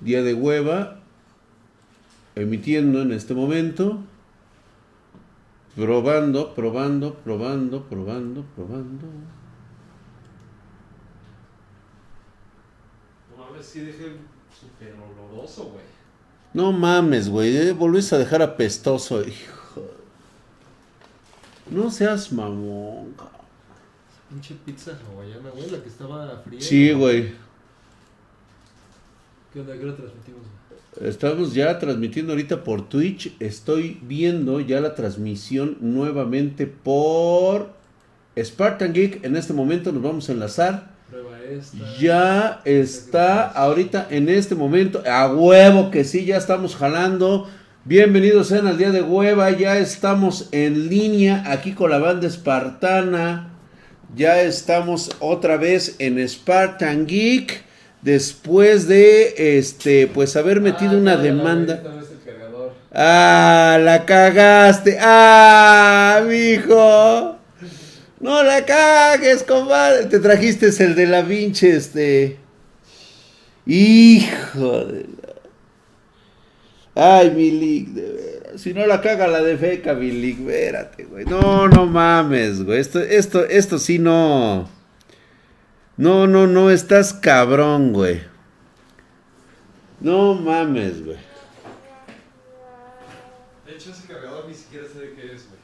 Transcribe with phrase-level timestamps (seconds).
[0.00, 1.00] Día de hueva.
[2.34, 3.98] Emitiendo en este momento.
[5.76, 9.06] Probando, probando, probando, probando, probando.
[13.36, 14.12] No mames, sí dejé
[14.58, 15.84] súper oloroso, güey.
[16.54, 17.56] No mames, güey.
[17.56, 19.82] eh, Volviste a dejar apestoso, hijo.
[21.70, 23.14] No seas mamón.
[24.30, 26.60] Pinche pizza hawaiana, güey, la que estaba fría.
[26.60, 27.34] Sí, güey.
[29.58, 29.76] ¿Qué onda?
[29.76, 30.42] ¿Qué hora transmitimos?
[31.00, 33.34] Estamos ya transmitiendo ahorita por Twitch.
[33.40, 37.70] Estoy viendo ya la transmisión nuevamente por
[38.40, 39.24] Spartan Geek.
[39.24, 40.92] En este momento nos vamos a enlazar.
[41.10, 41.76] Prueba esta.
[41.98, 45.02] Ya está ahorita en este momento.
[45.10, 47.48] A huevo que sí, ya estamos jalando.
[47.84, 49.50] Bienvenidos sean al día de hueva.
[49.50, 53.54] Ya estamos en línea aquí con la banda espartana.
[54.14, 57.66] Ya estamos otra vez en Spartan Geek.
[58.02, 61.82] Después de este, pues haber metido Ah, una demanda.
[61.84, 62.72] el.
[62.94, 64.98] Ah, la cagaste.
[65.00, 67.36] Ah, mijo.
[68.20, 70.06] No la cagues, compadre.
[70.06, 72.36] Te trajiste el de la pinche, este.
[73.66, 75.08] Hijo de la-
[77.18, 78.60] Ay, Milik, de veras.
[78.60, 81.24] Si no la caga la de feca, Milik, espérate, güey.
[81.26, 82.80] No, no mames, güey.
[82.80, 84.68] Esto, esto, esto sí no.
[85.98, 88.20] No, no, no, estás cabrón, güey.
[90.00, 91.16] No mames, güey.
[93.66, 95.58] De hecho, ese cargador ni siquiera sé de qué es, güey.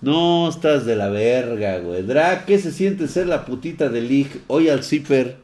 [0.00, 2.02] No, estás de la verga, güey.
[2.02, 4.40] Drag, ¿qué se siente ser la putita de League?
[4.46, 5.36] Hoy al Zipper.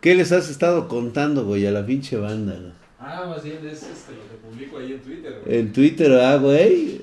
[0.00, 2.54] ¿Qué les has estado contando, güey, a la pinche banda?
[2.54, 2.72] güey?
[3.00, 5.58] Ah, más bien es este, lo que publico ahí en Twitter, güey.
[5.58, 7.00] En Twitter, ah, güey.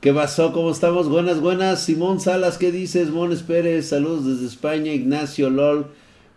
[0.00, 0.52] ¿Qué pasó?
[0.52, 1.08] ¿Cómo estamos?
[1.08, 1.82] Buenas, buenas.
[1.82, 3.10] Simón Salas, ¿qué dices?
[3.10, 4.92] Mones Pérez, saludos desde España.
[4.92, 5.86] Ignacio LOL.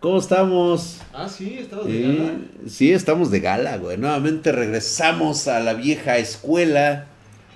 [0.02, 0.97] ¿Cómo estamos?
[1.14, 2.34] Ah, sí, estaba de Eh, gala.
[2.67, 3.97] sí, estamos de gala, güey.
[3.97, 7.06] Nuevamente regresamos a la vieja escuela.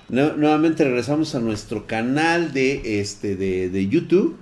[0.08, 4.36] Nu- nuevamente regresamos a nuestro canal de, este, de, de YouTube.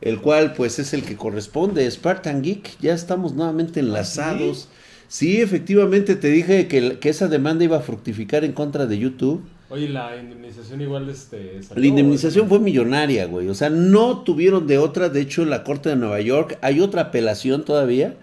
[0.00, 1.90] El cual, pues, es el que corresponde.
[1.90, 2.78] Spartan Geek.
[2.80, 4.68] Ya estamos nuevamente enlazados.
[5.08, 5.40] sí?
[5.40, 9.42] efectivamente, te dije que, que esa demanda iba a fructificar en contra de YouTube.
[9.68, 13.48] Oye, la indemnización igual este, salió, La indemnización fue millonaria, güey.
[13.48, 15.08] O sea, no tuvieron de otra.
[15.08, 18.14] De hecho, en la Corte de Nueva York hay otra apelación todavía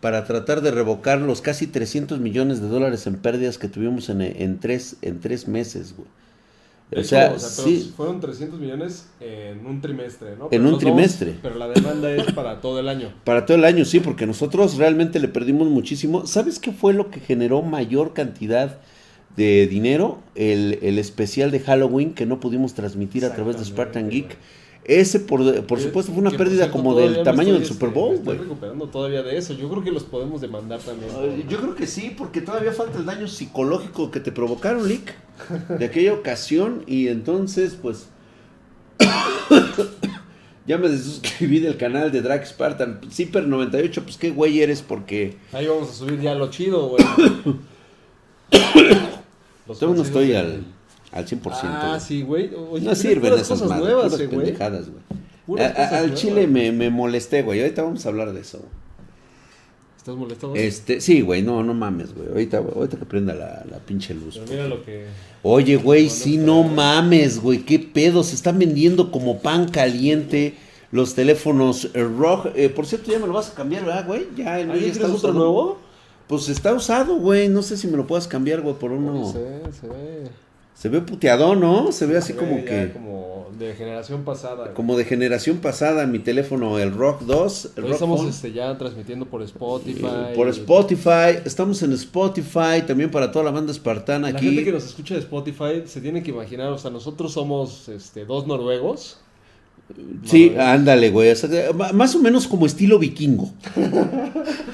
[0.00, 4.22] para tratar de revocar los casi 300 millones de dólares en pérdidas que tuvimos en,
[4.22, 6.08] en, tres, en tres meses, güey.
[6.90, 7.92] O hecho, sea, sí.
[7.94, 10.48] fueron 300 millones en un trimestre, ¿no?
[10.50, 11.34] En un trimestre.
[11.42, 13.12] pero la demanda es para todo el año.
[13.24, 16.26] Para todo el año, sí, porque nosotros realmente le perdimos muchísimo.
[16.26, 18.78] ¿Sabes qué fue lo que generó mayor cantidad
[19.38, 20.18] de dinero?
[20.34, 24.36] El, el especial de Halloween que no pudimos transmitir a través de Spartan Geek.
[24.84, 28.00] Ese, por, por supuesto, fue una pérdida cierto, como del tamaño estoy, del Super este,
[28.00, 29.52] Bowl, Estoy recuperando todavía de eso.
[29.52, 31.10] Yo creo que los podemos demandar también.
[31.48, 35.14] Yo creo que sí, porque todavía falta el daño psicológico que te provocaron, Lick,
[35.68, 36.82] de aquella ocasión.
[36.86, 38.08] Y entonces, pues.
[40.66, 43.00] ya me desuscribí del canal de Drag Spartan.
[43.02, 45.36] Zipper98, pues qué güey eres, porque.
[45.52, 47.04] Ahí vamos a subir ya lo chido, güey.
[49.68, 50.64] Los Yo no estoy de- al,
[51.12, 51.40] al 100%.
[51.62, 52.00] Ah, güey.
[52.00, 52.50] sí, güey.
[52.70, 54.28] Oye, no sirven esas cosas madres, nuevas, puras güey.
[54.44, 54.86] pendejadas,
[55.46, 55.62] güey.
[55.62, 56.20] A- cosas al nuevas.
[56.20, 57.60] chile me, me molesté, güey.
[57.60, 58.58] Ahorita vamos a hablar de eso.
[58.58, 58.70] güey.
[59.96, 60.48] ¿Estás molesto?
[60.50, 60.62] güey?
[60.66, 62.28] Este, sí, güey, no, no mames, güey.
[62.28, 64.34] Ahorita, ahorita que prenda la, la pinche luz.
[64.38, 65.06] Pero mira lo que...
[65.42, 70.54] Oye, güey, sí, está no mames, güey, qué pedo, se están vendiendo como pan caliente
[70.92, 72.52] los teléfonos eh.
[72.56, 74.28] Eh, por cierto, ya me lo vas a cambiar, ¿verdad, güey?
[74.36, 75.78] Ya, el ¿Ah, ya tienes otro nuevo?
[76.28, 79.12] Pues está usado, güey, no sé si me lo puedas cambiar, güey, por uno.
[79.12, 80.28] No sé, se ve...
[80.74, 81.90] Se ve puteado, ¿no?
[81.90, 82.92] Se ve así se ve como que...
[82.92, 84.64] como de generación pasada.
[84.64, 84.74] güey.
[84.74, 87.70] Como de generación pasada, mi teléfono, el ROG 2.
[87.76, 90.06] El estamos este, ya transmitiendo por Spotify.
[90.06, 94.46] Eh, por Spotify, estamos en Spotify, también para toda la banda espartana La aquí.
[94.46, 98.24] gente que nos escucha de Spotify se tiene que imaginar, o sea, nosotros somos este,
[98.24, 99.18] dos noruegos.
[100.24, 101.32] Sí, ándale, güey.
[101.94, 103.50] más o menos como estilo vikingo.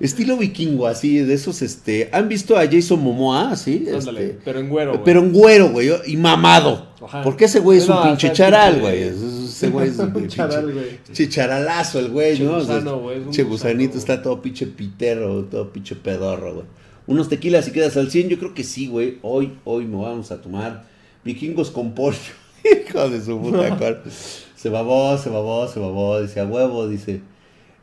[0.00, 2.08] estilo vikingo, así, de esos, este.
[2.12, 3.54] ¿Han visto a Jason Momoa?
[3.56, 4.92] Sí, Ándale, este, pero en güero.
[4.92, 5.04] güey.
[5.04, 6.88] pero en güero, güey, y mamado.
[7.02, 7.22] Ajá.
[7.22, 9.02] Porque ese güey es un pinche o sea, charal, güey.
[9.02, 10.98] Ese güey es un charal, güey.
[11.04, 12.56] pinche charalazo, el güey, Pinche ¿no?
[12.56, 16.66] O sea, gusano, güey, pinche gusanito, está todo pinche pitero, todo pinche pedorro, güey.
[17.06, 19.18] Unos tequilas y quedas al 100, yo creo que sí, güey.
[19.22, 20.84] Hoy, hoy me vamos a tomar
[21.24, 22.16] vikingos con pollo.
[22.88, 24.02] Hijo de su puta.
[24.56, 27.22] Se babó, se babó, se babó, dice a huevo, dice.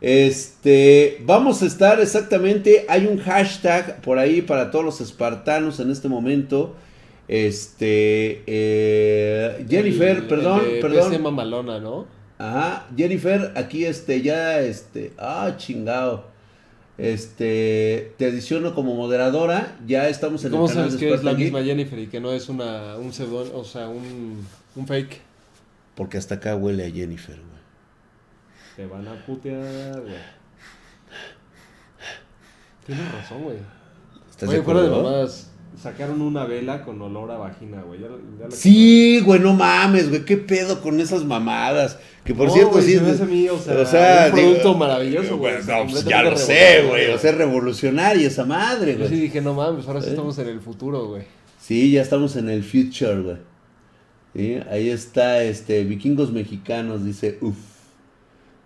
[0.01, 5.89] Este, vamos a estar exactamente, hay un hashtag por ahí para todos los espartanos en
[5.91, 6.75] este momento.
[7.27, 11.09] Este, eh, Jennifer, El- perdón, el perdón.
[11.09, 12.05] PC Mamalona, ¿no?
[12.37, 16.25] Ajá, Jennifer, aquí este, ya, este, ah, chingado.
[16.99, 19.77] Este, te adiciono como moderadora.
[19.87, 22.19] Ya estamos en ¿Cómo el canal sabes de que es la misma Jennifer y que
[22.19, 24.45] no es una, un pseudón, o sea, un,
[24.75, 25.19] un fake?
[25.95, 27.37] Porque hasta acá huele a Jennifer.
[28.77, 30.13] Te van a putear, güey.
[32.85, 33.57] Tienes razón, güey.
[34.29, 35.03] ¿Estás Oye, de fuera de acuerdo?
[35.09, 35.49] mamadas,
[35.81, 37.99] sacaron una vela con olor a vagina, güey.
[38.01, 38.07] Ya,
[38.39, 41.97] ya la- Sí, güey, no mames, güey, qué pedo con esas mamadas.
[42.23, 42.93] Que por No, cierto, güey, sí.
[42.95, 46.21] se me hace a mí, o sea, un producto maravilloso, güey, bueno, no, pues ya
[46.21, 46.53] lo sé,
[46.83, 47.03] revolucionario, güey.
[47.05, 47.19] O güey.
[47.19, 49.21] sea, es revolucionaria esa madre, Yo sí güey.
[49.21, 50.11] dije, no mames, ahora sí ¿Eh?
[50.11, 51.23] estamos en el futuro, güey.
[51.59, 53.37] Sí, ya estamos en el future, güey.
[54.35, 57.57] Sí, ahí está, este, vikingos mexicanos, dice, uff.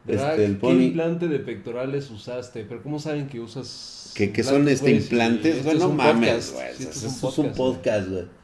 [0.03, 0.31] ¿Verdad?
[0.31, 2.63] Este, el ¿Qué implante de pectorales usaste?
[2.63, 6.53] Pero ¿cómo saben que usas Que, que son este implantes, esto güey, es no mames,
[6.53, 6.67] güey.
[6.79, 8.40] Eso es un podcast, güey.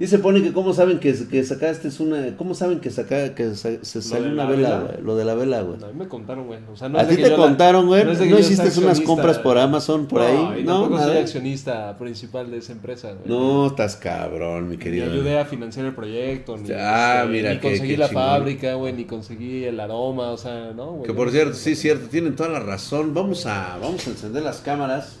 [0.00, 3.34] Y se pone que cómo saben que, que sacaste es una, cómo saben que saca,
[3.34, 4.80] que sa- se salió una la vela, vela?
[4.92, 5.76] güey, lo de la vela, güey.
[5.84, 6.58] A mí me contaron, güey.
[6.72, 8.04] O sea, no ¿A ti te contaron, güey?
[8.06, 10.60] no ¿No, hiciste unas compras por Amazon por no, ahí?
[10.60, 13.28] Y No, tampoco soy accionista principal de esa empresa, güey.
[13.28, 15.12] No, estás cabrón, mi Ni querido.
[15.12, 18.22] ayudé a financiar el proyecto, ni, Ah, este, mira, ni conseguí qué la chingón.
[18.24, 21.02] fábrica, güey, ni conseguí el aroma, o sea, no, güey.
[21.08, 23.12] Que por no cierto, sí, cierto, tienen toda la razón.
[23.12, 25.18] Vamos a, vamos a encender las cámaras.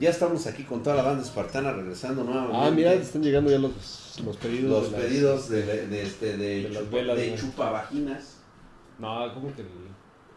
[0.00, 2.58] Ya estamos aquí con toda la banda espartana regresando nuevamente.
[2.60, 3.72] Ah, mira, están llegando ya los,
[4.24, 4.70] los pedidos.
[4.70, 7.40] los de las- pedidos de, de, este, de, chupa, velas, de güey.
[7.40, 8.36] chupavaginas.
[8.98, 9.68] No, ¿cómo que el-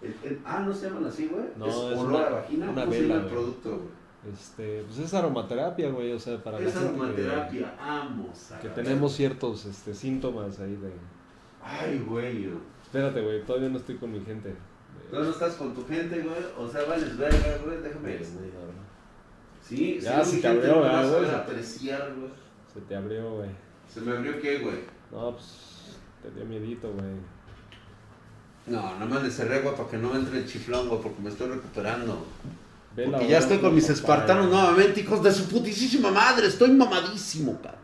[0.03, 1.45] El- el- ah, no se llaman así, güey.
[1.57, 2.69] No, es, es olor una- a vagina.
[2.71, 3.33] una ¿Cómo se vela, llama el güey.
[3.43, 4.33] producto, güey?
[4.33, 7.75] Este, pues es aromaterapia, güey, o sea, para la Es gente que- aromaterapia.
[7.79, 8.51] Vamos.
[8.61, 10.91] que, la tenemos ciertos este, síntomas ahí de...
[11.63, 12.49] Ay, güey.
[12.83, 14.55] Espérate, güey, todavía no estoy con mi gente.
[15.11, 16.35] ¿Tú no estás con tu gente, güey?
[16.57, 17.77] O sea, vales verga, güey.
[17.81, 18.19] Déjame.
[19.61, 21.31] Sí, Ya, sí, se mi te gente abrió, no ¿verdad, vas a güey?
[21.31, 22.31] apreciar, güey.
[22.73, 23.49] Se te abrió, güey.
[23.93, 24.79] ¿Se me abrió qué, güey?
[25.11, 25.45] No, pues
[26.21, 27.15] te dio miedito, güey.
[28.67, 31.29] No, nada más le cerré, güey, para que no entre el chiflón, güey, porque me
[31.29, 32.25] estoy recuperando.
[32.95, 36.47] Vela, Porque ya estoy con mis espartanos nuevamente, hijos de su putísima madre.
[36.47, 37.81] Estoy mamadísimo, cabrón.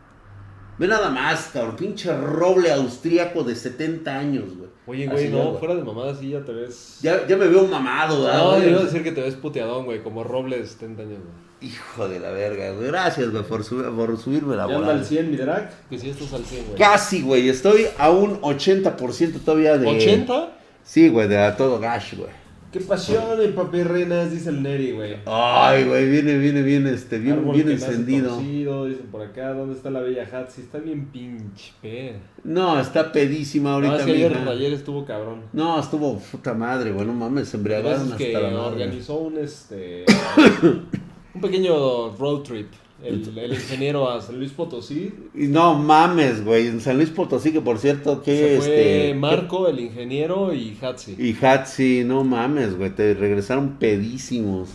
[0.78, 1.76] Ve nada más, cabrón.
[1.76, 4.68] Pinche roble austríaco de 70 años, güey.
[4.86, 6.98] Oye, güey, no, fuera de mamadas sí ya te ves...
[7.02, 9.84] Ya, ya me veo mamado, ¿verdad, No, yo iba a decir que te ves puteadón,
[9.84, 11.47] güey, como roble de 70 años, güey.
[11.60, 12.86] Hijo de la verga, güey.
[12.86, 14.92] Gracias, güey, por, sub- por subirme la ¿Ya anda bola.
[15.00, 15.72] al 100 mi Drac?
[15.90, 16.78] Que sí estás al 100, güey.
[16.78, 17.48] Casi, güey.
[17.48, 19.86] Estoy a un 80% todavía de.
[19.88, 20.48] ¿80?
[20.84, 22.30] Sí, güey, de a todo gash, güey.
[22.70, 25.16] Qué pasión el papi reinas, dice el Neri, güey.
[25.24, 28.34] Ay, güey, viene, viene, viene, este, bien, Árbol bien encendido.
[28.34, 30.60] torcido, dicen por acá, ¿dónde está la bella Hatsi?
[30.60, 32.16] Está bien pinche pe.
[32.44, 35.44] No, está pedísima No, ahorita, es que ayer, ayer estuvo cabrón.
[35.54, 38.56] No, estuvo puta madre, güey, no mames, se embriagaron hasta que la madre.
[38.58, 40.04] organizó un este
[41.38, 42.68] un pequeño road trip.
[43.02, 45.14] El, el ingeniero a San Luis Potosí.
[45.32, 49.14] Y no mames, güey, en San Luis Potosí, que por cierto, que este...
[49.14, 51.14] Marco, el ingeniero y Hatsi.
[51.16, 54.70] Y Hatsi, no mames, güey, te regresaron pedísimos.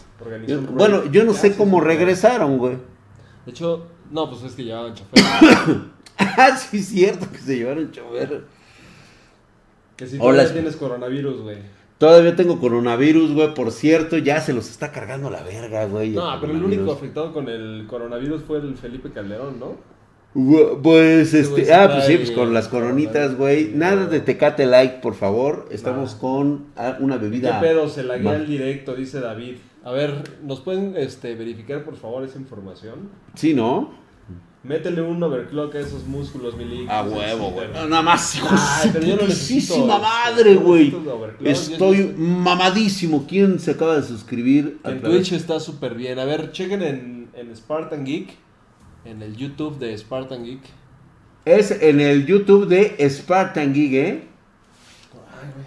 [0.47, 2.77] Yo- bueno, yo no sé cómo regresaron, güey.
[3.45, 5.23] De hecho, no, pues es que llevaban chofer.
[6.15, 8.45] Ah, sí, es cierto que se llevaron chofer.
[9.97, 11.57] Que si Hola, tienes coronavirus, güey.
[12.03, 16.09] Todavía tengo coronavirus, güey, por cierto, ya se los está cargando la verga, güey.
[16.09, 19.77] No, pero el único afectado con el coronavirus fue el Felipe Calderón, ¿no?
[20.83, 23.71] Pues, este, ah, pues sí, pues con las coronitas, güey.
[23.73, 25.69] Nada de Tecate Like, por favor.
[25.71, 27.61] Estamos con ah, una ¿Qué bebida.
[27.61, 27.87] pedo?
[27.87, 29.55] Se la guía el directo, dice David.
[29.85, 33.11] A ver, ¿nos pueden este, verificar por favor esa información?
[33.35, 34.02] Sí, ¿no?
[34.63, 36.89] Métele un overclock a esos músculos, Milik.
[36.89, 37.67] A huevo, güey.
[37.73, 40.95] No, Nada más, hijo Ay, de pero yo no necesito, madre, güey.
[41.43, 43.25] Estoy mamadísimo.
[43.27, 44.79] ¿Quién se acaba de suscribir?
[44.85, 46.17] En Twitch está súper bien.
[46.17, 48.37] A ver, chequen en, en Spartan Geek.
[49.03, 50.61] En el YouTube de Spartan Geek.
[51.43, 54.23] Es en el YouTube de Spartan Gig, ¿eh?
[55.41, 55.65] Ay, güey.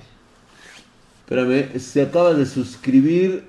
[1.44, 3.44] Espérame, se acaba de suscribir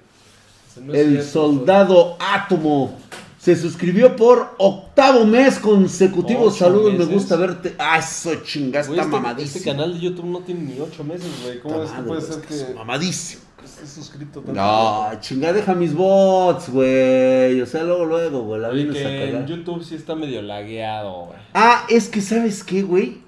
[0.82, 3.00] no el cierto, soldado átomo.
[3.48, 6.48] Se suscribió por octavo mes consecutivo.
[6.48, 7.14] Ocho Saludos, me meses.
[7.14, 7.76] gusta verte.
[7.80, 9.58] Ah, eso chinga, Güey, está este, mamadísimo.
[9.58, 11.62] este canal de YouTube no tiene ni 8 meses, güey.
[11.62, 13.44] ¿Cómo es que puede ser que mamadísimo.
[13.58, 14.52] que estés suscrito tanto?
[14.62, 17.62] No, chinga, deja mis bots, güey.
[17.62, 19.48] O sea, luego, luego, güey, la Oye, que en.
[19.48, 21.40] YouTube sí está medio lagueado, güey.
[21.54, 23.22] Ah, es que, ¿sabes qué, güey?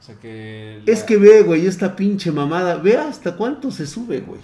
[0.00, 0.82] O sea que...
[0.84, 2.74] Es que ve, güey, esta pinche mamada.
[2.74, 4.40] Ve hasta cuánto se sube, güey.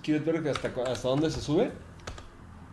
[0.00, 1.72] ¿Quieres ver que hasta, hasta dónde se sube?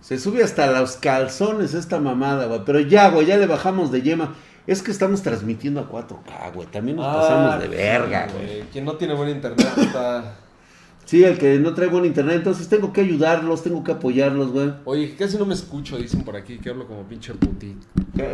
[0.04, 2.60] Se sube hasta los calzones esta mamada, güey.
[2.66, 4.36] Pero ya, güey, ya le bajamos de yema.
[4.68, 6.68] Es que estamos transmitiendo a 4K, güey.
[6.68, 8.64] También nos pasamos de verga, güey.
[8.64, 10.36] Quien no tiene buen internet está...
[11.06, 12.36] Sí, el que no trae buen internet.
[12.36, 14.74] Entonces tengo que ayudarlos, tengo que apoyarlos, güey.
[14.84, 17.88] Oye, casi no me escucho, dicen por aquí, que hablo como pinche putito.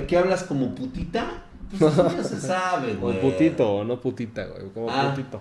[0.07, 1.43] ¿Qué, hablas como putita?
[1.77, 3.21] Pues ya se sabe, O güey.
[3.21, 5.13] putito, o no putita, güey, como Ah.
[5.15, 5.39] putito.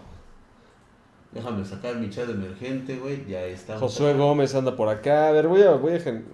[1.33, 3.27] Déjame sacar mi chat emergente, güey.
[3.29, 3.79] Ya está.
[3.79, 5.29] Josué Gómez anda por acá.
[5.29, 5.73] A ver, voy a.
[5.73, 6.25] Voy a, gen-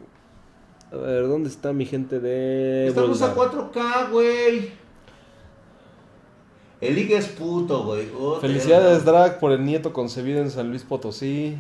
[0.93, 2.87] a ver, ¿dónde está mi gente de.
[2.89, 3.57] Estamos a Volta?
[3.73, 4.71] 4K, güey.
[6.81, 8.09] El Liga es puto, güey.
[8.41, 11.57] Felicidades, Drag, por el nieto concebido en San Luis Potosí.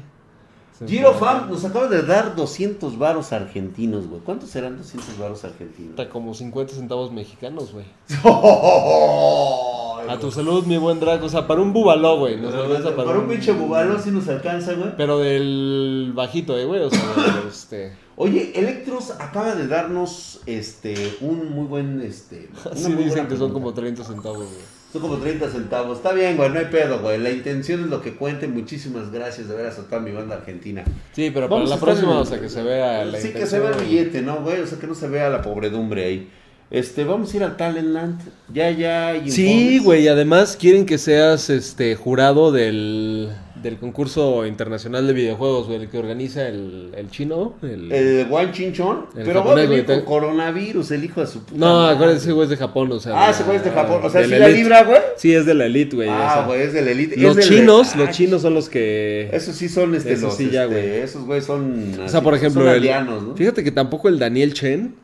[0.78, 4.20] Se Giro Fam nos acaba de dar 200 varos argentinos, güey.
[4.22, 5.90] ¿Cuántos serán 200 varos argentinos?
[5.90, 7.86] Está como 50 centavos mexicanos, güey.
[10.08, 11.22] A A tu salud, mi buen Drag.
[11.22, 12.36] O sea, para un bubaló, güey.
[12.36, 14.90] Nos alcanza Para un pinche bubalo sí nos alcanza, güey.
[14.96, 16.82] Pero del bajito, eh, güey.
[16.82, 17.00] O sea,
[17.48, 17.92] este.
[18.16, 22.48] Oye, Electros acaba de darnos este un muy buen este
[22.88, 24.84] muy dicen que son como 30 centavos, güey.
[24.92, 25.96] Son como 30 centavos.
[25.98, 27.18] Está bien, güey, no hay pedo, güey.
[27.18, 28.46] La intención es lo que cuente.
[28.46, 30.84] Muchísimas gracias de veras a toda mi banda argentina.
[31.12, 33.58] Sí, pero para la próxima, en- o sea, que se vea la Sí, que se
[33.58, 34.60] vea el billete, ¿no, güey?
[34.60, 36.30] O sea, que no se vea la pobredumbre ahí.
[36.70, 38.20] Este, vamos a ir al Talentland.
[38.52, 39.14] Ya, ya.
[39.26, 43.28] Sí, güey, además quieren que seas este jurado del,
[43.62, 47.54] del concurso internacional de videojuegos, güey, el que organiza el, el chino.
[47.62, 47.92] El...
[47.92, 49.06] El Chinchón.
[49.16, 51.58] El Pero va a japonés, con coronavirus, el hijo de su puta.
[51.60, 53.12] No, acuérdense, güey, es de Japón, o sea.
[53.22, 54.00] Ah, de ese güey es de la- Japón.
[54.02, 54.98] O sea, de ¿sí la la libra, güey?
[55.16, 56.08] Sí, es de la elite, güey.
[56.08, 56.46] o Ah, sea.
[56.46, 57.16] güey, es del elite.
[57.18, 59.28] Los Es chinos, Ah, los chinos son los que...
[59.32, 60.88] Esos sí son este, Esos los, sí ya, este, güey.
[61.02, 61.94] esos güey son.
[62.00, 63.36] O así, sea, por ejemplo, son el- ¿no?
[63.36, 64.96] fíjate que tampoco el Daniel Chen,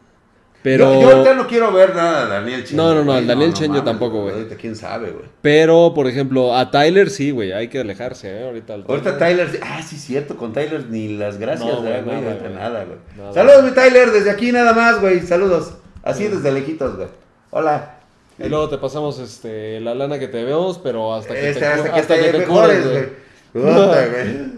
[0.63, 0.93] pero...
[0.95, 2.77] Yo, yo ahorita no quiero ver nada de Daniel Chen.
[2.77, 4.35] No, no, no, el Daniel Chen yo tampoco, güey.
[4.35, 5.25] Ahorita quién sabe, güey.
[5.41, 8.45] Pero, por ejemplo, a Tyler sí, güey, hay que alejarse, ¿eh?
[8.47, 12.17] Ahorita, al Ahorita Tyler, ah, sí, cierto, con Tyler ni las gracias, No, ¿verdad, güey,
[12.17, 12.55] güey, nada, güey.
[12.55, 12.99] nada, güey.
[13.17, 13.33] Nada.
[13.33, 15.75] Saludos, mi Tyler, desde aquí nada más, güey, saludos.
[16.03, 17.09] Así desde lejitos, güey.
[17.51, 17.97] Hola.
[18.39, 21.67] Y luego te pasamos este, la lana que te vemos, pero hasta que Este, te,
[21.67, 23.30] hasta que hasta te que te mejores, cures, güey.
[23.53, 24.51] Puta, güey.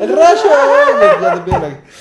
[0.00, 0.40] El rayo,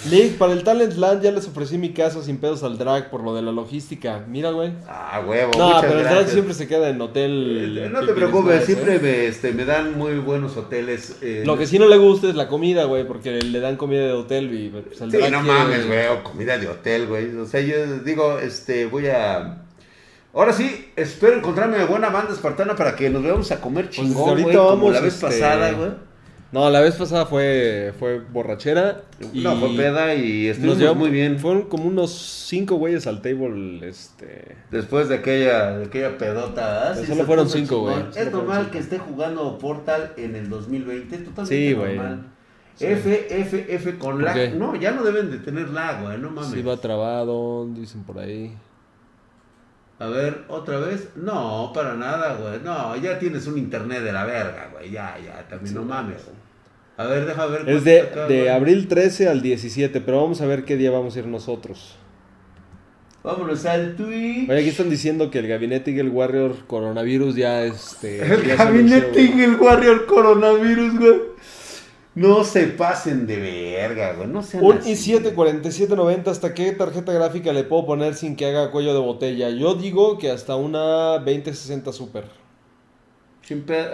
[0.07, 0.29] güey.
[0.37, 3.35] Para el Talent Land ya les ofrecí mi casa sin pedos al drag por lo
[3.35, 4.23] de la logística.
[4.27, 4.71] Mira, güey.
[4.87, 7.77] Ah, huevo, No, muchas pero el drag siempre se queda en hotel.
[7.77, 8.99] Eh, No te preocupes, siempre ¿eh?
[9.01, 11.17] me, este, me dan muy buenos hoteles.
[11.21, 14.01] eh, Lo que sí no le gusta es la comida, güey, porque le dan comida
[14.05, 17.07] de hotel y pues, el Sí, drag no quiere- mames, güey, o comida de hotel,
[17.07, 17.35] güey.
[17.35, 19.63] O sea, yo digo, este, voy a...
[20.33, 23.95] Ahora sí, espero encontrarme de buena banda espartana para que nos veamos a comer Pues
[23.97, 25.89] chingón, ahorita güey, como vamos, la vez este, pasada, güey.
[26.51, 29.03] No, la vez pasada fue, fue borrachera.
[29.33, 31.37] Y No, fue peda y Nos estuvimos llevamos muy bien.
[31.37, 34.55] Fueron como unos cinco güeyes al table, este...
[34.71, 36.89] Después de aquella, de aquella pedota.
[36.91, 38.71] ah, sí, solo fueron cinco, güey, Es normal cinco.
[38.71, 42.25] que esté jugando Portal en el 2020, totalmente Sí, normal.
[42.75, 42.85] Sí.
[42.85, 44.55] F, F, F con ¿Por lag.
[44.55, 46.49] No, ya no deben de tener lag, güey, no mames.
[46.51, 48.55] Sí va trabado, dicen por ahí.
[49.99, 51.09] A ver, otra vez.
[51.15, 52.61] No, para nada, güey.
[52.63, 54.91] No, ya tienes un internet de la verga, güey.
[54.91, 56.21] Ya, ya, también no mames.
[56.95, 57.69] A ver, deja ver.
[57.69, 61.15] Es de, acá, de abril 13 al 17, pero vamos a ver qué día vamos
[61.15, 61.95] a ir nosotros.
[63.23, 64.47] Vámonos al tweet.
[64.49, 68.21] Oye, aquí están diciendo que el gabinete Eagle Warrior coronavirus ya este.
[68.21, 71.19] El ya gabinete el Warrior coronavirus, güey.
[72.19, 74.27] No se pasen de verga, güey.
[74.27, 74.91] No sean Un así.
[74.91, 79.49] i7 4790, ¿hasta qué tarjeta gráfica le puedo poner sin que haga cuello de botella?
[79.49, 82.25] Yo digo que hasta una 2060 Super.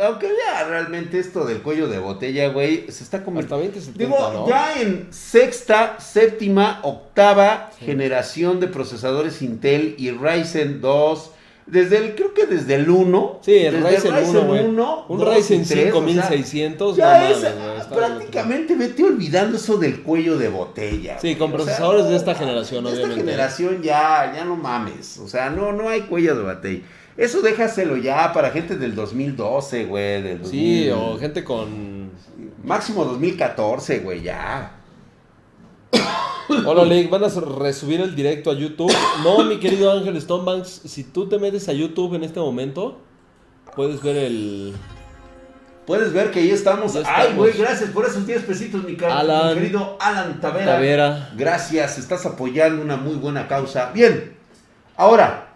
[0.06, 3.64] Aunque ya realmente esto del cuello de botella, güey, se está Hasta convirtiendo.
[3.64, 4.50] 2070, Digo, ¿no?
[4.50, 11.32] ya en sexta, séptima, octava generación de procesadores Intel y Ryzen 2.
[11.68, 13.40] Desde el, creo que desde el 1.
[13.42, 14.66] Sí, el desde Ryzen 1, güey.
[14.66, 18.76] 1, Un 2 y Ryzen 3, 5600, o sea, no ya mames, es está prácticamente
[18.76, 21.18] vete olvidando eso del cuello de botella.
[21.20, 23.14] Sí, con O sea, procesadores no de esta mames, generación, de obviamente.
[23.14, 25.18] Esta generación ya, ya no mames.
[25.18, 26.84] O sea, no, no hay cuello de botella.
[27.18, 30.22] Eso déjaselo ya para gente del 2012, güey.
[30.22, 30.92] Del Sí, 2000.
[30.92, 32.12] o gente con.
[32.64, 34.72] Máximo 2014, güey, ya.
[36.66, 38.92] Hola, Lake, ¿van a resubir el directo a YouTube?
[39.24, 43.00] No, mi querido Ángel Stonebanks, si tú te metes a YouTube en este momento,
[43.76, 44.74] puedes ver el.
[45.88, 46.94] Puedes ver que ahí estamos.
[46.94, 49.56] Ya Ay, güey, gracias por esos 10 pesitos, mi, car- Alan.
[49.56, 50.66] mi querido Alan Tavera.
[50.74, 51.30] Tavera.
[51.36, 53.92] Gracias, estás apoyando una muy buena causa.
[53.92, 54.36] Bien,
[54.98, 55.54] ahora,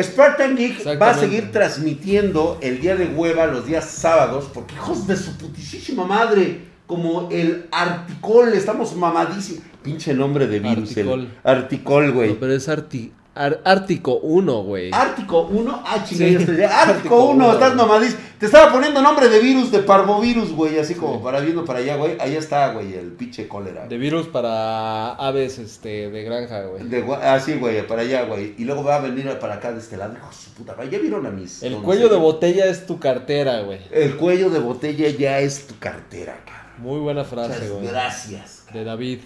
[0.00, 5.06] Spartan Geek va a seguir transmitiendo el día de hueva los días sábados, porque hijos
[5.06, 9.62] de su putísima madre, como el Articol, estamos mamadísimos.
[9.88, 11.20] Pinche nombre de virus, Articol.
[11.20, 12.28] el Articol, güey.
[12.30, 14.90] No, pero es Arti- Ar- Ártico 1, güey.
[14.92, 16.34] Ártico 1, ah, chinga, Sí.
[16.36, 17.86] Ártico Ártico 1, uno, estás güey.
[17.86, 18.20] mamadísimo.
[18.40, 21.96] Te estaba poniendo nombre de virus, de parvovirus, güey, así como para viendo para allá,
[21.96, 22.16] güey.
[22.20, 23.86] Ahí está, güey, el pinche cólera.
[23.86, 26.82] De virus para aves este, de granja, güey.
[26.88, 28.54] De ah, sí, güey, para allá, güey.
[28.58, 30.14] Y luego va a venir para acá de este lado.
[30.16, 30.90] Hijo de su puta madre.
[30.90, 31.62] Ya vieron a mis.
[31.62, 33.78] El cuello de botella es tu cartera, güey.
[33.92, 36.58] El cuello de botella ya es tu cartera, cabrón.
[36.78, 37.86] Muy buena frase, Muchas güey.
[37.86, 38.64] gracias.
[38.72, 39.20] De David.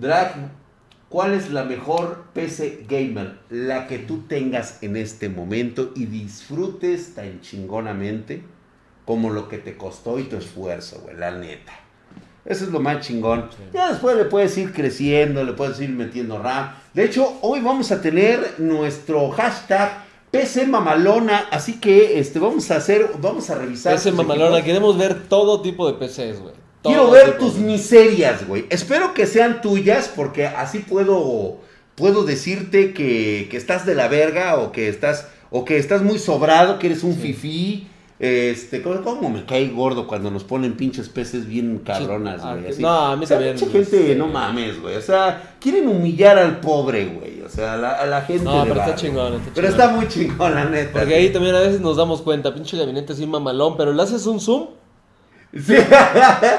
[0.00, 0.52] Drag,
[1.08, 3.38] ¿cuál es la mejor PC gamer?
[3.50, 8.44] La que tú tengas en este momento y disfrutes tan chingonamente
[9.04, 11.72] como lo que te costó y tu esfuerzo, güey, la neta.
[12.44, 13.50] Eso es lo más chingón.
[13.74, 16.74] Ya después le puedes ir creciendo, le puedes ir metiendo RAM.
[16.94, 22.76] De hecho, hoy vamos a tener nuestro hashtag PC Mamalona, así que este vamos a
[22.76, 23.94] hacer, vamos a revisar.
[23.94, 24.64] PC Mamalona, equipos.
[24.64, 26.54] queremos ver todo tipo de PCs, güey.
[26.82, 28.66] Quiero ver tus de- miserias, güey.
[28.70, 31.58] Espero que sean tuyas porque así puedo
[31.94, 36.18] puedo decirte que, que estás de la verga o que estás o que estás muy
[36.18, 37.88] sobrado, que eres un fifí.
[38.20, 42.70] Este, ¿cómo, cómo me cae gordo cuando nos ponen pinches peces bien cabronas, Ah, güey?
[42.72, 42.82] así?
[42.82, 44.96] no, a mí O sea, también, Mucha gente, este- no mames, güey.
[44.96, 47.42] O sea, quieren humillar al pobre, güey.
[47.42, 48.44] O sea, a la, a la gente.
[48.44, 49.80] No, pero está chingón, está Pero chingón.
[49.82, 50.98] está muy chingón, la neta.
[50.98, 54.26] Porque ahí también a veces nos damos cuenta, pinche gabinete así mamalón, pero le haces
[54.26, 54.66] un zoom
[55.50, 55.74] Sí.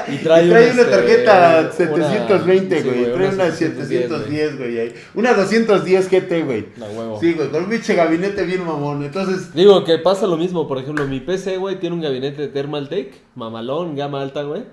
[0.08, 3.04] y trae, un, una este, tarjeta una- 720, sí, güey.
[3.12, 4.92] trae una 710, 710, güey.
[5.14, 6.66] Una 210 GT, güey.
[6.76, 7.20] No, huevo.
[7.20, 9.04] Sí, güey, con un pinche gabinete bien mamón.
[9.04, 12.48] Entonces, Digo que pasa lo mismo, por ejemplo, mi PC, güey, tiene un gabinete de
[12.48, 14.64] Thermaltake, mamalón, gama alta, güey,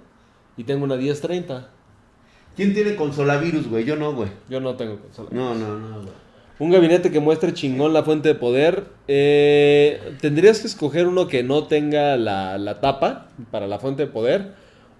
[0.57, 1.69] y tengo una 1030.
[2.55, 3.85] ¿quién tiene consolavirus, güey?
[3.85, 4.29] Yo no, güey.
[4.49, 5.29] Yo no tengo consola.
[5.31, 6.13] No, no, no, güey.
[6.59, 8.85] Un gabinete que muestre chingón la fuente de poder.
[9.07, 14.11] eh, tendrías que escoger uno que no tenga la, la tapa para la fuente de
[14.11, 14.53] poder.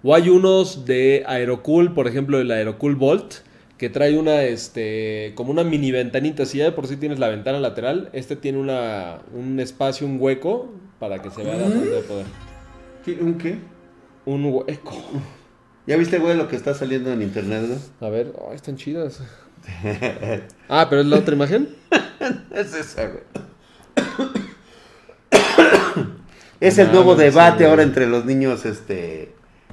[0.04, 3.34] O hay unos de Aerocool, por ejemplo, el Aerocool Volt,
[3.76, 6.44] que trae una, este, como una mini ventanita.
[6.46, 10.18] Si ya de por sí tienes la ventana lateral, este tiene una, un espacio, un
[10.20, 12.26] hueco para que se vea la fuente de poder.
[13.04, 13.58] ¿Qué- ¿Un qué?
[14.26, 14.96] Un hueco.
[15.88, 17.78] ¿Ya viste, güey, lo que está saliendo en internet, güey?
[18.00, 19.20] A ver, están chidas.
[20.68, 21.68] Ah, pero es la otra imagen.
[22.54, 23.22] Es esa, güey.
[26.60, 29.32] es el nuevo no debate ahora entre los niños, este.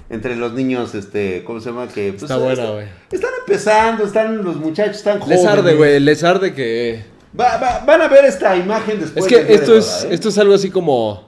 [0.10, 1.44] Entre los niños, este.
[1.44, 1.88] ¿Cómo se llama?
[1.88, 2.86] Que, pues, Está buena, güey.
[3.12, 5.44] Están empezando, están los muchachos, están jóvenes.
[5.44, 7.04] Les arde, güey, les arde que...
[7.38, 9.26] Va- va- van a ver esta imagen después.
[9.26, 10.10] Es que de esto es, ¿eh?
[10.12, 11.28] esto es algo así como.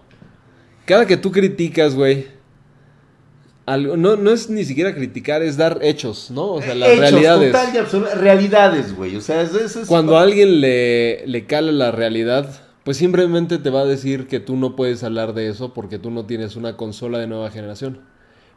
[0.86, 2.28] Cada que tú criticas, güey.
[3.68, 6.54] Algo- no, no es ni siquiera criticar, es dar hechos, ¿no?
[6.54, 7.52] O sea, las Hechos, realidades.
[7.52, 9.16] total y absoluta- realidades, güey.
[9.16, 9.76] O sea, eso es.
[9.76, 12.50] es- Cuando a alguien le, le cala la realidad,
[12.84, 16.10] pues simplemente te va a decir que tú no puedes hablar de eso porque tú
[16.10, 18.00] no tienes una consola de nueva generación.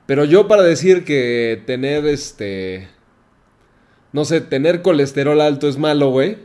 [0.06, 2.88] Pero yo para decir que tener este.
[4.12, 6.38] No sé, tener colesterol alto es malo, güey.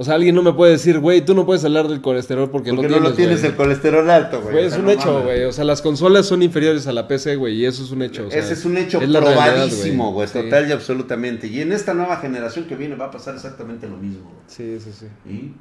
[0.00, 2.70] O sea, alguien no me puede decir, güey, tú no puedes hablar del colesterol porque,
[2.72, 3.10] porque no no, tienes.
[3.10, 3.50] lo tienes güey".
[3.50, 4.54] el colesterol alto, güey.
[4.54, 5.42] O es sea, un no hecho, güey.
[5.44, 8.28] O sea, las consolas son inferiores a la PC, güey, y eso es un hecho.
[8.28, 10.34] o sea, Ese es un hecho es probadísimo, güey, Sí.
[10.40, 11.48] total y absolutamente.
[11.48, 14.22] Y en esta nueva generación que viene va a pasar exactamente lo mismo.
[14.30, 14.36] güey.
[14.46, 15.06] Sí, sí, sí.
[15.28, 15.52] ¿Y?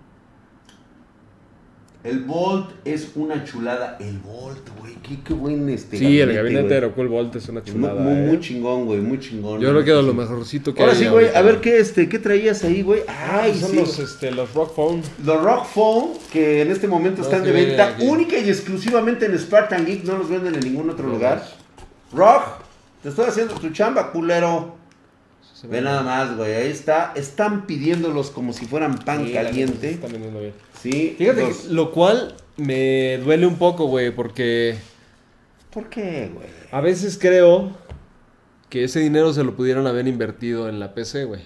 [2.08, 3.98] El Volt es una chulada.
[4.00, 5.98] El Volt, güey, qué, qué buen este.
[5.98, 6.74] Sí, el gabinete güey.
[6.76, 8.00] Aerocool Volt es una chulada.
[8.02, 8.28] muy, eh.
[8.28, 9.60] muy chingón, güey, muy chingón.
[9.60, 12.08] Yo creo que era lo mejorcito que Ahora hay sí, güey, a ver qué este,
[12.08, 13.02] qué traías ahí, güey.
[13.08, 13.76] Ay, Son sí.
[13.76, 15.02] los, este, los Rock Phone.
[15.26, 18.06] Los Rock Phone, que en este momento están de venta aquí.
[18.08, 21.46] única y exclusivamente en Spartan Geek, no los venden en ningún otro lugar.
[22.14, 22.44] Rock,
[23.04, 24.78] te estoy haciendo tu chamba, culero.
[25.64, 27.14] Ve nada más, güey, ahí está.
[27.16, 29.90] Están pidiéndolos como si fueran pan Sí, caliente.
[29.90, 30.54] están vendiendo bien.
[30.82, 34.78] Sí, Fíjate, los- que- lo cual me duele un poco, güey, porque
[35.72, 36.48] ¿Por qué, güey?
[36.72, 37.72] a veces creo
[38.70, 41.42] que ese dinero se lo pudieron haber invertido en la PC, güey.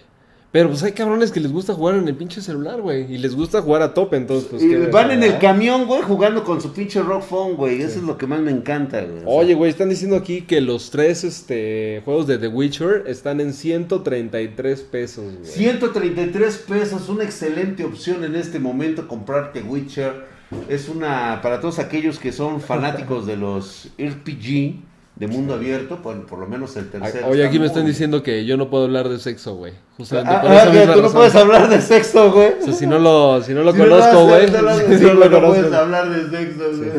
[0.51, 3.13] Pero pues hay cabrones que les gusta jugar en el pinche celular, güey.
[3.13, 4.61] Y les gusta jugar a tope, entonces pues...
[4.61, 7.81] Y ¿qué ves, van en el camión, güey, jugando con su pinche Rock Phone, güey.
[7.81, 9.23] Eso es lo que más me encanta, güey.
[9.25, 13.53] Oye, güey, están diciendo aquí que los tres este, juegos de The Witcher están en
[13.53, 15.49] 133 pesos, güey.
[15.49, 20.25] 133 pesos, una excelente opción en este momento comprarte Witcher.
[20.67, 24.90] Es una, para todos aquellos que son fanáticos de los RPG
[25.21, 27.27] de mundo abierto, por, por lo menos el tercero.
[27.27, 29.73] Oye, aquí me están diciendo que yo no puedo hablar de sexo, güey.
[29.95, 32.53] Justamente Ah, por ah, esa que misma tú no puedes hablar de sexo, güey.
[32.59, 34.45] O sea, si no lo, si no lo Si no conozco, güey.
[34.45, 36.91] estar hablando si no no puedes hablar de sexo, güey.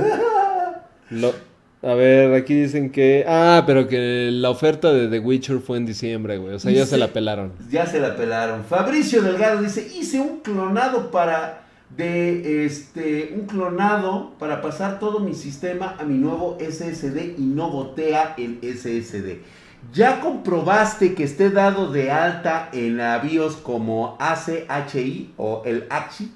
[1.20, 1.34] Lo-
[1.84, 3.24] a ver, aquí dicen que...
[3.26, 6.54] Ah, pero que la oferta de The Witcher fue en diciembre, güey.
[6.54, 7.54] O sea, ya se la pelaron.
[7.72, 8.62] Ya se la pelaron.
[8.64, 11.61] Fabricio Delgado dice, hice un clonado para
[11.96, 17.70] de este un clonado para pasar todo mi sistema a mi nuevo SSD y no
[17.70, 19.40] botea el SSD.
[19.92, 26.32] ¿Ya comprobaste que esté dado de alta en la BIOS como ACHI o el ACHI?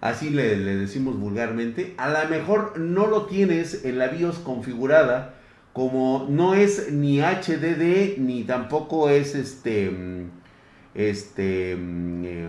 [0.00, 1.94] Así le, decimos vulgarmente.
[1.98, 5.34] A lo mejor no lo tienes en la BIOS configurada
[5.74, 10.30] como no es ni HDD ni tampoco es este mm,
[10.94, 12.48] este eh,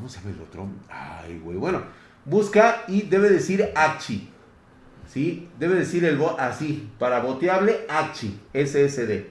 [0.00, 0.66] ¿cómo se llama el otro?
[0.88, 1.82] Ay, güey, bueno,
[2.24, 4.28] busca y debe decir ACHI.
[5.06, 5.48] ¿Sí?
[5.58, 9.26] Debe decir el bo- así, para boteable ACHI, SSD.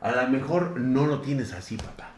[0.00, 2.12] A lo mejor no lo tienes así, papá.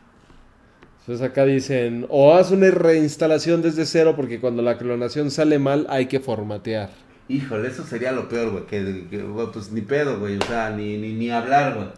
[1.00, 5.86] Entonces acá dicen, o haz una reinstalación desde cero porque cuando la clonación sale mal
[5.90, 6.90] hay que formatear.
[7.28, 8.66] Híjole, eso sería lo peor, güey.
[8.66, 9.18] Que, que,
[9.52, 10.36] pues ni pedo, güey.
[10.36, 11.88] O sea, ni, ni, ni hablar, güey.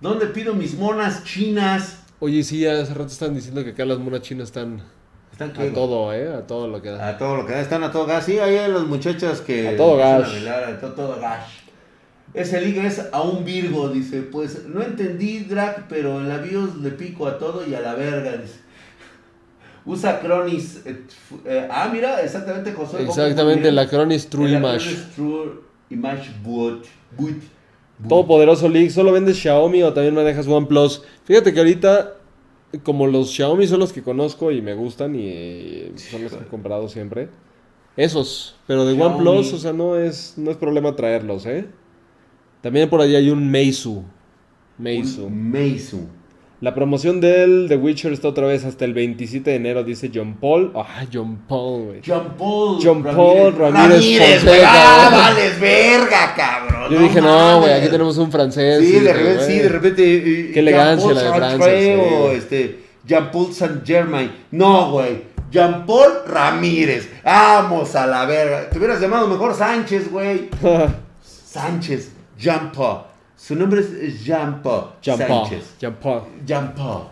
[0.00, 2.02] ¿Dónde pido mis monas chinas?
[2.20, 4.82] Oye, sí, hace rato están diciendo que acá las monas chinas están
[5.36, 6.32] ¿Están qué, a todo, ¿eh?
[6.32, 7.08] A todo lo que da.
[7.08, 8.24] A todo lo que da, están a todo gas.
[8.24, 9.68] Sí, ahí hay las muchachas que.
[9.68, 10.30] A todo gas.
[10.30, 11.44] a bailar, a todo, todo gas.
[12.32, 14.22] Ese liga es a un Virgo, dice.
[14.22, 17.94] Pues no entendí, Drag, pero en la bios le pico a todo y a la
[17.94, 18.60] verga, dice.
[19.84, 20.80] Usa Cronis.
[20.86, 21.02] eh,
[21.44, 23.02] eh, ah, mira, exactamente, Josué.
[23.02, 24.84] Exactamente, la Chronis True La Image.
[24.86, 26.86] Cronis True Image Boot.
[27.10, 27.42] Boot.
[28.08, 31.02] Todopoderoso League, ¿solo vendes Xiaomi o también manejas OnePlus?
[31.24, 32.14] Fíjate que ahorita,
[32.82, 36.44] como los Xiaomi son los que conozco y me gustan y eh, son los que
[36.44, 37.28] he comprado siempre,
[37.96, 38.56] esos.
[38.66, 39.14] Pero de Xiaomi.
[39.14, 41.66] OnePlus, o sea, no es, no es problema traerlos, ¿eh?
[42.60, 44.02] También por ahí hay un Meizu.
[44.78, 45.26] Meizu.
[45.26, 46.00] Un Meizu.
[46.60, 50.36] La promoción del The Witcher está otra vez hasta el 27 de enero, dice John
[50.40, 50.72] Paul.
[50.74, 52.00] Ah, John Paul, güey.
[52.06, 52.78] John Paul.
[52.82, 54.40] John Paul Ramírez Ramírez.
[54.42, 56.90] Fonseca, Ah, vales verga, cabrón.
[56.90, 58.80] Yo dije, no, güey, aquí tenemos un francés.
[58.82, 60.02] Sí, de repente, sí, de repente.
[60.16, 62.36] eh, Qué elegancia la de Francia, sí, o güey.
[62.38, 64.32] este, Jean-Paul Saint-Germain.
[64.52, 65.24] No, güey.
[65.50, 67.08] Jean-Paul Ramírez.
[67.22, 68.70] Vamos a la verga.
[68.70, 70.48] Te hubieras llamado mejor Sánchez, güey.
[71.22, 72.12] Sánchez.
[72.38, 73.02] Jean-Paul.
[73.46, 75.46] Su nombre es Jean-Paul Jean Paul.
[75.48, 75.74] Sánchez.
[75.78, 77.02] Jean Paul.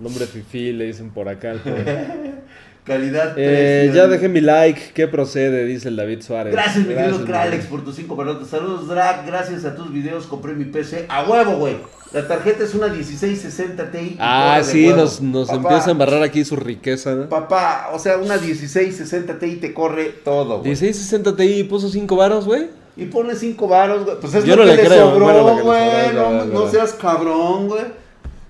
[0.00, 1.52] Nombre fifí, le dicen por acá.
[1.52, 2.34] al pobre.
[2.84, 3.94] Calidad Eh, 3.
[3.94, 4.90] ya dejé mi like.
[4.92, 5.64] ¿Qué procede?
[5.64, 6.52] Dice el David Suárez.
[6.52, 8.48] Gracias, mi querido Kralex, por tus cinco minutos.
[8.48, 9.24] Saludos, Drag.
[9.24, 11.06] Gracias a tus videos compré mi PC.
[11.08, 11.76] A huevo, güey.
[12.12, 14.16] La tarjeta es una 1660 Ti.
[14.18, 17.28] Ah, sí, nos, nos Papá, empieza a embarrar aquí su riqueza, ¿no?
[17.28, 20.70] Papá, o sea, una 1660 Ti te corre todo, güey.
[20.70, 22.66] 1660 Ti y puso 5 varos, güey.
[22.96, 24.16] Y pone 5 varos, güey.
[24.20, 26.06] Pues es Yo lo no que le creo, sobró, bueno, lo que le güey.
[26.14, 27.82] sobró, no, seas cabrón, güey.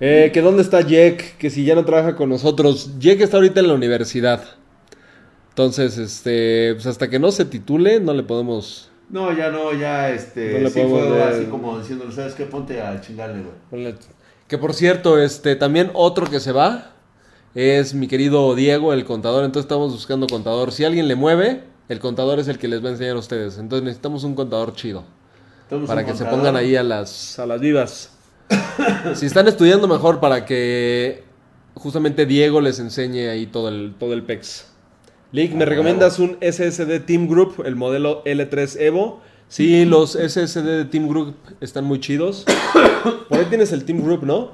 [0.01, 2.91] Eh, que dónde está Jack, que si ya no trabaja con nosotros.
[2.99, 4.43] Jack está ahorita en la universidad.
[5.51, 10.11] Entonces, este, pues hasta que no se titule, no le podemos No, ya no, ya,
[10.11, 12.45] este, No le sí podemos fue así como diciéndole, ¿sabes qué?
[12.45, 13.55] Ponte a chingarle, güey.
[13.85, 13.97] Ponle-
[14.49, 16.91] Que por cierto, este, también otro que se va
[17.55, 19.45] es mi querido Diego, el contador.
[19.45, 20.73] Entonces estamos buscando contador.
[20.73, 23.59] Si alguien le mueve, el contador es el que les va a enseñar a ustedes.
[23.59, 25.05] Entonces necesitamos un contador chido.
[25.87, 28.11] Para que se pongan ahí a las, a las vivas.
[29.15, 31.25] si están estudiando mejor para que
[31.75, 34.67] justamente Diego les enseñe ahí todo el, todo el PEX.
[35.33, 39.21] Lick, ¿me Ah, recomiendas un SSD Team Group, el modelo L3 Evo?
[39.49, 42.45] Sí, los SSD de Team Group están muy chidos.
[43.29, 44.53] Por ahí tienes el Team Group, ¿no?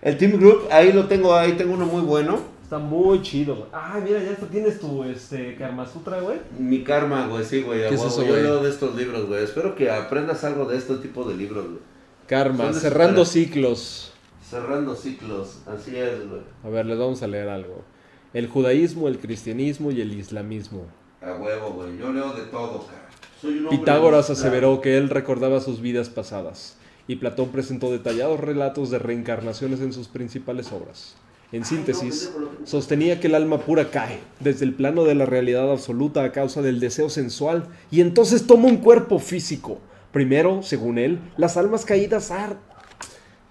[0.00, 2.40] El Team Group, ahí lo tengo, ahí tengo uno muy bueno.
[2.72, 3.68] Está muy chido, güey.
[3.70, 6.38] Ah, mira, ya hasta tienes tu este, Karma Sutra, güey.
[6.58, 7.84] Mi karma, güey, sí, güey.
[7.84, 8.44] a ¿Qué es eso, Yo güey?
[8.44, 9.44] leo de estos libros, güey.
[9.44, 11.80] Espero que aprendas algo de este tipo de libros, güey.
[12.26, 13.46] Karma, Son de cerrando superar.
[13.46, 14.12] ciclos.
[14.48, 16.40] Cerrando ciclos, así es, güey.
[16.64, 17.84] A ver, les vamos a leer algo.
[18.32, 20.86] El judaísmo, el cristianismo y el islamismo.
[21.20, 21.98] A huevo, güey.
[21.98, 23.06] Yo leo de todo, cara.
[23.38, 28.40] Soy un hombre Pitágoras aseveró que él recordaba sus vidas pasadas, y Platón presentó detallados
[28.40, 31.16] relatos de reencarnaciones en sus principales obras.
[31.52, 32.32] En síntesis,
[32.64, 36.62] sostenía que el alma pura cae desde el plano de la realidad absoluta a causa
[36.62, 39.78] del deseo sensual y entonces toma un cuerpo físico.
[40.12, 42.56] Primero, según él, las almas caídas ar...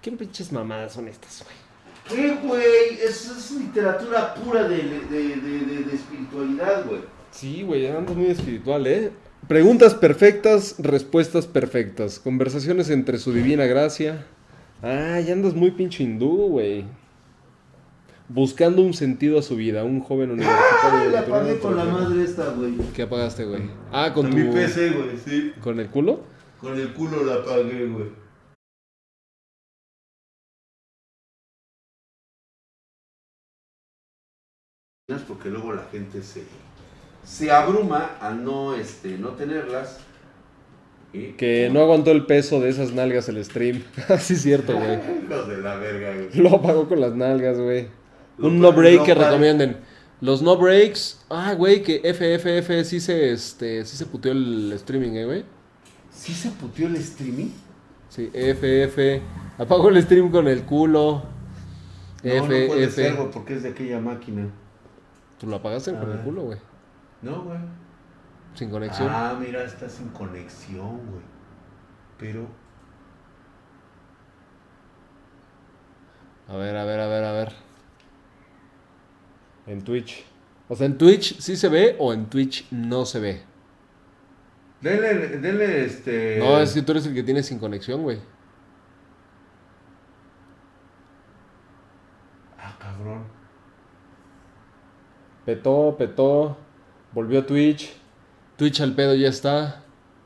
[0.02, 1.56] ¿Qué pinches mamadas son estas, güey?
[2.10, 3.00] ¿Qué, güey?
[3.08, 7.02] Es literatura pura de, de, de, de- de espiritualidad, güey.
[7.30, 9.12] Sí, güey, andas muy espiritual, ¿eh?
[9.48, 12.20] Preguntas perfectas, respuestas perfectas.
[12.20, 14.26] Conversaciones entre su divina gracia.
[14.82, 16.86] Ah, ya andas muy pinche hindú, güey.
[18.34, 21.00] Buscando un sentido a su vida, un joven universitario.
[21.00, 22.76] Ay, la 21 apagué con la madre esta, güey.
[22.96, 23.64] ¿Qué apagaste, güey?
[23.92, 24.38] Ah, con Con tu...
[24.38, 25.52] mi PC, güey, sí.
[25.62, 26.22] ¿Con el culo?
[26.62, 28.06] Con el culo la apagué, güey.
[35.28, 36.44] Porque luego la gente se,
[37.26, 40.00] se abruma a no, este, no tenerlas.
[41.12, 41.34] Y...
[41.34, 43.84] Que no aguantó el peso de esas nalgas el stream.
[44.20, 45.00] sí, es cierto, güey.
[45.26, 46.30] Hijos de la verga, güey.
[46.36, 48.00] Lo apagó con las nalgas, güey.
[48.38, 49.78] Un no break que recomienden.
[50.22, 51.26] Los no breaks.
[51.30, 55.46] Ah, güey, que FFF sí se, este, sí se puteó el streaming, eh, güey.
[56.12, 57.50] ¿Sí se puteó el streaming?
[58.10, 59.22] Sí, FF.
[59.58, 61.24] Apagó el stream con el culo.
[62.24, 62.96] No, no puede FF.
[62.96, 64.48] ser, güey, porque es de aquella máquina.
[65.40, 66.60] Tú lo apagaste A con el culo, güey.
[67.24, 67.58] No, güey.
[68.54, 69.10] Sin conexión.
[69.10, 71.24] Ah, mira, está sin conexión, güey.
[72.20, 72.46] Pero...
[76.48, 77.54] A ver, a ver, a ver, a ver.
[79.68, 80.24] En Twitch.
[80.68, 83.42] O sea, en Twitch sí se ve o en Twitch no se ve.
[84.82, 86.38] Denle, denle, este...
[86.40, 88.20] No, es que tú eres el que tiene sin conexión, güey.
[92.58, 93.24] Ah, cabrón.
[95.46, 96.58] Petó, petó.
[97.14, 97.94] Volvió a Twitch.
[98.58, 99.84] Twitch al pedo ya está.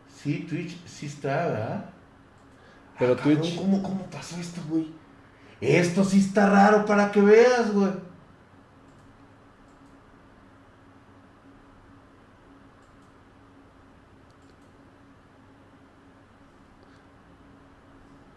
[0.07, 1.85] Sí, Twitch sí está, ¿verdad?
[2.99, 4.91] Pero Ah, cabrón, Twitch- ¿Cómo, ¿Cómo pasó esto, güey?
[5.61, 7.91] Esto sí está raro para que veas, güey.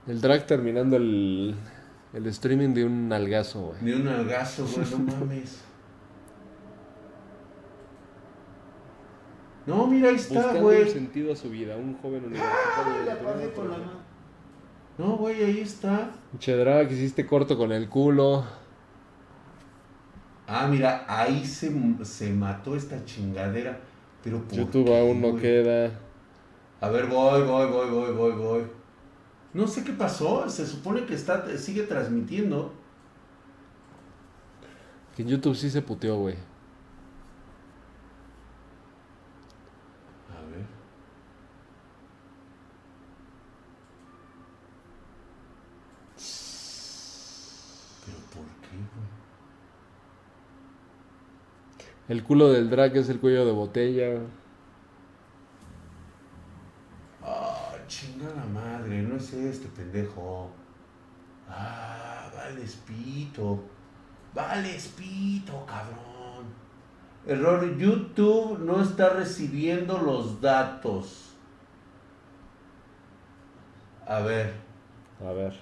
[0.08, 1.54] El drag terminando el,
[2.14, 3.78] el streaming de un nalgazo, güey.
[3.82, 5.62] Ni un algazo, güey, no mames.
[9.66, 10.88] No, mira, ahí está, Buscando un güey.
[10.90, 13.04] sentido a su vida, un joven Ah, universitario.
[13.04, 14.08] la apagué con la mano.
[14.96, 16.10] No, güey, ahí está.
[16.38, 18.44] Che drag, hiciste corto con el culo.
[20.46, 21.70] Ah, mira, ahí se,
[22.04, 23.78] se mató esta chingadera.
[24.24, 25.42] Pero ¿por YouTube qué, aún no güey?
[25.42, 25.90] queda.
[26.80, 28.62] A ver, voy, voy, voy, voy, voy, voy.
[29.58, 30.48] No sé qué pasó.
[30.48, 32.72] Se supone que está, sigue transmitiendo.
[35.16, 36.36] Que en YouTube sí se puteó, güey.
[40.30, 40.64] A ver.
[48.06, 49.08] Pero ¿por qué, güey?
[52.08, 54.20] El culo del drag es el cuello de botella.
[57.24, 60.50] Ah, chinga la madre, no es este pendejo.
[61.48, 63.60] Ah, vale espito.
[64.34, 66.46] Vale espito, cabrón.
[67.26, 71.34] Error, YouTube no está recibiendo los datos.
[74.06, 74.52] A ver.
[75.26, 75.54] A ver.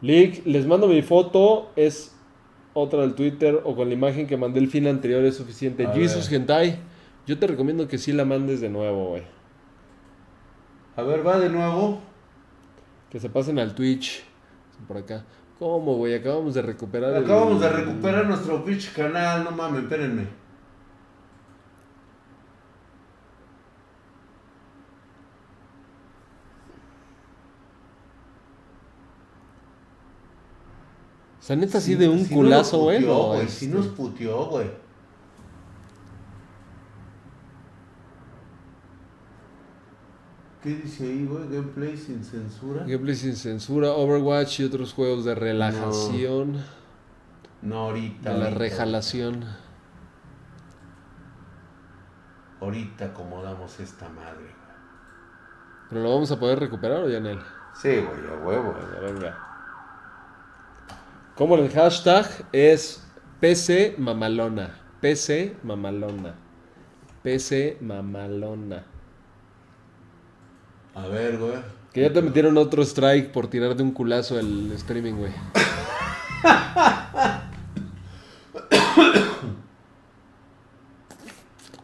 [0.00, 1.70] Leak, les mando mi foto.
[1.74, 2.14] Es
[2.74, 5.86] otra del Twitter o con la imagen que mandé el fin anterior es suficiente.
[5.86, 6.40] A Jesus ver.
[6.40, 6.91] Hentai.
[7.26, 9.22] Yo te recomiendo que sí la mandes de nuevo, güey.
[10.96, 12.00] A ver, va de nuevo.
[13.10, 14.24] Que se pasen al Twitch.
[14.88, 15.24] Por acá.
[15.58, 16.14] ¿Cómo, güey?
[16.14, 17.14] Acabamos de recuperar.
[17.14, 20.26] el- Acabamos de recuperar nuestro pitch canal, no mames, espérenme.
[31.40, 33.00] O sea, neta, así de un Si culazo, güey.
[33.04, 34.66] no, este, Si nos puteó, güey.
[40.62, 41.48] ¿Qué dice ahí, güey?
[41.48, 42.84] Gameplay sin censura.
[42.86, 46.62] Gameplay sin censura, Overwatch y otros juegos de relajación.
[47.62, 48.30] No, ahorita.
[48.32, 48.58] De la ahorita.
[48.58, 49.44] rejalación.
[52.60, 54.52] Ahorita acomodamos esta madre, güey.
[55.88, 57.40] ¿Pero lo vamos a poder recuperar o ya en él?
[57.74, 58.74] Sí, güey, a huevo.
[59.02, 59.38] Venga.
[61.34, 63.04] Como el hashtag es
[63.40, 64.78] PC mamalona.
[65.00, 66.34] PC mamalona.
[67.22, 68.84] PC mamalona.
[70.94, 71.54] A ver, güey.
[71.92, 75.32] Que ya te metieron otro strike por tirar de un culazo el streaming, güey.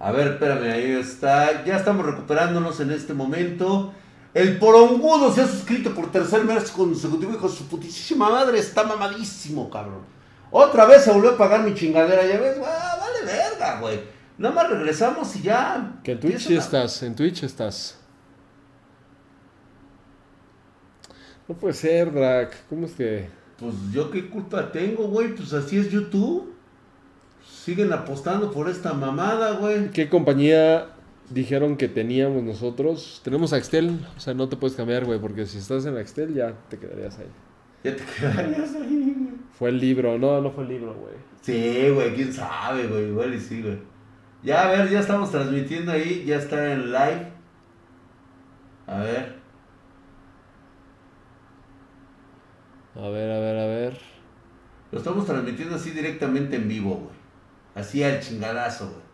[0.00, 1.64] A ver, espérame, ahí está.
[1.64, 3.92] Ya estamos recuperándonos en este momento.
[4.32, 8.58] El porongudo se ha suscrito por tercer mes consecutivo, hijo su putísima madre.
[8.58, 10.02] Está mamadísimo, cabrón.
[10.50, 14.00] Otra vez se volvió a pagar mi chingadera, ya ves, güey, vale verga, güey.
[14.38, 16.00] Nada más regresamos y ya.
[16.02, 17.97] Que en Twitch sí estás, en Twitch estás.
[21.48, 22.54] No puede ser, Drac.
[22.68, 23.28] ¿Cómo es que.?
[23.58, 26.54] Pues yo qué culpa tengo, güey, pues así es YouTube.
[27.44, 29.90] Siguen apostando por esta mamada, güey.
[29.90, 30.90] ¿Qué compañía
[31.30, 33.20] dijeron que teníamos nosotros?
[33.24, 36.54] Tenemos Axtel, o sea, no te puedes cambiar, güey, porque si estás en Axtel ya
[36.68, 37.26] te quedarías ahí.
[37.82, 39.38] Ya te quedarías ahí, güey.
[39.52, 41.14] Fue el libro, no, no fue el libro, güey.
[41.40, 43.78] Sí, güey, quién sabe, güey, igual y sí, güey.
[44.44, 47.32] Ya, a ver, ya estamos transmitiendo ahí, ya está en live.
[48.86, 49.37] A ver,
[52.98, 53.98] A ver, a ver, a ver.
[54.90, 57.16] lo estamos transmitiendo así directamente en vivo, güey.
[57.76, 59.08] Así al chingadazo, güey.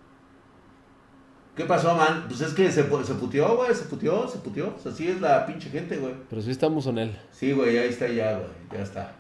[1.55, 2.25] ¿Qué pasó, man?
[2.27, 4.75] Pues es que se, se puteó, güey, se puteó, se puteó.
[4.75, 6.15] O sea, así es la pinche gente, güey.
[6.31, 7.19] Pero sí estamos en él.
[7.31, 9.13] Sí, güey, ahí está ya, güey, ya está.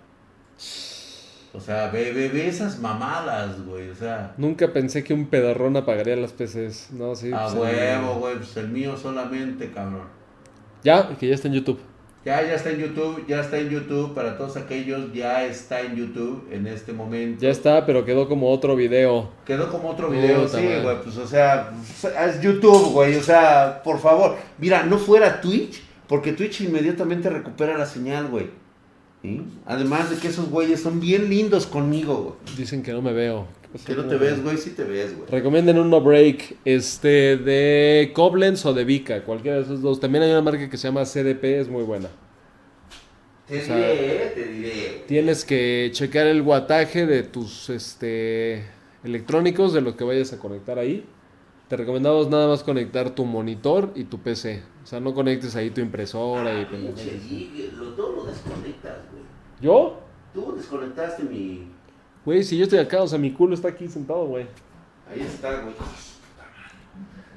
[1.52, 4.34] O sea, ve, ve, ve esas mamadas, güey, o sea...
[4.38, 6.90] Nunca pensé que un pedorrón apagaría las PCs.
[6.92, 7.30] No, sí.
[7.32, 10.08] A pues, huevo, güey, pues el mío solamente, cabrón.
[10.82, 11.78] Ya, que ya está en YouTube.
[12.24, 15.94] Ya, ya está en YouTube, ya está en YouTube, para todos aquellos, ya está en
[15.94, 17.42] YouTube en este momento.
[17.42, 19.28] Ya está, pero quedó como otro video.
[19.44, 21.70] Quedó como otro video, Puta sí, güey, pues o sea,
[22.26, 24.36] es YouTube, güey, o sea, por favor.
[24.56, 28.46] Mira, no fuera Twitch, porque Twitch inmediatamente recupera la señal, güey.
[29.20, 29.42] ¿Sí?
[29.66, 32.56] Además de que esos güeyes son bien lindos conmigo, güey.
[32.56, 33.46] Dicen que no me veo.
[33.74, 33.86] ¿Qué pasó?
[33.86, 35.28] Que no te ves, güey, sí te ves, güey.
[35.28, 39.98] Recomienden un no break este de Koblenz o de Vika, cualquiera de esos dos.
[39.98, 42.08] También hay una marca que se llama CDP, es muy buena.
[43.48, 45.04] Te o sea, diré, eh, te diré.
[45.08, 48.64] Tienes que checar el guataje de tus este
[49.02, 51.04] electrónicos de los que vayas a conectar ahí.
[51.68, 54.62] Te recomendamos nada más conectar tu monitor y tu PC.
[54.84, 58.98] O sea, no conectes ahí tu impresora y pendejadas Pinche geek, lo, todo lo desconectas,
[59.10, 59.24] güey.
[59.60, 60.00] ¿Yo?
[60.32, 61.73] Tú desconectaste mi.
[62.24, 64.46] Güey, si yo estoy acá, o sea, mi culo está aquí sentado, güey.
[65.10, 65.74] Ahí está, güey.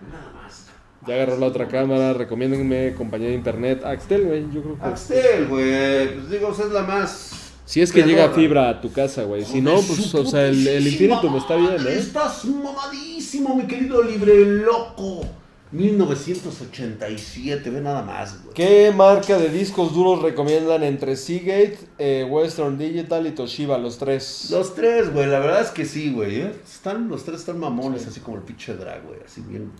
[0.09, 0.67] Nada más.
[1.05, 3.83] Ya agarró la otra cámara, recomiéndenme compañía de internet.
[3.83, 4.85] Axtel, güey, yo creo que...
[4.85, 6.13] Axel, güey.
[6.13, 7.53] Pues digo, es la más.
[7.65, 9.43] Si es que llega fibra a tu casa, güey.
[9.43, 11.97] Si no, pues, o sea, el, el Infinitum está bien, ¿eh?
[11.97, 15.25] Estás mamadísimo, mi querido libre loco.
[15.71, 18.53] 1987, ve nada más, güey.
[18.53, 24.47] ¿Qué marca de discos duros recomiendan entre Seagate, eh, Western Digital y Toshiba, los tres?
[24.49, 26.41] Los tres, güey, la verdad es que sí, güey.
[26.41, 26.53] ¿eh?
[26.65, 29.19] Están, los tres están mamones, así como el pinche drag, güey.
[29.25, 29.71] Así bien.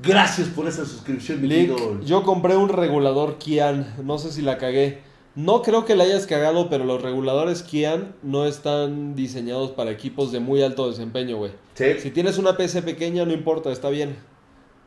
[0.00, 4.56] Gracias por esa suscripción, mi Lick, yo compré un regulador Kian, no sé si la
[4.56, 5.00] cagué.
[5.34, 10.30] No creo que la hayas cagado, pero los reguladores Kian no están diseñados para equipos
[10.32, 11.52] de muy alto desempeño, güey.
[11.74, 11.94] Sí.
[12.00, 14.16] Si tienes una PC pequeña, no importa, está bien.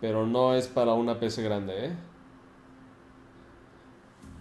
[0.02, 1.96] Pero no es para una PC grande, ¿eh?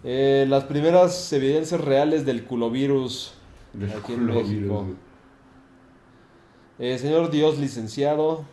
[0.03, 3.35] Eh, las primeras evidencias reales del culovirus
[3.75, 4.87] Del aquí en México.
[6.79, 8.47] Eh, señor Dios licenciado,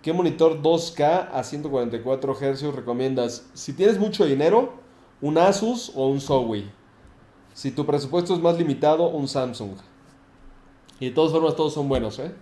[0.00, 3.50] ¿qué monitor 2K a 144 Hz recomiendas?
[3.52, 4.72] Si tienes mucho dinero,
[5.20, 6.70] un Asus o un Zowie.
[7.52, 9.72] Si tu presupuesto es más limitado, un Samsung.
[10.98, 12.32] Y de todas formas, todos son buenos, ¿eh?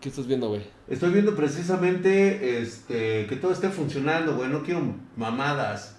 [0.00, 0.62] ¿Qué estás viendo, güey?
[0.88, 4.48] Estoy viendo precisamente este, que todo esté funcionando, güey.
[4.48, 4.80] No quiero
[5.16, 5.96] mamadas.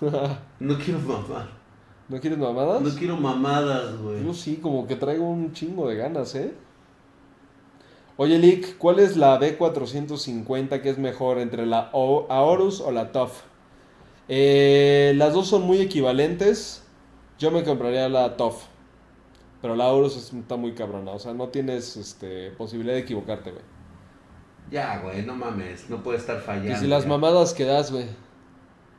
[0.60, 1.48] No quiero mamar.
[2.08, 2.80] ¿No quieres mamadas?
[2.82, 4.24] No quiero mamadas, güey.
[4.24, 6.52] Yo sí, como que traigo un chingo de ganas, ¿eh?
[8.16, 13.12] Oye, Lick, ¿cuál es la B450 que es mejor entre la O- Aorus o la
[13.12, 13.42] TUF?
[14.28, 16.82] Eh, las dos son muy equivalentes.
[17.38, 18.64] Yo me compraría la TUF.
[19.60, 21.10] Pero la Aorus es- está muy cabrona.
[21.12, 23.62] O sea, no tienes este, posibilidad de equivocarte, güey.
[24.70, 25.88] Ya, güey, no mames.
[25.88, 26.72] No puede estar fallando.
[26.72, 27.08] Y si las ya.
[27.08, 28.06] mamadas que das, güey.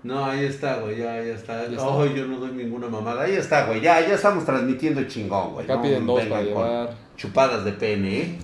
[0.01, 1.63] No, ahí está, güey, ya, ya está.
[1.65, 2.15] Ya No, está.
[2.15, 3.23] yo no doy ninguna mamada.
[3.23, 5.65] Ahí está, güey, ya, ya estamos transmitiendo chingón, güey.
[5.65, 6.93] Acá No piden dos para llevar.
[7.17, 8.37] Chupadas de pene, ¿eh?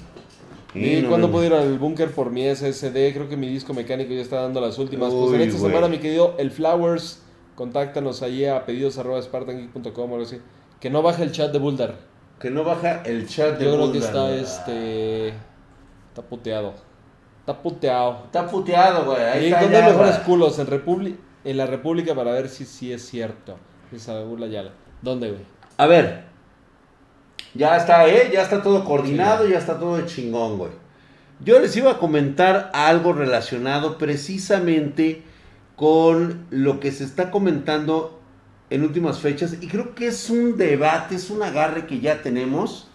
[0.76, 3.14] ¿Y no cuándo me- puedo ir al búnker por mi SSD?
[3.14, 5.14] Creo que mi disco mecánico ya está dando las últimas.
[5.14, 5.72] pues en Uy, esta güey.
[5.72, 7.22] semana, mi querido El Flowers,
[7.56, 10.40] contáctanos allí a pedidos arroba spartangeek.com o algo así.
[10.80, 11.96] Que no baje el chat de Buldar.
[12.40, 15.30] Que no baja el chat de Yo creo que está este.
[15.30, 16.74] Está puteado.
[17.40, 18.22] Está puteado.
[18.26, 19.22] Está puteado, güey.
[19.24, 20.58] Ahí ¿Y está ya, mejores culos?
[20.60, 23.58] En, Republi- en la República para ver si sí es cierto.
[23.92, 24.72] Esa burla Yala.
[25.02, 25.42] ¿Dónde, güey?
[25.78, 26.26] A ver.
[27.54, 28.30] Ya está, ¿eh?
[28.34, 30.72] Ya está todo coordinado, ya está todo de chingón, güey.
[31.44, 35.24] Yo les iba a comentar algo relacionado precisamente
[35.76, 38.15] con lo que se está comentando
[38.76, 42.88] en últimas fechas y creo que es un debate, es un agarre que ya tenemos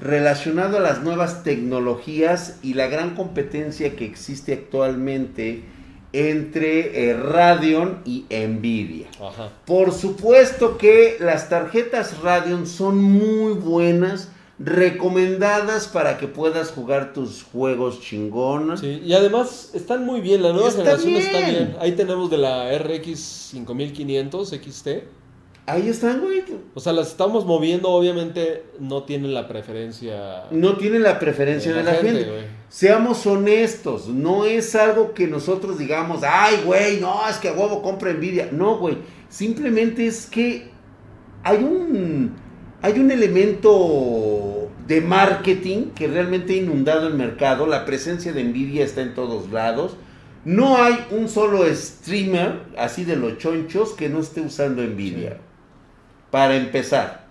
[0.00, 5.64] relacionado a las nuevas tecnologías y la gran competencia que existe actualmente
[6.12, 9.08] entre eh, Radeon y Nvidia.
[9.20, 9.50] Ajá.
[9.66, 14.28] Por supuesto que las tarjetas Radeon son muy buenas,
[14.60, 18.80] recomendadas para que puedas jugar tus juegos chingones.
[18.80, 21.50] Sí, y además están muy bien, la nueva Está generación está bien.
[21.50, 21.76] bien.
[21.80, 24.88] Ahí tenemos de la RX 5500 XT.
[25.66, 26.44] Ahí están, güey.
[26.74, 30.44] O sea, las estamos moviendo, obviamente no tienen la preferencia.
[30.50, 32.26] No tienen la preferencia de la, gente.
[32.68, 37.80] Seamos honestos, no es algo que nosotros digamos, ay, güey, no, es que a huevo
[37.80, 38.50] compra Nvidia.
[38.52, 38.98] No, güey,
[39.30, 40.68] simplemente es que
[41.42, 42.34] hay un,
[42.82, 47.66] hay un elemento de marketing que realmente ha inundado el mercado.
[47.66, 49.96] La presencia de Nvidia está en todos lados.
[50.44, 55.30] No hay un solo streamer, así de los chonchos, que no esté usando Nvidia.
[55.30, 55.53] Sí.
[56.34, 57.22] Para empezar.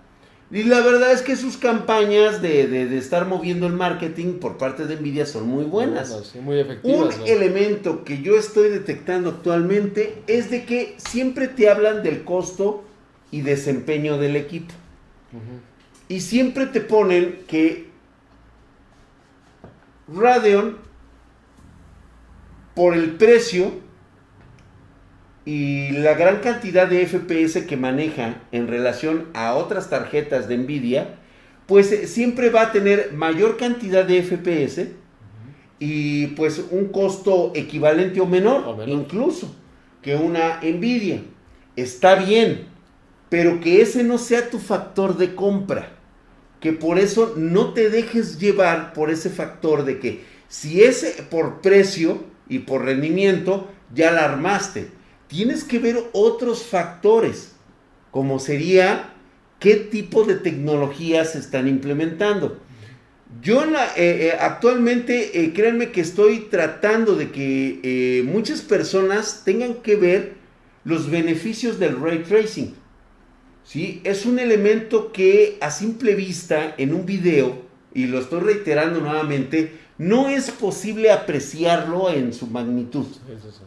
[0.50, 4.56] Y la verdad es que sus campañas de, de- de estar moviendo el marketing por
[4.56, 6.08] parte de Nvidia son muy buenas.
[6.32, 7.18] Sí, muy Un efectivas.
[7.18, 7.30] güey.
[7.30, 12.82] elemento que yo estoy detectando actualmente es de que siempre te hablan del costo
[13.30, 14.72] y desempeño del equipo.
[16.08, 17.88] Y siempre te ponen que
[20.08, 20.76] Radeon,
[22.74, 23.72] por el precio
[25.44, 31.16] y la gran cantidad de FPS que maneja en relación a otras tarjetas de Nvidia,
[31.66, 34.88] pues eh, siempre va a tener mayor cantidad de FPS
[35.78, 38.88] y pues un costo equivalente o menor, O menor.
[38.88, 39.54] incluso
[40.02, 41.22] que una Nvidia.
[41.76, 42.66] Está bien,
[43.28, 45.90] pero que ese no sea tu factor de compra.
[46.60, 51.60] Que por eso no te dejes llevar por ese factor de que si ese por
[51.60, 54.88] precio y por rendimiento ya la armaste.
[55.34, 57.56] Tienes que ver otros factores,
[58.12, 59.14] como sería
[59.58, 62.60] qué tipo de tecnologías se están implementando.
[63.42, 69.74] Yo la, eh, eh, actualmente, eh, créanme que estoy tratando de que muchas personas tengan
[69.74, 70.34] que ver
[70.84, 72.72] los beneficios del ray tracing.
[73.64, 74.02] ¿sí?
[74.04, 77.60] Es un elemento que a simple vista en un video,
[77.92, 83.06] y lo estoy reiterando nuevamente, no es posible apreciarlo en su magnitud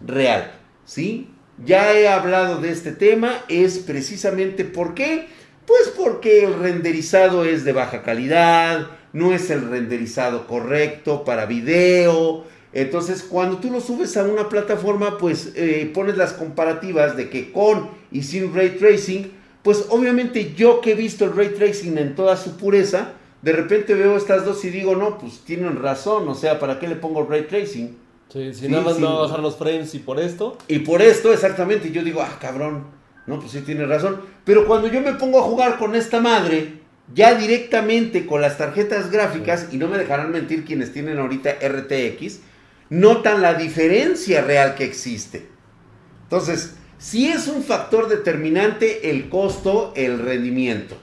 [0.05, 0.53] real.
[0.85, 1.27] ¿sí?
[1.65, 5.27] Ya he hablado de este tema, es precisamente por qué.
[5.65, 12.45] Pues porque el renderizado es de baja calidad, no es el renderizado correcto para video.
[12.71, 17.51] Entonces, cuando tú lo subes a una plataforma, pues eh, pones las comparativas de que
[17.51, 19.31] con y sin ray tracing,
[19.61, 23.93] pues obviamente yo que he visto el ray tracing en toda su pureza, de repente
[23.93, 27.25] veo estas dos y digo, no, pues tienen razón, o sea, ¿para qué le pongo
[27.25, 27.97] ray tracing?
[28.31, 30.57] Sí, si nada más me va a bajar los frames y por esto.
[30.67, 32.85] Y por esto, exactamente, yo digo, ah, cabrón,
[33.25, 34.21] no, pues sí tiene razón.
[34.43, 36.79] Pero cuando yo me pongo a jugar con esta madre,
[37.13, 42.39] ya directamente con las tarjetas gráficas, y no me dejarán mentir quienes tienen ahorita RTX,
[42.89, 45.47] notan la diferencia real que existe.
[46.23, 50.97] Entonces, si es un factor determinante el costo, el rendimiento,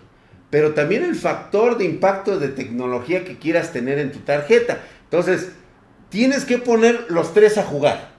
[0.50, 4.80] pero también el factor de impacto de tecnología que quieras tener en tu tarjeta.
[5.04, 5.50] Entonces,
[6.14, 8.12] tienes que poner los tres a jugar.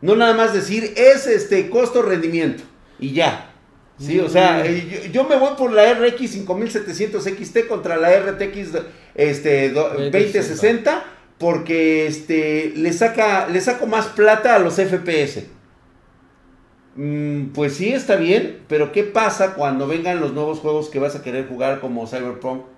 [0.00, 2.62] No nada más decir, es este costo-rendimiento
[3.00, 3.50] y ya.
[3.98, 5.10] Sí, o sea, mm.
[5.10, 8.68] yo, me voy por la RX 5700 XT contra la RTX
[9.16, 11.04] este, 2060
[11.38, 15.42] porque este, le, saca, le saco más plata a los FPS.
[16.94, 21.16] Mm, pues sí, está bien, pero ¿qué pasa cuando vengan los nuevos juegos que vas
[21.16, 22.75] a querer jugar como Cyberpunk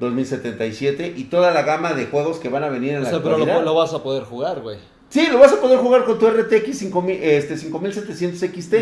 [0.00, 3.22] 2077 y toda la gama de juegos que van a venir en o la sea,
[3.22, 4.78] pero lo, vas a poder jugar, güey.
[5.10, 8.74] Sí, lo vas a poder jugar con tu RTX 5000, este, 5700 XT.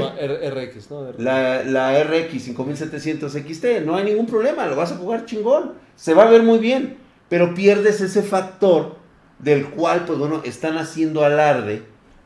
[0.50, 1.12] RX, ¿no?
[1.18, 5.72] La, la, RX 5700 XT, no hay ningún problema, lo vas a jugar chingón.
[5.96, 6.98] Se va a ver muy bien,
[7.28, 8.96] pero pierdes ese factor
[9.38, 11.82] del cual, pues bueno, están haciendo alarde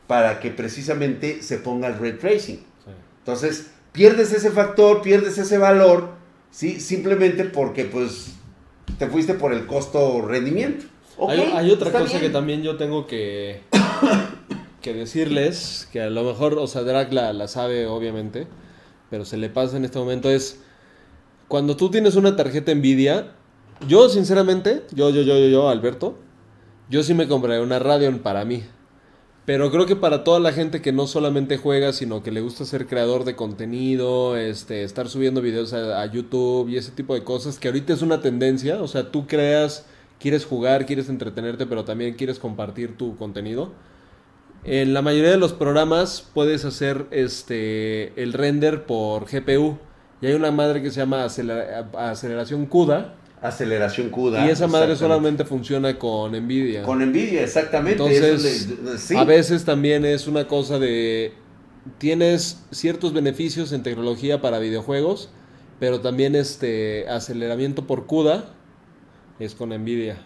[0.07, 2.63] para que precisamente se ponga el ray tracing.
[3.19, 6.09] Entonces, pierdes ese factor, pierdes ese valor,
[6.51, 6.81] ¿sí?
[6.81, 8.33] Simplemente porque, pues,
[8.97, 10.85] te fuiste por el costo-rendimiento.
[11.27, 13.61] hay, otra cosa que también yo tengo que,
[14.81, 18.47] que decirles, que a lo mejor, o sea, Drag la, la sabe obviamente,
[19.09, 20.61] pero se le pasa en este momento, es
[21.47, 23.33] cuando tú tienes una tarjeta Nvidia,
[23.87, 26.17] yo sinceramente, yo, yo, yo, yo, yo, Alberto,
[26.89, 28.63] yo sí me compraré una Radeon para mí.
[29.45, 32.63] Pero creo que para toda la gente que no solamente juega, sino que le gusta
[32.63, 37.59] ser creador de contenido, este, estar subiendo videos a, YouTube y ese tipo de cosas,
[37.59, 39.85] que ahorita es una tendencia, o sea, tú creas,
[40.17, 43.73] quieres jugar, quieres entretenerte, pero también quieres compartir tu contenido.
[44.63, 49.77] En la mayoría de los programas puedes hacer este el render por GPU.
[50.21, 54.47] Y hay una madre que se llama aceleración CUDA, aceleración CUDA.
[54.47, 56.83] Y esa madre solamente funciona con Nvidia.
[56.83, 58.01] Con Nvidia, exactamente.
[58.03, 58.69] Entonces,
[59.15, 61.33] a veces también es una cosa de
[61.97, 65.29] tienes ciertos beneficios en tecnología para videojuegos,
[65.79, 68.45] pero también este aceleramiento por CUDA
[69.39, 70.17] es con Nvidia.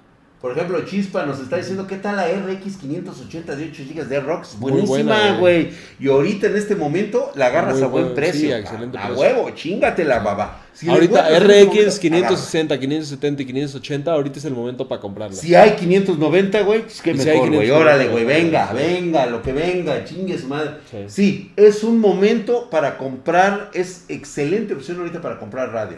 [0.41, 4.19] Por ejemplo, Chispa nos está diciendo, ¿qué tal la RX 580 de 8 GB de
[4.19, 4.59] ROX?
[4.59, 5.71] Buenísima, güey.
[5.99, 8.41] Y ahorita en este momento la agarras a buen precio.
[8.41, 10.61] Sí, excelente a, huevo, chingatela, baba.
[10.87, 15.35] ahorita RX 560, 570 y 580, ahorita es el momento para comprarla.
[15.35, 17.71] Si hay 590, güey, pues qué mejor, güey.
[17.71, 20.75] Órale, güey, venga, venga, lo que venga, chingue su madre.
[21.07, 21.51] Sí.
[21.55, 25.97] es un momento para comprar, es excelente opción ahorita para comprar radio.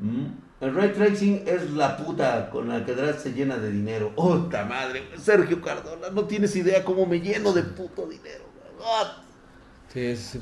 [0.00, 0.42] Mm.
[0.62, 4.14] El ray tracing es la puta con la que se llena de dinero.
[4.14, 5.02] ¡Puta madre!
[5.20, 8.44] Sergio Cardona, no tienes idea cómo me lleno de puto dinero.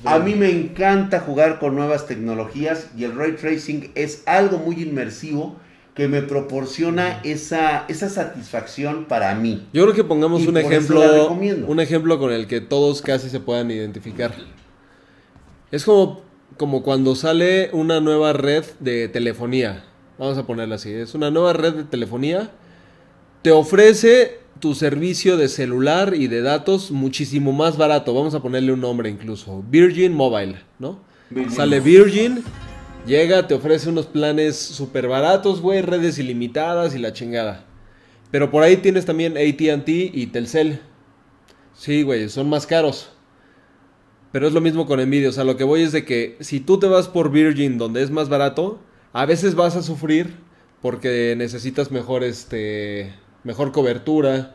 [0.04, 4.82] A mí me encanta jugar con nuevas tecnologías y el ray tracing es algo muy
[4.82, 5.56] inmersivo
[5.94, 9.66] que me proporciona esa, esa satisfacción para mí.
[9.72, 13.70] Yo creo que pongamos un ejemplo, un ejemplo con el que todos casi se puedan
[13.70, 14.34] identificar.
[15.70, 16.20] Es como,
[16.58, 19.86] como cuando sale una nueva red de telefonía.
[20.20, 20.92] Vamos a ponerla así.
[20.92, 22.50] Es una nueva red de telefonía.
[23.40, 28.12] Te ofrece tu servicio de celular y de datos muchísimo más barato.
[28.12, 29.64] Vamos a ponerle un nombre incluso.
[29.70, 31.00] Virgin Mobile, ¿no?
[31.48, 32.44] Sale Virgin,
[33.06, 37.64] llega, te ofrece unos planes súper baratos, güey, redes ilimitadas y la chingada.
[38.30, 40.80] Pero por ahí tienes también ATT y Telcel.
[41.72, 43.10] Sí, güey, son más caros.
[44.32, 45.30] Pero es lo mismo con Nvidia.
[45.30, 48.02] O sea, lo que voy es de que si tú te vas por Virgin, donde
[48.02, 48.80] es más barato,
[49.12, 50.34] a veces vas a sufrir
[50.82, 53.12] porque necesitas mejor, este,
[53.44, 54.54] mejor cobertura.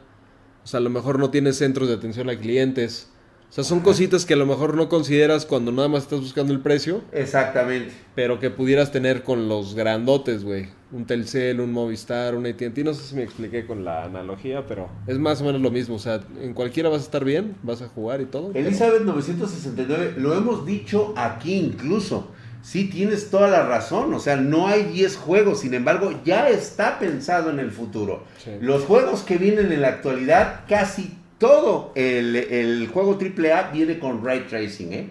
[0.63, 3.11] O sea, a lo mejor no tienes centros de atención a clientes.
[3.49, 6.59] sea, son cositas que a lo mejor no consideras cuando nada más estás buscando el
[6.61, 7.93] precio, Exactamente.
[8.15, 10.69] pero que pudieras tener con los grandotes, güey.
[10.91, 12.83] Un Telcel, un Movistar, un AT&T.
[12.83, 15.95] No sé si me expliqué con la analogía, pero es más o menos lo mismo.
[15.95, 18.51] O sea, en cualquiera vas a estar bien, vas a jugar y todo.
[18.51, 22.31] pero- Elizabeth 969, lo hemos dicho aquí incluso.
[22.65, 24.11] Sí, tienes toda la razón.
[24.15, 25.59] O sea, no hay 10 juegos.
[25.59, 28.23] Sin embargo, ya está pensado en el futuro.
[28.43, 28.49] Sí.
[28.59, 34.25] Los juegos que vienen en la actualidad, casi todo el, el juego AAA viene con
[34.25, 35.09] ray tracing, ¿eh?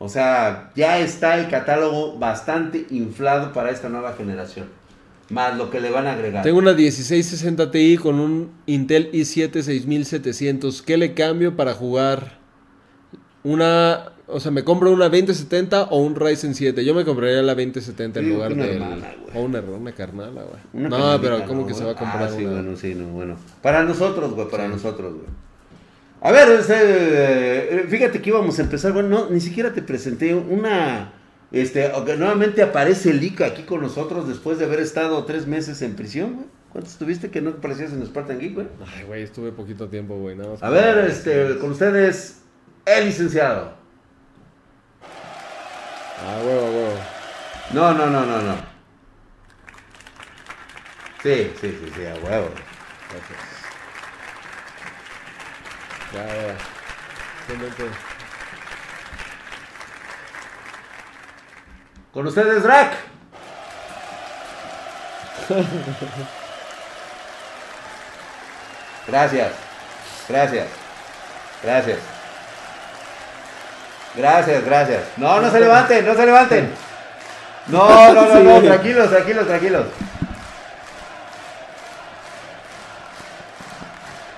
[0.00, 4.66] O sea, ya está el catálogo bastante inflado para esta nueva generación.
[5.30, 6.42] Más lo que le van a agregar.
[6.42, 10.82] Tengo una 1660 Ti con un Intel i7 6700.
[10.82, 12.40] ¿Qué le cambio para jugar?
[13.44, 16.84] Una, o sea, me compro una 2070 o un Ryzen 7.
[16.84, 18.80] Yo me compraría la 2070 en Sí, lugar de
[19.34, 20.88] o una, una carnala, güey.
[20.88, 22.52] No, pero ¿cómo ¿no, que se va a comprar Ah, sí, una?
[22.54, 23.36] bueno, sí, no, bueno.
[23.62, 25.26] Para nosotros, güey, para nosotros, güey.
[26.20, 30.34] A ver, este, eh, fíjate que íbamos a empezar, bueno, no, ni siquiera te presenté
[30.34, 31.14] una,
[31.50, 36.34] este, nuevamente aparece Lika aquí con nosotros después de haber estado tres meses en prisión,
[36.34, 36.46] güey.
[36.70, 38.66] ¿Cuánto estuviste que no aparecías en Spartan Geek, güey?
[38.96, 40.36] Ay, güey, estuve poquito tiempo, güey.
[40.60, 42.38] A ver, este, con ustedes,
[42.86, 43.81] el licenciado.
[46.24, 46.98] Ah, huevo, huevo.
[47.72, 48.54] No, no, no, no, no.
[51.22, 52.50] Sí, sí, sí, sí, a huevo.
[53.10, 53.38] Gracias.
[56.12, 56.56] Ya, ya.
[57.46, 57.90] Simplemente-
[62.12, 62.92] Con ustedes, Drac.
[69.08, 69.52] Gracias.
[70.28, 70.68] Gracias.
[71.62, 71.98] Gracias.
[74.16, 75.02] Gracias, gracias.
[75.16, 76.70] No, no se levanten, no se levanten.
[77.68, 79.86] No, no, no, no, tranquilos, tranquilos, tranquilos.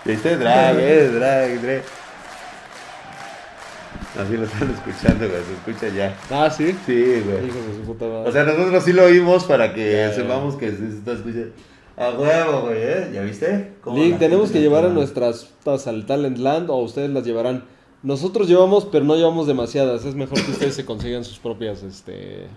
[0.05, 0.37] ¿Viste?
[0.37, 1.83] Drag, eh, drag, drag.
[4.21, 6.17] Así lo están escuchando, güey, se escucha ya.
[6.31, 6.77] Ah, sí.
[6.87, 7.47] Sí, güey.
[7.47, 8.29] Hijos de su puta madre.
[8.29, 10.13] O sea, nosotros sí lo oímos para que ya.
[10.13, 11.51] sepamos que se está escuchando.
[11.97, 13.11] A huevo, güey, ¿eh?
[13.13, 13.73] ¿Ya viste?
[13.81, 17.25] Cómo Link, tenemos que le llevar a nuestras putas al Talent Land o ustedes las
[17.25, 17.65] llevarán.
[18.05, 20.05] Nosotros llevamos, pero no llevamos demasiadas.
[20.05, 22.49] Es mejor que ustedes se consigan sus propias, este,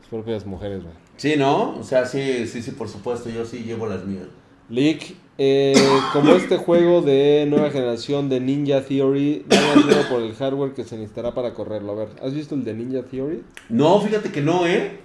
[0.00, 0.94] sus propias mujeres, güey.
[1.16, 1.76] Sí, ¿no?
[1.76, 3.28] O sea, sí, sí, sí, por supuesto.
[3.30, 4.28] Yo sí llevo las mías.
[4.68, 5.74] Leak, eh,
[6.12, 10.72] como este juego de nueva generación de Ninja Theory, no hay miedo por el hardware
[10.72, 11.90] que se necesitará para correrlo.
[11.90, 13.42] A ver, ¿has visto el de Ninja Theory?
[13.68, 15.00] No, fíjate que no, ¿eh?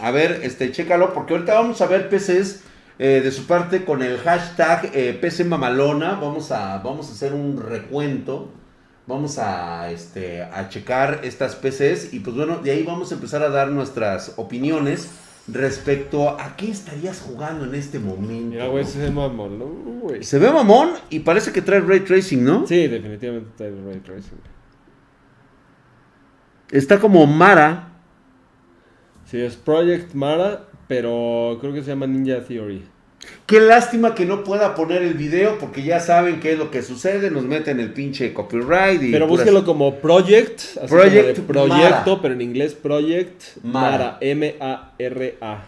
[0.00, 2.62] A ver, este, chécalo, porque ahorita vamos a ver PCs
[2.98, 6.12] eh, de su parte con el hashtag eh, PC Mamalona.
[6.14, 8.48] Vamos a, vamos a hacer un recuento.
[9.06, 13.42] Vamos a, este, a checar estas PCs y pues bueno, de ahí vamos a empezar
[13.42, 15.10] a dar nuestras opiniones
[15.48, 18.50] respecto a qué estarías jugando en este momento.
[18.50, 19.66] Mira, güey, ese es mamón, ¿no?
[20.02, 20.22] güey.
[20.22, 22.66] Se ve mamón y parece que trae ray tracing, ¿no?
[22.66, 24.38] Sí, definitivamente el Ray Tracing.
[26.70, 27.88] Está como Mara.
[29.26, 32.84] Sí, es Project Mara, pero creo que se llama Ninja Theory.
[33.46, 36.82] Qué lástima que no pueda poner el video porque ya saben qué es lo que
[36.82, 42.10] sucede, nos meten el pinche copyright y Pero búsquelo como Project, así Project como proyecto,
[42.10, 42.22] Mara.
[42.22, 44.18] pero en inglés Project Mara.
[44.58, 44.92] Mara.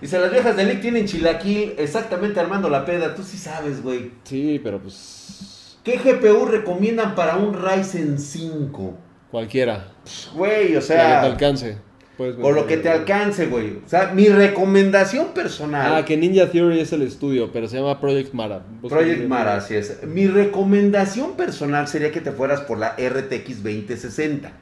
[0.00, 4.10] Dice, las viejas de Nick tienen chilaquil exactamente armando la peda, tú sí sabes, güey.
[4.24, 8.98] Sí, pero pues ¿Qué GPU recomiendan para un Ryzen 5?
[9.30, 9.88] cualquiera.
[10.34, 11.76] Güey, o Lo que te sea, alcance.
[12.16, 13.78] Puedes con lo que te alcance, güey.
[13.84, 15.94] O sea, mi recomendación personal.
[15.96, 18.62] Ah, que Ninja Theory es el estudio, pero se llama Project Mara.
[18.88, 20.02] Project Mara, así es.
[20.04, 24.52] Mi recomendación personal sería que te fueras por la RTX 2060.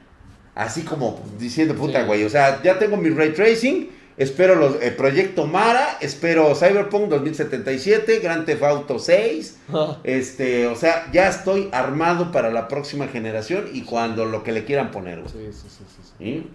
[0.55, 2.07] Así como diciendo, puta, Sí.
[2.07, 2.23] güey.
[2.23, 3.89] O sea, ya tengo mi ray tracing.
[4.15, 5.97] Espero los, el proyecto Mara.
[6.01, 9.57] Espero Cyberpunk 2077, Grand Theft Auto 6.
[10.03, 14.65] Este, o sea, ya estoy armado para la próxima generación y cuando lo que le
[14.65, 15.31] quieran poner, güey.
[15.31, 16.13] Sí, sí, sí, sí, sí.
[16.19, 16.47] ¿Sí?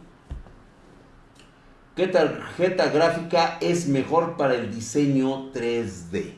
[1.99, 6.33] ¿Qué tarjeta gráfica es mejor para el diseño 3D?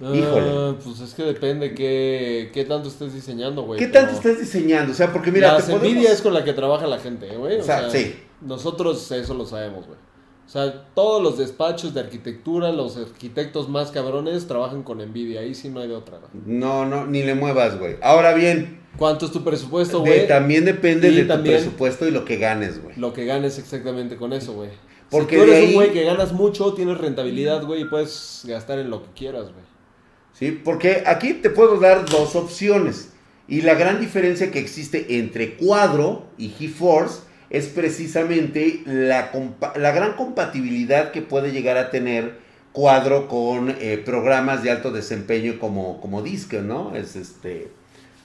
[0.00, 0.46] Híjole.
[0.48, 3.80] Ah, pues es que depende qué, qué tanto estés diseñando, güey.
[3.80, 4.92] ¿Qué tanto estás diseñando?
[4.92, 7.26] O sea, porque mira, Las te podemos- Nvidia es con la que trabaja la gente,
[7.26, 7.58] ¿eh, güey.
[7.58, 8.14] O sea, sí.
[8.40, 9.98] Nosotros eso lo sabemos, güey.
[10.46, 15.40] O sea, todos los despachos de arquitectura, los arquitectos más cabrones trabajan con Nvidia.
[15.40, 16.30] Ahí sí no hay de otra, güey.
[16.46, 17.96] No, no, ni le muevas, güey.
[18.00, 20.28] Ahora bien, ¿Cuánto es tu presupuesto, de- güey?
[20.28, 22.96] también depende Y de tu presupuesto y lo que ganes, güey.
[22.96, 24.70] Lo que ganes exactamente con eso, güey.
[25.10, 27.84] Porque si tú de eres ahí- un güey que ganas mucho, tienes rentabilidad, güey, y
[27.86, 29.64] puedes gastar en lo que quieras, güey.
[30.32, 30.50] ¿Sí?
[30.64, 33.10] Porque aquí te puedo dar dos opciones.
[33.46, 37.20] Y la gran diferencia que existe entre Cuadro y GeForce
[37.50, 39.30] es precisamente la,
[39.76, 42.38] la gran compatibilidad que puede llegar a tener
[42.72, 46.96] Cuadro con eh, programas de alto desempeño como, como Disco, ¿no?
[46.96, 47.68] Es este.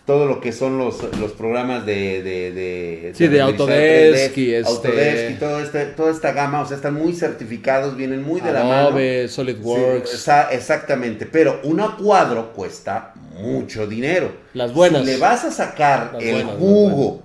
[0.09, 4.53] Todo lo que son los, los programas de, de, de, Sí, de Autodesk 3D, y
[4.55, 8.41] este- Autodesk y todo este, toda esta gama, o sea, están muy certificados, vienen muy
[8.41, 8.97] de la mano.
[8.97, 10.11] Sí, SolidWorks.
[10.11, 14.31] esa- exactamente, pero una cuadro cuesta mucho dinero.
[14.55, 15.01] Las buenas.
[15.05, 17.21] Si le vas a sacar Las el buenas, jugo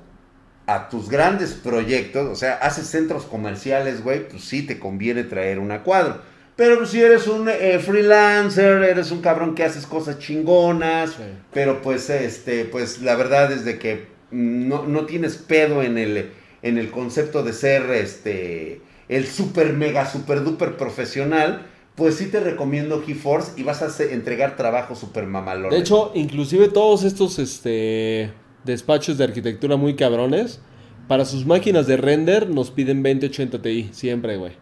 [0.66, 5.58] a tus grandes proyectos, o sea, haces centros comerciales, güey, pues sí te conviene traer
[5.58, 6.18] una cuadro.
[6.56, 11.22] Pero si eres un eh, freelancer, eres un cabrón que haces cosas chingonas, Sí.
[11.52, 16.30] pero pues este, pues la verdad es de que no, no tienes pedo en el,
[16.62, 22.40] en el concepto de ser este el super mega super duper profesional, pues sí te
[22.40, 25.70] recomiendo GeForce y vas a hacer- entregar trabajo super mamalón.
[25.70, 28.32] De hecho, inclusive todos estos este,
[28.64, 30.60] despachos de arquitectura muy cabrones,
[31.08, 34.52] para sus máquinas de render nos piden 2080 Ti, siempre, güey.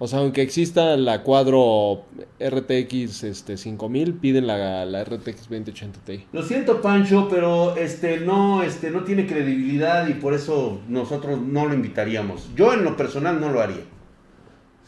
[0.00, 2.04] O sea, aunque exista la cuadro
[2.38, 6.26] RTX este, 5000, piden la, la RTX 2080 Ti.
[6.32, 11.66] Lo siento, Pancho, pero este no, este no tiene credibilidad y por eso nosotros no
[11.66, 12.48] lo invitaríamos.
[12.54, 13.82] Yo en lo personal no lo haría.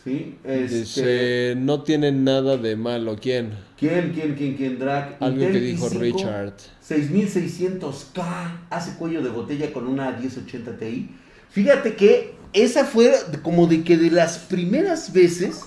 [0.04, 0.38] ¿Sí?
[0.44, 3.16] Este, Dice, no tiene nada de malo.
[3.20, 3.50] ¿Quién?
[3.76, 5.16] ¿Quién, quién, quién, quién, Drag?
[5.20, 6.54] Algo que dijo i5, Richard.
[6.88, 11.10] 6600K, hace cuello de botella con una 1080 Ti.
[11.50, 15.64] Fíjate que esa fue como de que de las primeras veces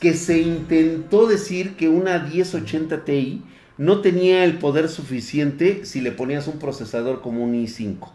[0.00, 3.42] que se intentó decir que una 1080 Ti
[3.78, 8.10] no tenía el poder suficiente si le ponías un procesador como un i5.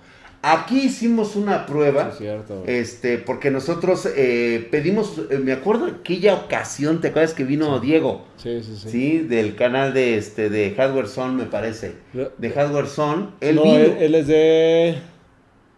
[0.46, 2.10] Aquí hicimos una prueba.
[2.10, 2.64] Es cierto.
[2.68, 8.26] Este, porque nosotros eh, pedimos, eh, me acuerdo aquella ocasión, ¿te acuerdas que vino Diego?
[8.36, 8.90] Sí, sí, sí.
[8.90, 11.94] Sí, del canal de este de Hardware Zone, me parece.
[12.38, 13.28] De Hardware Zone.
[13.40, 13.78] Él no, vino.
[13.78, 14.98] él, él es de...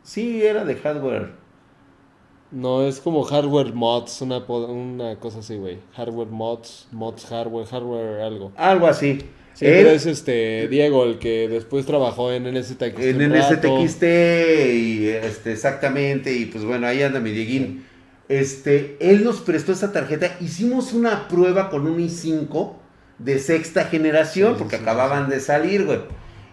[0.01, 1.44] Sí, era de Hardware.
[2.51, 5.79] No, es como hardware mods, una, una cosa así, güey.
[5.93, 8.51] Hardware mods, mods hardware, hardware algo.
[8.55, 9.19] Algo así.
[9.53, 12.99] Sí, Él, pero es este Diego, el que después trabajó en NSTX.
[12.99, 13.31] en.
[13.31, 17.85] NSTXT y este, exactamente, y pues bueno, ahí anda mi Dieguín.
[18.27, 22.73] Este, él nos prestó esa tarjeta, hicimos una prueba con un i5
[23.19, 25.99] de sexta generación, Sí, porque acababan de salir, güey.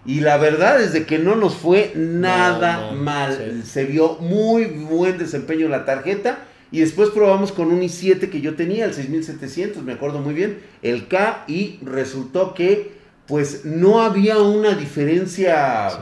[0.05, 3.39] Y la verdad es de que no nos fue nada No, no, mal.
[3.63, 3.63] sí.
[3.71, 6.39] Se vio muy buen desempeño la tarjeta.
[6.73, 10.59] Y después probamos con un i7 que yo tenía, el 6700, me acuerdo muy bien,
[10.81, 12.93] el K, y resultó que
[13.27, 15.97] pues no había una diferencia, Sí.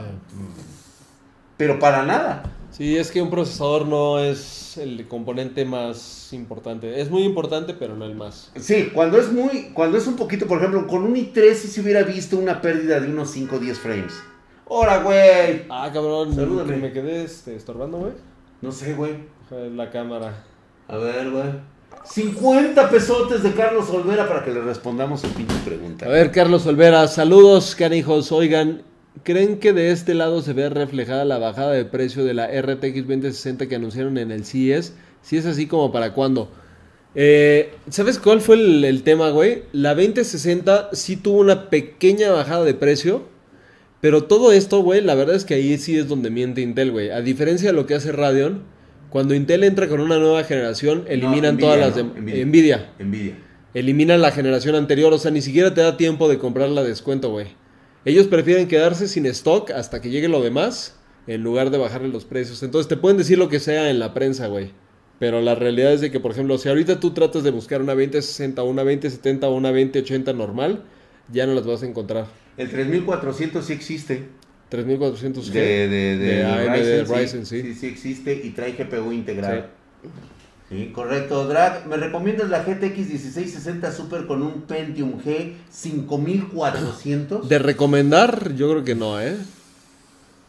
[1.57, 2.43] pero para nada.
[2.81, 6.99] Sí, es que un procesador no es el componente más importante.
[6.99, 8.51] Es muy importante, pero no el más.
[8.55, 11.81] Sí, cuando es muy, cuando es un poquito, por ejemplo, con un i3 sí se
[11.81, 14.13] hubiera visto una pérdida de unos 5 o 10 frames.
[14.65, 15.67] ¡Hora, güey!
[15.69, 16.77] Ah, cabrón, Salúdame.
[16.77, 18.13] me quedé este, estorbando, güey.
[18.63, 19.13] No sé, güey.
[19.75, 20.43] La cámara.
[20.87, 21.51] A ver, güey.
[22.03, 26.07] 50 pesotes de Carlos Olvera para que le respondamos su pinche pregunta.
[26.07, 28.31] A ver, Carlos Olvera, saludos, canijos.
[28.31, 28.81] Oigan,
[29.23, 33.07] ¿creen que de este lado se ve reflejada la bajada de precio de la RTX
[33.07, 34.93] 2060 que anunciaron en el CES?
[35.21, 36.51] Si es así, como para cuándo?
[37.13, 39.63] Eh, ¿Sabes cuál fue el, el tema, güey?
[39.73, 43.29] La 2060 sí tuvo una pequeña bajada de precio.
[44.01, 47.11] Pero todo esto, güey, la verdad es que ahí sí es donde miente Intel, güey.
[47.11, 48.63] A diferencia de lo que hace Radeon,
[49.11, 52.11] cuando Intel entra con una nueva generación, eliminan Nvidia, todas las ¿no?
[52.13, 52.45] de Nvidia.
[52.45, 53.35] Nvidia Envidia.
[53.75, 57.29] eliminan la generación anterior, o sea, ni siquiera te da tiempo de comprarla a descuento,
[57.29, 57.47] güey.
[58.03, 60.97] Ellos prefieren quedarse sin stock hasta que llegue lo demás,
[61.27, 62.63] en lugar de bajarle los precios.
[62.63, 64.71] Entonces te pueden decir lo que sea en la prensa, güey.
[65.19, 67.93] Pero la realidad es de que, por ejemplo, si ahorita tú tratas de buscar una
[67.93, 70.83] 2060 o una 2070 o una 2080 normal,
[71.31, 72.25] ya no las vas a encontrar.
[72.57, 74.23] El 3400 sí existe.
[74.69, 77.61] 3400 De, de, de, de de AMD Ryzen, Ryzen, sí.
[77.61, 77.73] sí.
[77.73, 77.79] sí.
[77.81, 79.67] sí existe y trae GPU integral.
[80.01, 80.09] Sí,
[80.93, 81.47] correcto.
[81.47, 87.47] Drag, ¿me recomiendas la GTX 1660 Super con un Pentium G 5400?
[87.49, 89.35] De recomendar, yo creo que no, ¿eh?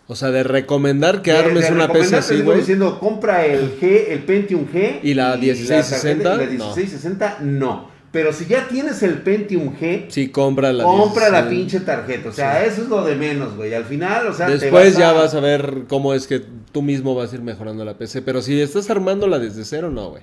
[0.09, 2.59] O sea, de recomendar que De- armes de una PC así, güey.
[2.59, 5.01] diciendo, compra el G, el Pentium G.
[5.03, 6.23] ¿Y la 1660?
[6.37, 7.92] tarjeta- y La 1660, no.
[8.13, 11.59] Pero si ya tienes el Pentium G, Sí, compra la compra la 16.
[11.59, 12.29] pinche tarjeta.
[12.29, 13.73] O sea, eso es lo de menos, güey.
[13.73, 16.43] Al final, o sea, te Después ya vas a ver cómo es que
[16.73, 18.21] tú mismo vas a ir mejorando la PC.
[18.21, 20.23] Pero si estás armándola desde cero, no, güey.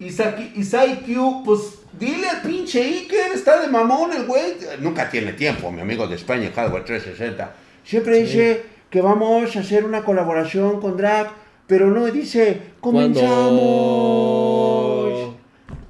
[0.00, 1.60] Isaac Q, pues
[2.00, 4.56] dile al pinche Iker, está de mamón el güey.
[4.80, 7.54] Nunca tiene tiempo, mi amigo de España, Hardware 360.
[7.84, 11.30] Siempre dice que vamos a hacer una colaboración con Drag,
[11.66, 13.28] pero no dice, comenzamos.
[13.28, 14.81] Cuando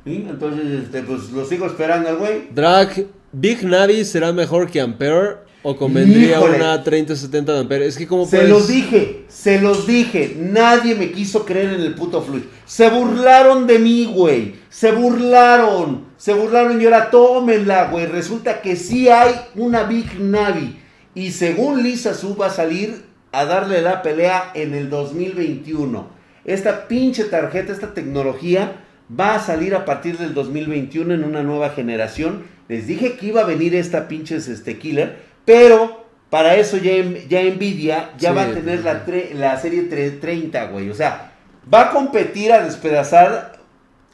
[0.04, 0.26] ¿Sí?
[0.28, 2.48] Entonces, este, pues lo sigo esperando al güey.
[2.52, 6.56] Drag, Big Navi será mejor que Ampere o convendría Híjole.
[6.56, 7.86] una 3070 de Ampere.
[7.86, 8.50] Es que como Se puedes...
[8.50, 10.36] los dije, se los dije.
[10.38, 12.42] Nadie me quiso creer en el puto flush.
[12.66, 14.56] Se burlaron de mí, güey.
[14.68, 16.06] Se burlaron.
[16.16, 18.06] Se burlaron y ahora tómenla, güey.
[18.06, 20.78] Resulta que sí hay una Big Navi.
[21.14, 26.08] Y según Lisa Su va a salir a darle la pelea en el 2021.
[26.44, 28.81] Esta pinche tarjeta, esta tecnología
[29.18, 32.44] va a salir a partir del 2021 en una nueva generación.
[32.68, 36.92] Les dije que iba a venir esta pinche este, killer, pero para eso ya,
[37.28, 40.88] ya Nvidia ya Sí, va a tener la, tre- la serie 330, güey.
[40.90, 41.32] O sea,
[41.72, 43.58] va a competir a despedazar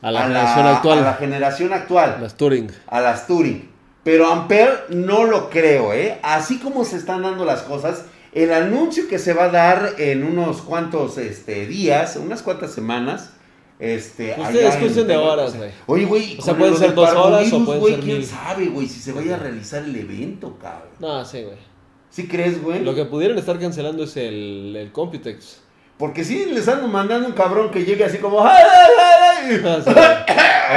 [0.02, 0.98] A la generación actual.
[0.98, 2.70] a la generación actual Las Turing.
[2.88, 3.68] a las Turing.
[4.02, 6.18] Pero Ampere no lo creo, ¿eh?
[6.22, 10.24] Así como se están dando las cosas, el anuncio que se va a dar en
[10.24, 13.30] unos cuantos este, días, unas cuantas semanas,
[13.78, 14.34] este...
[14.36, 15.70] Pues allá es cuestión de horas, güey.
[15.86, 18.26] Oye, güey, O sea, pueden ser dos horas o pueden ser quién mil.
[18.26, 20.88] sabe, güey, si se vaya a realizar el evento, cabrón.
[20.98, 21.56] No, sí, güey.
[22.10, 22.82] ¿Sí crees, güey?
[22.82, 25.60] Lo que pudieran estar cancelando es el, el Computex.
[25.98, 28.40] Porque sí, les andan mandando un cabrón que llegue así como...
[28.44, 29.62] ¡Ay, ay, ay, ay!
[29.64, 29.90] Ah, sí,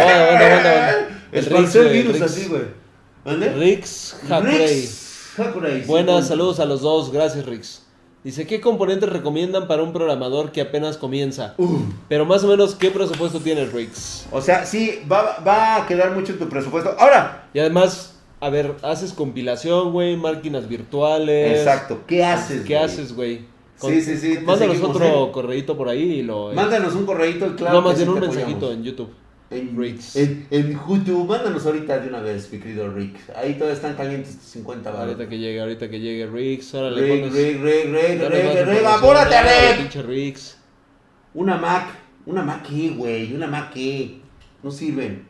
[0.10, 1.08] aguanta, aguanta.
[1.32, 2.22] El güey, virus Rix.
[2.22, 2.62] así, güey.
[3.26, 3.50] ¿Dónde?
[3.54, 4.20] Rix.
[4.42, 4.72] Rix
[5.36, 7.84] sí, Buenas, saludos a los dos, gracias Rix.
[8.24, 11.56] Dice, ¿qué componentes recomiendan para un programador que apenas comienza?
[11.58, 11.82] Uf.
[12.08, 14.28] Pero más o menos, ¿qué presupuesto tiene Rix?
[14.32, 16.96] O sea, sí, va, va a quedar mucho en tu presupuesto.
[17.00, 21.58] Ahora, Y además, a ver, haces compilación, güey, máquinas virtuales.
[21.60, 22.64] exacto, ¿qué haces?
[22.64, 23.50] ¿Qué haces, güey?
[23.78, 25.32] Sí, sí, sí, Mándanos seguimos, otro ¿eh?
[25.32, 26.54] correíto por ahí y lo...
[26.54, 27.78] Mándanos un correíto, el claro.
[27.78, 28.76] no, más bien un mensajito apoyamos.
[28.78, 29.10] en YouTube.
[29.52, 29.78] En,
[30.16, 33.18] en, en YouTube, mándanos ahorita de una vez, mi querido Rick.
[33.36, 35.08] Ahí todavía están calientes tus 50 baros.
[35.08, 36.26] Ahorita que llegue, ahorita que llegue.
[36.26, 39.92] Órale, Rick, pones- Rick, Rick, Rick, Rick, Rick, apúrate, Rick.
[39.92, 40.54] Pinche.
[41.34, 41.88] Una Mac,
[42.26, 44.22] una Mac qué, güey, una Mac qué.
[44.64, 45.26] No sirven.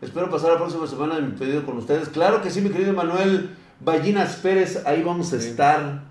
[0.00, 2.08] Espero pasar la próxima semana en mi pedido con ustedes.
[2.08, 3.50] Claro que sí, mi querido Manuel
[3.80, 5.46] Ballinas Pérez, ahí vamos a Sí.
[5.48, 6.02] estar.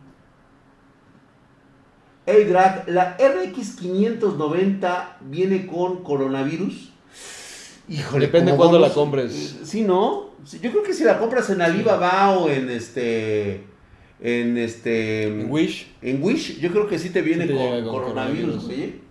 [2.25, 6.92] Hey Drag, la RX 590 viene con coronavirus.
[7.93, 9.57] Híjole, Depende ¿cómo cuándo la compres.
[9.63, 10.29] Sí, ¿no?
[10.45, 13.63] Sí, Yo creo que si la compras en Alibaba o en este
[14.19, 15.91] en este En Wish.
[16.01, 19.01] en Wish, yo creo que sí te viene Sí te con, coronavirus, oye.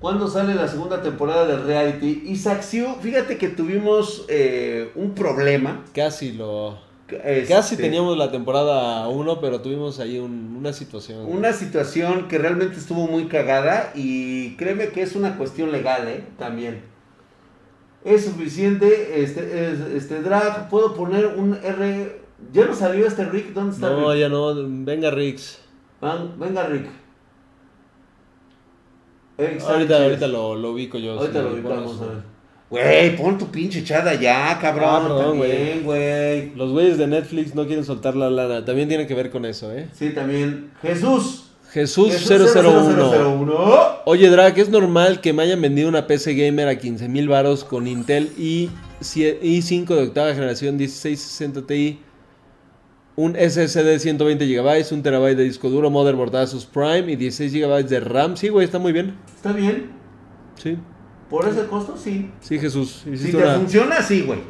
[0.00, 2.22] ¿Cuándo sale la segunda temporada de reality?
[2.26, 5.84] Isaac Siu, fíjate que tuvimos eh, un problema.
[5.92, 6.78] Casi lo...
[7.10, 11.26] este, Casi teníamos la temporada 1, pero tuvimos ahí un- una situación.
[11.26, 16.22] una situación que realmente estuvo muy cagada y créeme que es una cuestión legal, ¿eh?
[16.38, 16.82] También.
[18.04, 22.20] Es suficiente, este, es- este drag, puedo poner un R...
[22.52, 23.52] ¿Ya no salió este Rick?
[23.52, 24.20] ¿Dónde está No, Rick?
[24.20, 24.54] ya no.
[24.84, 25.58] Venga, Rix.
[26.00, 26.86] Van- venga Rick.
[29.66, 31.12] Ahorita, ahorita lo, lo ubico yo.
[31.18, 32.38] Ahorita si lo ubicamos, a ver.
[32.70, 34.88] Güey, pon tu pinche chada ya, cabrón.
[34.90, 36.54] Ah, perdón, también, güey.
[36.54, 38.64] Los güeyes de Netflix no quieren soltar la lana.
[38.64, 39.88] También tiene que ver con eso, ¿eh?
[39.92, 40.70] Sí, también.
[40.82, 41.47] Jesús.
[41.72, 43.10] Jesús, Jesús 001.
[43.10, 43.54] 0001.
[44.06, 47.64] Oye, Drake, ¿es normal que me hayan vendido una PC Gamer a 15 mil varos
[47.64, 48.70] con Intel i
[49.02, 52.00] i5 de octava generación 1660 Ti,
[53.16, 57.84] un SSD 120 GB, un terabyte de disco duro, motherboard Asus Prime y 16 GB
[57.86, 58.36] de RAM?
[58.36, 59.16] Sí, güey, está muy bien.
[59.36, 59.90] ¿Está bien?
[60.56, 60.76] Sí,
[61.28, 61.96] ¿Por ese costo?
[62.02, 62.30] Sí.
[62.40, 63.02] sí, Jesús.
[63.04, 64.40] Si te una- funciona, sí, güey.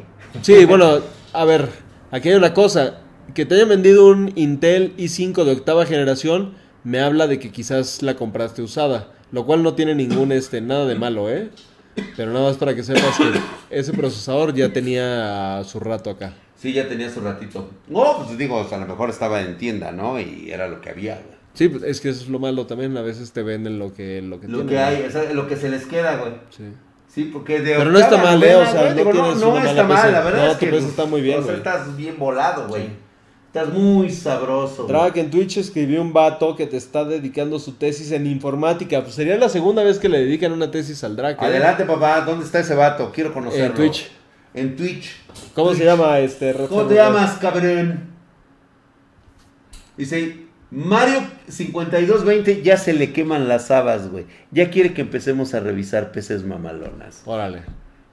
[0.41, 0.99] Sí, bueno,
[1.33, 1.67] a ver,
[2.11, 3.01] aquí hay una cosa.
[3.33, 6.53] Que te hayan vendido un Intel i5 de octava generación
[6.83, 9.11] me habla de que quizás la compraste usada.
[9.31, 11.49] Lo cual no tiene ningún, este, nada de malo, ¿eh?
[12.17, 13.31] Pero nada más para que sepas que
[13.69, 16.33] ese procesador ya tenía su rato acá.
[16.55, 17.69] Sí, ya tenía su ratito.
[17.87, 20.19] No, pues digo, o sea, a lo mejor estaba en tienda, ¿no?
[20.19, 21.37] Y era lo que había, güey.
[21.53, 22.95] Sí, pues, es que eso es lo malo también.
[22.97, 24.81] A veces te venden lo que, lo que Lo tienen, que ¿no?
[24.85, 26.33] hay, o sea, lo que se les queda, güey.
[26.49, 26.63] Sí.
[27.07, 28.55] Sí, porque de Pero no está mal, ¿eh?
[28.55, 30.71] O sea, güey, no digo, no, una está mal, la verdad No, es tu que
[30.71, 31.57] PC está muy bien, o sea, güey.
[31.57, 32.83] estás bien volado, güey.
[32.83, 32.89] Sí.
[33.53, 34.83] Estás muy sabroso.
[34.83, 34.89] güey.
[34.89, 39.01] Drag en Twitch escribió un vato que te está dedicando su tesis en informática.
[39.01, 41.33] Pues sería la segunda vez que le dedican una tesis al Drag.
[41.35, 41.45] ¿eh?
[41.45, 43.11] Adelante, papá, ¿dónde está ese vato?
[43.11, 43.65] Quiero conocerlo.
[43.65, 44.11] En Twitch.
[44.53, 45.15] En Twitch.
[45.55, 46.53] ¿Cómo se llama este?
[46.69, 48.09] ¿Cómo te llamas, cabrón?
[49.97, 54.27] Dice, Mario 5220 ya se le queman las habas, güey.
[54.51, 57.23] Ya quiere que empecemos a revisar peces mamalonas.
[57.25, 57.63] Órale.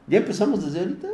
[0.06, 1.08] ¿Ya empezamos desde ahorita?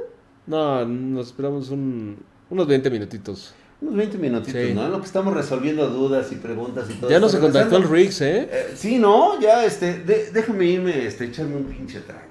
[0.46, 2.18] No, nos esperamos un,
[2.50, 3.54] unos 20 minutitos.
[3.82, 4.72] Unos 20 minutitos, Sí.
[4.74, 4.84] ¿no?
[4.86, 7.10] En lo que estamos resolviendo dudas y preguntas y todo.
[7.10, 7.38] Ya no esto.
[7.38, 8.48] se contactó el Riggs, ¿eh?
[8.50, 12.22] Eh, sí, no, ya, este, de- déjame irme, este, echarme un pinche trago.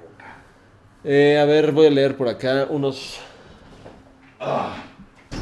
[1.04, 3.18] Eh, A ver, voy a leer por acá unos...
[4.39, 4.84] Ah,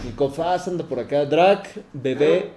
[0.05, 1.25] Mi cofaz anda por acá.
[1.25, 2.51] Drag, bebé.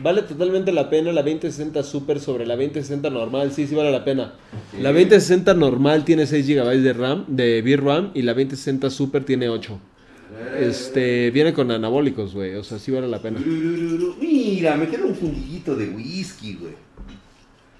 [0.00, 3.52] Vale totalmente la pena la 2060 Super sobre la 2060 normal.
[3.52, 4.34] Sí, sí vale la pena.
[4.72, 4.82] Sí.
[4.82, 9.48] La 2060 normal tiene 6 GB de RAM, de VRAM, y la 2060 Super tiene
[9.48, 9.78] 8.
[10.58, 12.54] Este, viene con anabólicos, güey.
[12.56, 13.40] O sea, sí vale la pena.
[13.40, 16.72] Mira, me queda un fundillito de whisky, güey.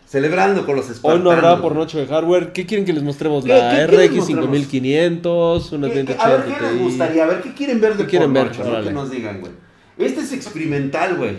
[0.07, 1.25] Celebrando con los Hoy espartanos.
[1.25, 2.53] no habrá por noche de hardware.
[2.53, 3.45] ¿Qué quieren que les mostremos?
[3.45, 6.83] ¿Qué- La qué- qué les RX 5500, una ¿Qué- qué- 3080 a ver, ¿qué les
[6.83, 7.25] gustaría?
[7.25, 8.51] A ver, ¿qué quieren ver de ¿Qué quieren ver?
[8.51, 9.53] Que nos digan, güey.
[9.99, 11.37] Este es experimental, güey.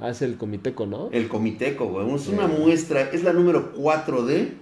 [0.00, 1.08] Ah, es el Comiteco, ¿no?
[1.12, 2.12] El Comiteco, güey.
[2.14, 2.54] Es una Sí.
[2.58, 4.54] muestra, es la número 4 de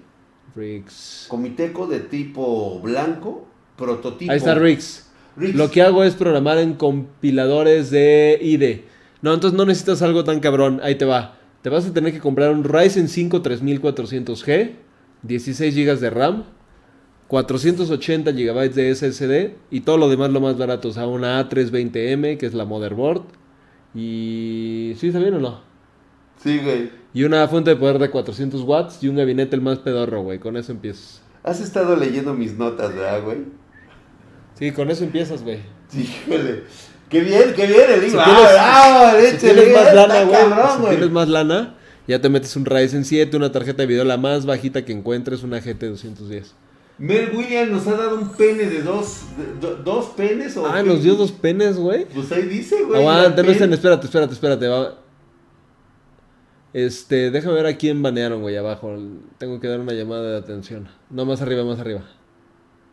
[0.55, 1.26] Riggs.
[1.28, 3.46] Comiteco de tipo blanco,
[3.76, 4.30] prototipo.
[4.32, 5.07] Ahí está Riggs.
[5.39, 8.84] Lo que hago es programar en compiladores de IDE.
[9.22, 10.80] No, entonces no necesitas algo tan cabrón.
[10.82, 11.36] Ahí te va.
[11.62, 14.72] Te vas a tener que comprar un Ryzen 5 3400G,
[15.22, 16.45] 16 GB de RAM,
[17.28, 20.89] 480 GB de SSD y todo lo demás lo más barato.
[20.89, 23.22] O sea, una A320M, que es la motherboard.
[23.95, 24.95] Y...
[24.99, 25.61] ¿Sí está bien o no?
[26.43, 26.91] Sí, güey.
[27.12, 30.39] Y una fuente de poder de 400 watts y un gabinete el más pedorro, güey.
[30.39, 31.22] Con eso empiezas.
[31.43, 33.39] Has estado leyendo mis notas, ¿verdad, güey?
[34.59, 35.59] Sí, con eso empiezas, güey.
[35.88, 36.64] Sí, híjole.
[37.09, 38.24] Qué bien, qué bien, el Si Iba.
[38.24, 40.40] tienes- Ah, Si échale, tienes más lana, güey.
[40.82, 41.74] Si tienes más lana,
[42.06, 45.42] ya te metes un Ryzen 7, una tarjeta de video la más bajita que encuentres,
[45.42, 46.54] una GT 210.
[46.98, 50.82] Mel Williams nos ha dado un pene de dos, de- do- dos penes o Ah,
[50.82, 52.06] nos dio dos penes, güey.
[52.06, 52.98] Pues ahí dice, güey.
[53.00, 54.66] Aguanta, no estén, espérate, espérate, espérate.
[54.66, 54.94] va.
[56.74, 58.94] Este, déjame ver a quién banearon, güey, abajo.
[59.38, 60.88] Tengo que dar una llamada de atención.
[61.09, 62.02] No, más arriba, más arriba.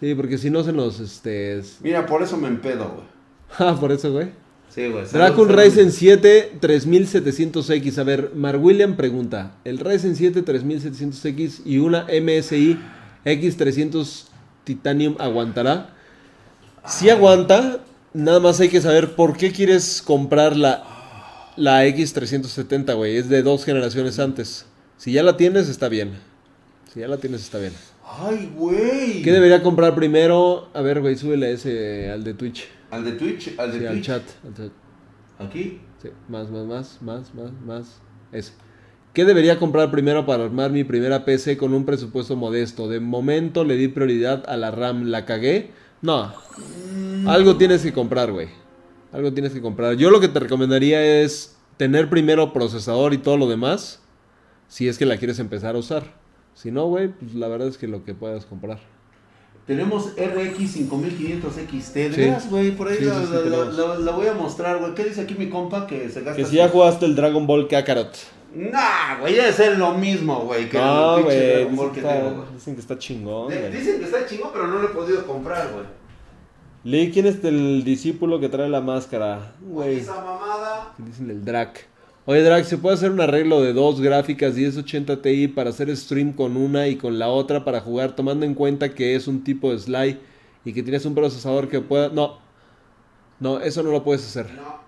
[0.00, 1.58] Sí, porque si no se nos, este...
[1.58, 3.06] es- Mira, por eso me empedo, güey.
[3.58, 4.30] Ah, por eso, güey.
[4.68, 5.06] Sí, güey.
[5.06, 7.98] Salud, Ryzen 7 3700X.
[7.98, 9.54] A ver, Mar William pregunta.
[9.64, 12.78] El Ryzen 7 3700X y una MSI
[13.24, 14.24] X300
[14.64, 15.94] Titanium aguantará.
[16.86, 20.82] Si aguanta, nada más hay que saber por qué quieres comprar la,
[21.56, 23.16] la X370, güey.
[23.16, 24.66] Es de dos generaciones antes.
[24.98, 26.14] Si ya la tienes, está bien.
[26.92, 27.72] Si ya la tienes, está bien.
[28.06, 29.22] Ay, güey.
[29.22, 30.68] ¿Qué debería comprar primero?
[30.74, 32.68] A ver, güey, súbele ese al de Twitch.
[32.90, 34.04] Al de Twitch, al de Sí, al Twitch.
[34.06, 34.22] chat.
[34.44, 34.72] al chat.
[35.38, 35.80] Aquí.
[36.02, 38.00] Sí, más, más, más, más, más, más.
[38.30, 38.52] Ese.
[39.14, 42.88] ¿Qué debería comprar primero para armar mi primera PC con un presupuesto modesto?
[42.88, 45.04] De momento le di prioridad a la RAM.
[45.04, 45.70] ¿La cagué?
[46.02, 46.32] No.
[47.26, 48.48] Algo tienes que comprar, güey.
[49.12, 49.94] Algo tienes que comprar.
[49.94, 54.02] Yo lo que te recomendaría es tener primero procesador y todo lo demás.
[54.68, 56.23] Si es que la quieres empezar a usar.
[56.54, 58.78] Si no, güey, pues la verdad es que lo que puedas comprar.
[59.66, 61.94] Tenemos RX 5500 XT.
[62.10, 62.48] ¿De Sí.
[62.50, 62.70] güey?
[62.72, 63.74] Por ahí Sí, la, sí, sí, la- tenemos.
[63.78, 64.94] la- la voy a mostrar, güey.
[64.94, 65.86] ¿Qué dice aquí mi compa?
[65.86, 66.36] Que se gasta.
[66.36, 68.14] Que si ya jugaste el Dragon Ball Kakarot.
[68.54, 70.68] Nah, güey, debe ser lo mismo, güey.
[70.68, 71.54] Que No, el pinche güey.
[71.56, 72.54] Dragon Ball Dicen, que tengo, está- güey.
[72.54, 73.72] dicen que está chingón, De- güey.
[73.72, 75.84] Dicen que está chingón, pero no lo he podido comprar, güey.
[76.84, 79.54] Lee, ¿quién es el discípulo que trae la máscara?
[79.62, 80.00] Güey.
[80.00, 80.92] Esa mamada.
[80.98, 81.86] Dicen el Drac.
[82.26, 86.32] Oye, Drac, ¿se puede hacer un arreglo de dos gráficas 1080 Ti para hacer stream
[86.32, 89.70] con una y con la otra para jugar, tomando en cuenta que es un tipo
[89.70, 90.18] de slide
[90.64, 92.08] y que tienes un procesador que pueda.
[92.08, 92.38] No.
[93.40, 94.50] No, eso no lo puedes hacer.
[94.54, 94.80] No.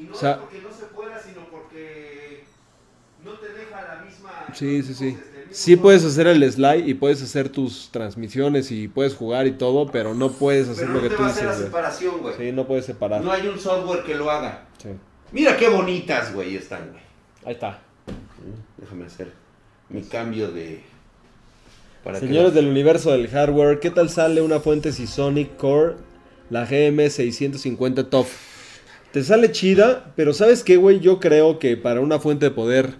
[0.00, 2.44] Y no O sea- es porque no se pueda, sino porque
[3.24, 4.30] no te deja la misma.
[4.54, 5.18] Sí, sí, sí.
[5.50, 9.86] Sí puedes hacer el slide y puedes hacer tus transmisiones y puedes jugar y todo,
[9.90, 11.66] pero no puedes hacer Pero lo no que te tú va a hacer la dices,
[11.66, 12.34] separación, güey.
[12.36, 13.22] Sí, no puedes separar.
[13.22, 14.66] No hay un software que lo haga.
[14.82, 14.88] Sí.
[15.34, 17.02] Mira qué bonitas, güey, están, güey.
[17.44, 17.80] Ahí está.
[18.78, 19.32] Déjame hacer
[19.90, 20.80] mi cambio de.
[22.02, 25.96] para Señores del universo del hardware, ¿qué tal sale una fuente Seasonic Core,
[26.50, 28.32] la GM650 TOF?
[29.12, 31.00] Te sale chida, pero ¿sabes qué, güey?
[31.00, 32.94] Yo creo que para una fuente de poder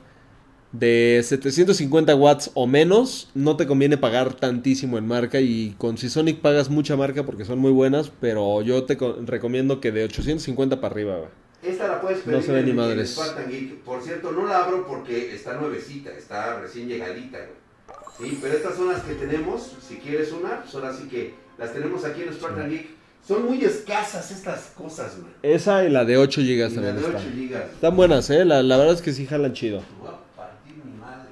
[0.72, 6.40] de 750 watts o menos, no te conviene pagar tantísimo en marca y con Seasonic
[6.40, 10.80] pagas mucha marca porque son muy buenas, pero yo te co- recomiendo que de 850
[10.80, 11.30] para arriba, güey.
[11.64, 13.10] Esta la puedes No pedir se ve en- ni en madres.
[13.14, 13.74] Spartan Geek.
[13.78, 18.30] Por cierto, no la abro porque está nuevecita, está recién llegadita, güey.
[18.30, 19.72] Sí, pero estas son las que tenemos.
[19.86, 22.86] Si quieres una, pues ahora sí que las tenemos aquí en Spartan Geek.
[23.26, 25.32] Son muy escasas estas cosas, güey.
[25.42, 27.16] Esa y la de 8 GB la también de está.
[27.18, 27.62] 8 gigas.
[27.72, 28.44] Están buenas, ¿eh?
[28.44, 29.82] La, la verdad es que sí jalan chido.
[29.98, 31.30] Voy a partir mi madre.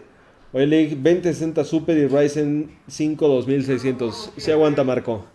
[0.55, 4.33] Oye, League, 2060 Super y Ryzen 5 2600.
[4.39, 5.27] Sí aguanta, Marco.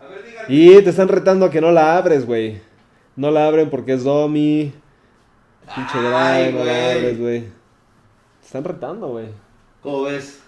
[0.00, 0.54] A ver, díganme.
[0.54, 2.60] Y te están retando a que no la abres, güey.
[3.16, 4.72] No la abren porque es Domi.
[5.74, 7.40] Pinche drive, no la abres, güey.
[7.40, 9.28] Te están retando, güey.
[9.82, 10.40] ¿Cómo ves?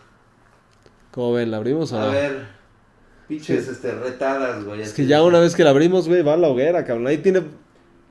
[1.10, 1.50] ¿Cómo ven?
[1.50, 2.10] ¿La abrimos o A no?
[2.12, 2.46] ver.
[3.28, 4.82] Pinches este, retadas, güey.
[4.82, 7.06] Es que ya una vez que la abrimos, güey, va a la hoguera, cabrón.
[7.06, 7.40] Ahí tiene...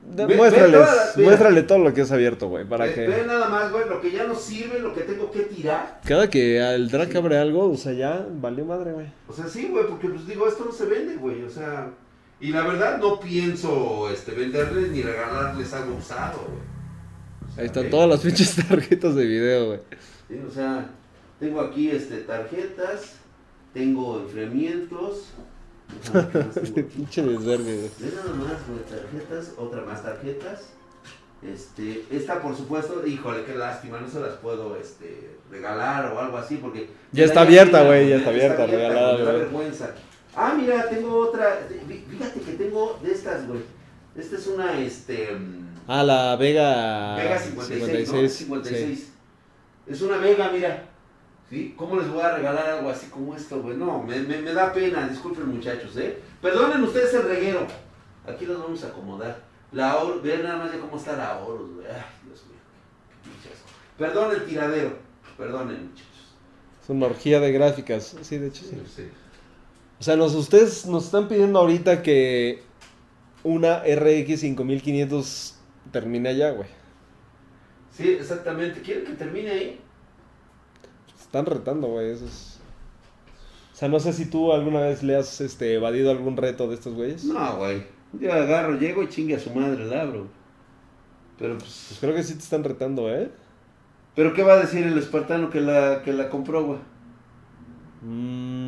[0.08, 3.08] Ve- ve muéstrales, todas muéstrale todo lo que es abierto, güey, para Ve, que...
[3.08, 6.00] ve nada más, güey, lo que ya no sirve, lo que tengo que tirar.
[6.04, 9.06] Cada que el Drac abre algo, o sea, ya valió madre, güey.
[9.26, 11.42] O sea, sí, güey, porque pues digo, esto no se vende, güey.
[11.42, 11.90] O sea,
[12.38, 16.60] Y la verdad no pienso este, venderles ni regalarles algo usado, güey.
[17.48, 17.90] O sea, Ahí están ¿eh?
[17.90, 19.80] todas las pinches tarjetas de video, güey.
[20.28, 20.90] Sí, o sea,
[21.40, 23.14] tengo aquí este, tarjetas,
[23.72, 25.28] tengo enfriamientos.
[26.08, 26.88] Ajá, ¿qué más tengo?
[26.94, 27.90] Pinche desvergue, güey.
[28.00, 30.72] Ve nada más, güey, tarjetas, otra más tarjetas.
[31.42, 36.36] Este, esta por supuesto, híjole, qué lástima, no se las puedo este, regalar o algo
[36.38, 36.88] así porque...
[37.12, 39.94] Ya está abierta, güey, ya está abierta, regalada, vergüenza.
[40.36, 43.60] Ah, mira, tengo otra, fí- fíjate que tengo de estas, güey.
[44.14, 45.32] Esta es una, este...
[45.34, 48.28] mm, Ah, la Vega, Vega 56, ¿no?
[48.28, 48.98] 56.
[48.98, 49.12] sí.
[49.86, 50.84] Es una Vega, mira.
[51.48, 51.74] ¿Sí?
[51.76, 53.76] ¿Cómo les voy a regalar algo así como esto, güey?
[53.76, 56.18] No, me, me- me da pena, disculpen muchachos, ¿eh?
[56.42, 57.66] Perdonen ustedes el reguero.
[58.26, 59.40] Aquí los vamos a acomodar.
[59.72, 61.86] La Horus, vean nada más ya cómo está la Horus, güey.
[61.86, 62.58] Ay, Dios mío.
[63.96, 64.96] Perdón el tiradero.
[65.38, 66.34] Perdonen, muchachos.
[66.82, 68.16] Es una orgía de gráficas.
[68.22, 68.82] Sí, de hecho sí.
[68.94, 69.08] Sí.
[69.98, 72.62] O sea, nos, ustedes nos están pidiendo ahorita que
[73.42, 75.54] una RX 5500
[75.92, 76.68] termine allá, güey.
[77.92, 78.82] Sí, exactamente.
[78.82, 79.80] ¿Quieren que termine ahí?
[81.18, 82.10] Están retando, güey.
[82.10, 82.60] Eso es...
[83.72, 86.74] O sea, no sé si tú alguna vez le has este, evadido algún reto de
[86.74, 87.24] estos güeyes.
[87.24, 87.82] No, güey.
[88.14, 90.26] Yo agarro, llego y chingue a su madre, la abro.
[91.38, 91.86] Pero pues...
[91.88, 93.30] Pues creo que sí te están retando, ¿eh?
[94.14, 96.78] ¿Pero qué va a decir el espartano que la, que la compró, güey?
[98.02, 98.65] Mm,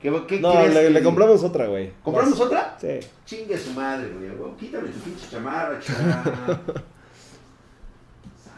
[0.00, 1.90] ¿Qué, qué No, crees le, que- le compramos otra, güey.
[2.02, 2.76] ¿Compramos otra?
[2.80, 3.00] Sí.
[3.24, 4.30] Chingue su madre, güey.
[4.58, 6.60] Quítame tu pinche chamarra, chamarra.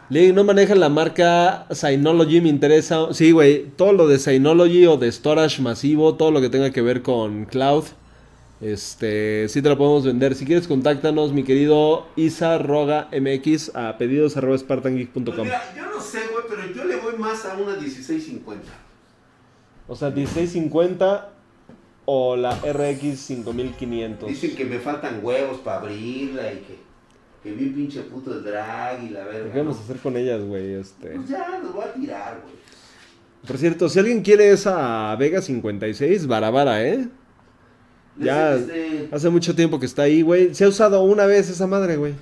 [0.09, 3.13] Lee, no manejan la marca Synology, me interesa.
[3.13, 6.81] Sí, güey, todo lo de Synology o de storage masivo, todo lo que tenga que
[6.81, 7.83] ver con cloud,
[8.59, 10.33] este, sí te lo podemos vender.
[10.33, 16.01] Si quieres, contáctanos, mi querido Isa Roga MX a pedidos arroba Pues mira, yo no
[16.01, 18.63] sé, güey, pero yo le voy más a una 1650.
[19.89, 21.33] O sea, 1650
[22.05, 24.29] o la RX 5500.
[24.29, 26.79] Dicen que me faltan huevos para abrirla y que,
[27.43, 29.51] que bien pinche puto el drag y la verga.
[29.51, 30.73] ¿Qué vamos a hacer con ellas, güey?
[30.73, 31.09] Este.
[31.09, 32.55] Pues ya, los voy a tirar, güey.
[33.47, 37.07] Por cierto, si alguien quiere esa Vega 56, barabara, ¿eh?
[38.17, 38.57] Ya.
[39.11, 40.53] Hace mucho tiempo que está ahí, güey.
[40.53, 42.13] Se ha usado una vez esa madre, güey.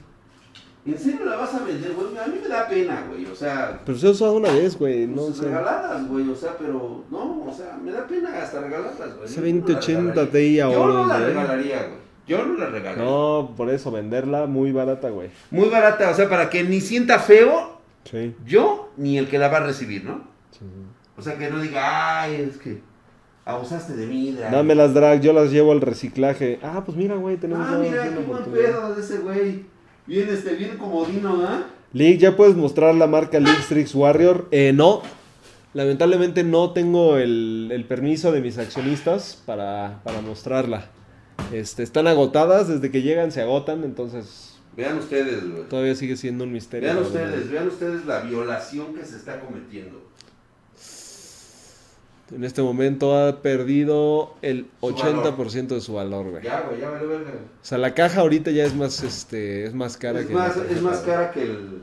[0.86, 2.18] ¿En serio la vas a vender, güey?
[2.18, 3.26] A mí me da pena, güey.
[3.26, 5.08] O sea, Pero se ha usado una vez, güey.
[5.08, 5.46] No pues, sé.
[5.46, 6.30] regaladas, güey.
[6.30, 9.30] O sea, pero no, o sea, me da pena hasta regalarlas, güey.
[9.30, 10.32] La 2080 regalaría.
[10.32, 11.28] Ti Yo no ahora, la güey.
[11.34, 12.08] regalaría, güey.
[12.28, 13.04] Yo no la regalaría.
[13.04, 15.30] No, por eso, venderla muy barata, güey.
[15.52, 18.36] Muy barata, o sea, para que ni sienta feo Sí.
[18.46, 20.22] yo ni el que la va a recibir, ¿no?
[20.52, 20.66] sí.
[21.18, 22.80] O sea, que no diga, ay, es que
[23.44, 24.52] abusaste de mí, drag.
[24.52, 26.60] Dame las drag, yo las llevo al reciclaje.
[26.62, 29.66] Ah, pues mira, güey, tenemos Ah, mira, qué buen pedo de ese güey.
[30.06, 31.66] Bien, este, bien comodino, ¿ah?
[31.98, 34.48] League, ¿ya puedes mostrar la marca League Strix Warrior?
[34.52, 35.02] Eh, no.
[35.74, 40.86] Lamentablemente no tengo el, el permiso de mis accionistas para, para mostrarla.
[41.52, 45.64] Este, están agotadas, desde que llegan se agotan, entonces Vean ustedes, güey.
[45.70, 46.90] todavía sigue siendo un misterio.
[46.90, 50.07] Vean ustedes, vean ustedes la violación que se está cometiendo.
[52.36, 56.44] En este momento ha perdido el Su 80% de su valor, güey.
[56.44, 57.32] Ya, güey, ya vale verga.
[57.32, 60.58] O sea, la caja ahorita ya es más, este, es más cara Es que más,
[60.58, 61.82] la es más cara que el,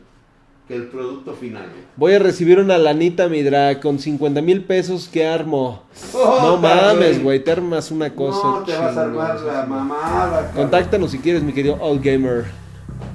[0.69, 1.85] que el producto final, güey.
[1.97, 5.83] Voy a recibir una lanita, mi drag, con 50 mil pesos que armo.
[6.13, 8.47] Oh, no ta, mames, güey, te armas una cosa.
[8.47, 10.53] No te vas a armar la mamada.
[10.53, 12.45] Contáctanos si quieres, mi querido Old Gamer.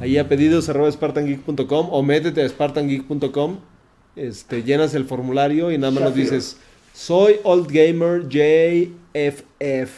[0.02, 3.58] Ahí a pedidos arroba spartangeek.com o métete a spartangeek.com.
[4.16, 6.58] Este, llenas el formulario y nada más nos dices,
[7.00, 9.91] soy Old Gamer JFF.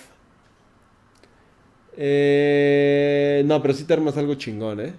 [1.98, 4.94] Eh, no, pero sí te armas algo chingón, ¿eh?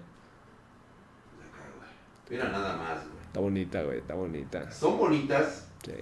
[2.28, 3.24] Mira nada más, güey.
[3.24, 4.70] Está bonita, güey, está bonita.
[4.72, 5.68] Son bonitas.
[5.84, 5.92] Sí.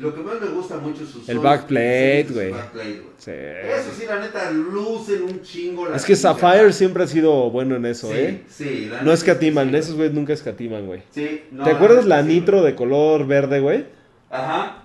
[0.00, 2.54] Lo que más me gusta mucho es su El backplate, güey.
[3.18, 3.30] sí.
[3.32, 5.88] Eso sí, la neta, lucen un chingo.
[5.88, 8.44] la Es que Sapphire siempre ha sido bueno en eso, sí, ¿eh?
[8.48, 11.02] Sí, la No escatiman, sí, esos güeyes nunca escatiman, güey.
[11.10, 13.86] Sí, no, ¿Te acuerdas la nitro de color verde, güey?
[14.30, 14.75] Ajá.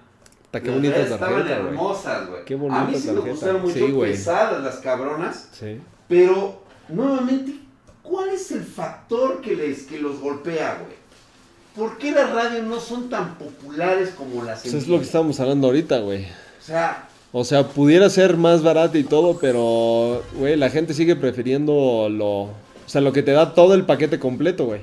[0.59, 2.45] Qué Las bonita Estaban hermosas, güey.
[2.45, 5.47] Qué A mí bonita sí me gustaron mucho Sí, pesadas las cabronas.
[5.53, 5.79] Sí.
[6.09, 7.55] Pero, nuevamente,
[8.03, 10.99] ¿cuál es el factor que les que los golpea, güey?
[11.75, 15.39] ¿Por qué las radios no son tan populares como las Eso es lo que estábamos
[15.39, 16.25] hablando ahorita, güey.
[16.25, 21.15] O sea, O sea, pudiera ser más barato y todo, pero, güey, la gente sigue
[21.15, 22.41] prefiriendo lo...
[22.41, 24.81] O sea, lo que te da todo el paquete completo, güey.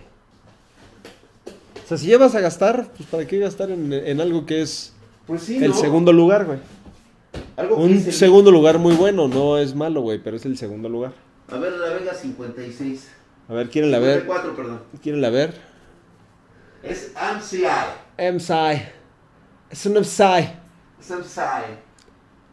[1.84, 4.62] O sea, si ya vas a gastar, pues ¿para qué gastar en, en algo que
[4.62, 4.94] es
[5.28, 5.76] pues sí, el ¿no?
[5.76, 6.58] segundo lugar, güey?
[7.56, 10.44] Algo que Un es el- segundo lugar muy bueno, no es malo, güey, pero es
[10.44, 11.12] el segundo lugar.
[11.50, 13.08] A ver, la Vega 56.
[13.48, 14.22] A ver, ¿quieren la ver?
[14.22, 14.80] 54, perdón.
[15.00, 15.54] ¿Quieren la ver?
[16.82, 17.64] Es MCI.
[18.34, 18.82] MSI.
[19.70, 20.48] Es un MSI.
[21.00, 21.76] Es MCI.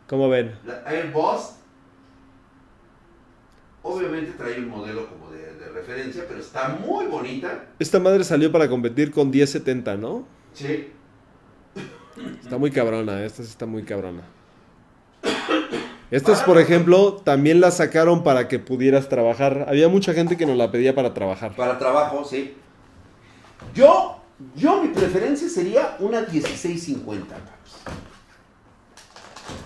[0.07, 0.53] ¿Cómo ven?
[0.65, 1.53] La Airboss.
[3.83, 7.65] Obviamente trae un modelo como de, de referencia, pero está muy bonita.
[7.77, 10.25] Esta madre salió para competir con 1070, ¿no?
[10.53, 10.91] Sí.
[12.41, 14.21] Está muy cabrona, esta sí está muy cabrona.
[16.11, 19.65] Estas, por ejemplo, también las sacaron para que pudieras trabajar.
[19.67, 21.55] Había mucha gente que nos la pedía para trabajar.
[21.55, 22.53] Para trabajo, sí.
[23.73, 24.21] Yo,
[24.55, 27.35] yo mi preferencia sería una 1650.
[27.35, 27.95] paps.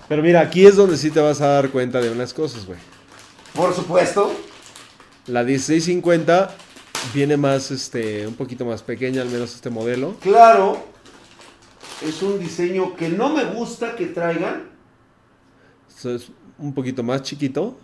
[0.08, 2.80] Pero mira, aquí es donde sí te vas a dar cuenta de unas cosas, güey.
[3.54, 4.32] Por supuesto.
[5.28, 6.56] La 1650
[7.14, 10.16] viene más, este, un poquito más pequeña, al menos este modelo.
[10.22, 10.84] Claro,
[12.02, 14.70] es un diseño que no me gusta que traigan.
[15.88, 17.78] Esto es un poquito más chiquito.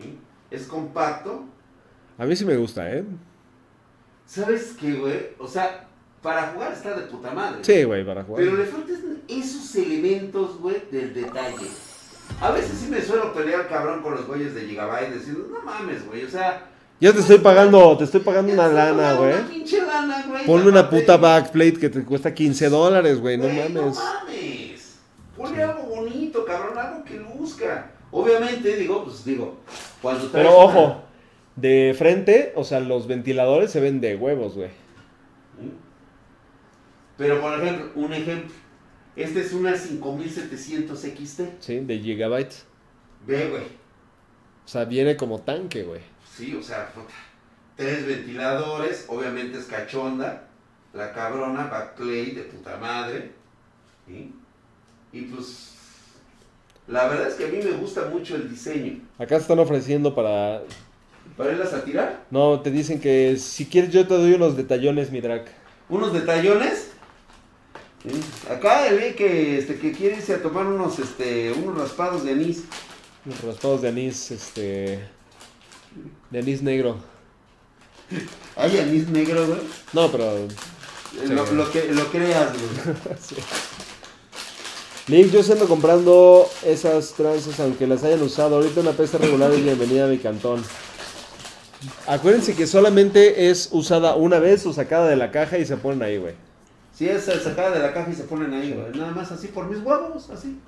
[0.00, 0.18] ¿sí?
[0.50, 1.44] Es compacto.
[2.18, 3.04] A mí sí me gusta, ¿eh?
[4.24, 5.28] ¿Sabes qué, güey?
[5.38, 5.86] O sea,
[6.22, 7.58] para jugar está de puta madre.
[7.62, 8.42] Sí, güey, para jugar.
[8.42, 11.68] Pero le faltan esos elementos, güey, del detalle.
[12.40, 16.04] A veces sí me suelo pelear cabrón con los güeyes de Gigabyte diciendo, no mames,
[16.06, 16.70] güey, o sea...
[16.98, 19.34] Ya te estoy pagando, te estoy pagando una lana, güey.
[19.34, 20.46] Una pinche lana, güey.
[20.46, 23.96] Ponle una puta backplate que te cuesta 15 dólares, güey, no güey, No mames.
[23.98, 24.98] mames.
[25.36, 27.90] Ponle algo bonito, cabrón, algo que luzca.
[28.10, 29.58] Obviamente, digo, pues digo,
[30.00, 31.02] cuando traes Pero una- ojo,
[31.56, 34.70] de frente, o sea, los ventiladores se ven de huevos, güey.
[37.18, 38.54] Pero, por ejemplo, un ejemplo.
[39.16, 41.42] Este es una 5700 XT.
[41.60, 42.64] Sí, de gigabytes.
[43.26, 43.62] Ve, güey.
[43.62, 46.00] O sea, viene como tanque, güey.
[46.36, 47.14] Sí, o sea, puta.
[47.76, 50.48] Tres ventiladores, obviamente es cachonda.
[50.92, 53.32] La cabrona, backplate de puta madre.
[54.06, 54.32] ¿sí?
[55.12, 55.72] Y pues.
[56.88, 59.00] La verdad es que a mí me gusta mucho el diseño.
[59.18, 60.62] Acá están ofreciendo para...
[61.36, 62.24] ¿Para irlas a tirar?
[62.30, 65.46] No, te dicen que si quieres yo te doy unos detallones, mi drag.
[65.88, 66.92] Unos detallones.
[68.04, 68.20] ¿sí?
[68.48, 72.62] Acá el que, este, que quiere irse a tomar unos, este, unos raspados de anís.
[73.24, 75.15] Unos raspados de anís, este...
[76.30, 76.96] De anís negro.
[78.56, 79.60] Hay anís negro, güey.
[79.92, 80.48] No, pero...
[81.28, 82.96] Lo, lo que, lo creas, güey.
[85.08, 88.56] Nick, yo se ando comprando esas tranzas, aunque las hayan usado.
[88.56, 90.64] Ahorita una pesta regular es bienvenida a mi cantón.
[92.08, 96.02] Acuérdense que solamente es usada una vez o sacada de la caja y se ponen
[96.02, 96.34] ahí, güey.
[96.92, 98.98] Si es sacada de la caja y se ponen ahí, güey.
[98.98, 100.58] Nada más así por mis huevos, así.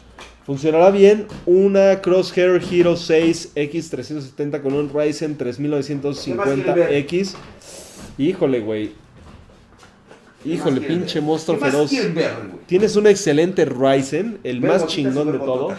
[0.48, 7.34] Funcionará bien una Crosshair Hero 6 X370 con un Ryzen ¿Qué más quieren 3950X.
[8.16, 8.92] Híjole, güey.
[10.42, 12.14] ¿Qué Híjole, pinche monstruo ¿Qué más feroz.
[12.14, 12.32] ver?
[12.64, 15.74] Tienes un excelente Ryzen, el Ver más chingón de todos.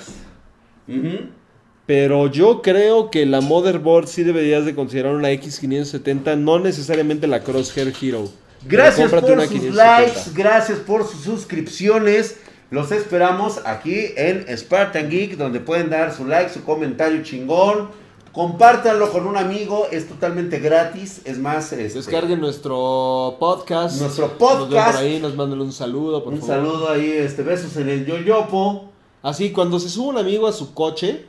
[1.87, 7.43] Pero yo creo que la motherboard sí deberías de considerar una X570, no necesariamente la
[7.43, 8.29] Crosshair Hero.
[8.67, 9.99] Gracias por sus 570.
[9.99, 12.35] likes, gracias por sus suscripciones.
[12.71, 17.89] Los esperamos aquí en Spartan Geek, donde pueden dar su like, su comentario chingón.
[18.31, 21.21] Compártanlo con un amigo, es totalmente gratis.
[21.25, 23.99] Es más, este, Descarguen nuestro podcast.
[23.99, 24.91] Nuestro Nos podcast.
[24.97, 26.55] por ahí, nos manden un saludo, por un favor.
[26.55, 28.91] saludo ahí, este, besos en el yoyopo.
[29.23, 31.25] Así, cuando se sube un amigo a su coche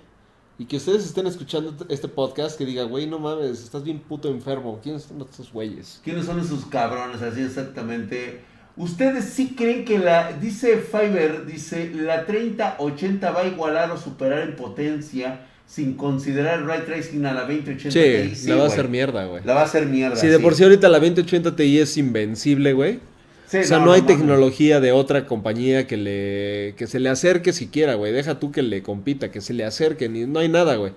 [0.59, 4.28] y que ustedes estén escuchando este podcast, que diga, güey, no mames, estás bien puto
[4.28, 4.78] enfermo.
[4.82, 6.03] ¿Quiénes son estos güeyes?
[6.05, 7.22] ¿Quiénes son esos cabrones?
[7.22, 8.45] Así exactamente.
[8.81, 14.41] ¿Ustedes sí creen que la, dice Fiverr, dice, la 3080 va a igualar o superar
[14.41, 18.35] en potencia sin considerar el ray tracing a la 2080 Ti?
[18.35, 19.43] Sí, la va a hacer mierda, güey.
[19.45, 20.16] La va a hacer mierda.
[20.16, 23.01] Si de por sí ahorita la 2080 Ti es invencible, güey.
[23.49, 27.53] Sí, o sea, no, hay tecnología de otra compañía que le que se le acerque
[27.53, 28.14] siquiera, güey.
[28.14, 30.92] Deja tú que le compita, que se le acerque, ni, no hay nada, güey.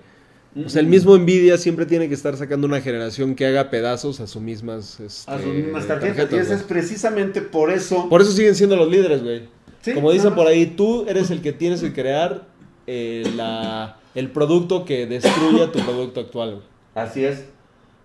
[0.56, 4.20] O sea, el mismo Nvidia siempre tiene que estar sacando una generación que haga pedazos
[4.20, 6.32] a sus mismas, este, A sus mismas tarjetas.
[6.32, 8.08] y eso es precisamente por eso.
[8.08, 9.48] Por eso siguen siendo los líderes, güey.
[9.80, 12.46] Sí, Como dicen por ahí, tú eres el que tienes que crear
[12.86, 16.66] eh, la, el producto que destruya tu producto actual, güey.
[16.94, 17.44] Así es.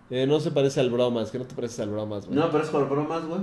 [0.09, 2.37] Eh, no se parece al bromas, que no te pareces al bromas, güey.
[2.39, 3.41] No, pero es por bromas, güey.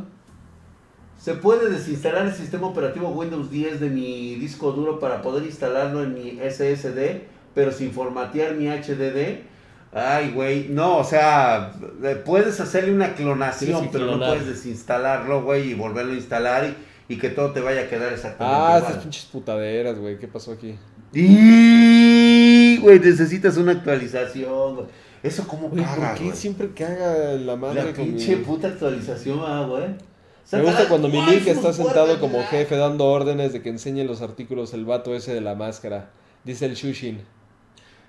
[1.21, 6.03] Se puede desinstalar el sistema operativo Windows 10 de mi disco duro para poder instalarlo
[6.03, 7.23] en mi SSD,
[7.57, 9.41] pero sin formatear mi HDD.
[9.93, 11.73] Ay, güey, no, o sea,
[12.27, 16.67] puedes hacerle una clonación, pero no puedes desinstalarlo, güey, y volverlo a instalar
[17.09, 18.83] y, y que todo te vaya a quedar exactamente Ah, igual.
[18.83, 20.19] estas pinches putaderas, güey.
[20.19, 20.75] ¿Qué pasó aquí?
[21.15, 24.87] Y, güey, necesitas una actualización, güey.
[25.23, 26.37] Eso cómo Güey, caga, ¿por qué güey.
[26.37, 29.85] siempre caga la madre La mi- pinche puta actualización, ah, güey.
[30.53, 34.23] Me gusta cuando mi Nick está sentado como jefe dando órdenes de que enseñe los
[34.23, 36.11] artículos el vato ese de la máscara.
[36.45, 37.23] Dice el Shushin.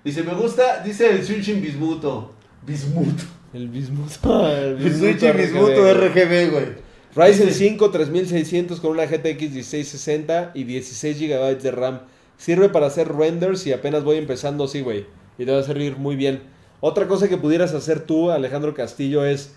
[0.08, 2.32] Dice, me gusta, dice el Sunshin Bismuto.
[2.66, 3.24] Bismuto.
[3.52, 4.48] El bismuto.
[4.56, 6.50] El El Sunshin Bismuto RGB.
[6.50, 6.66] Güey.
[7.14, 12.00] Ryzen Dice- 5 3600 con una GTX 1660 y 16 GB de RAM.
[12.38, 15.04] Sirve para hacer renders y apenas voy empezando, sí, güey.
[15.36, 16.40] Y te va a servir muy bien.
[16.80, 19.56] Otra cosa que pudieras hacer tú, Alejandro Castillo, es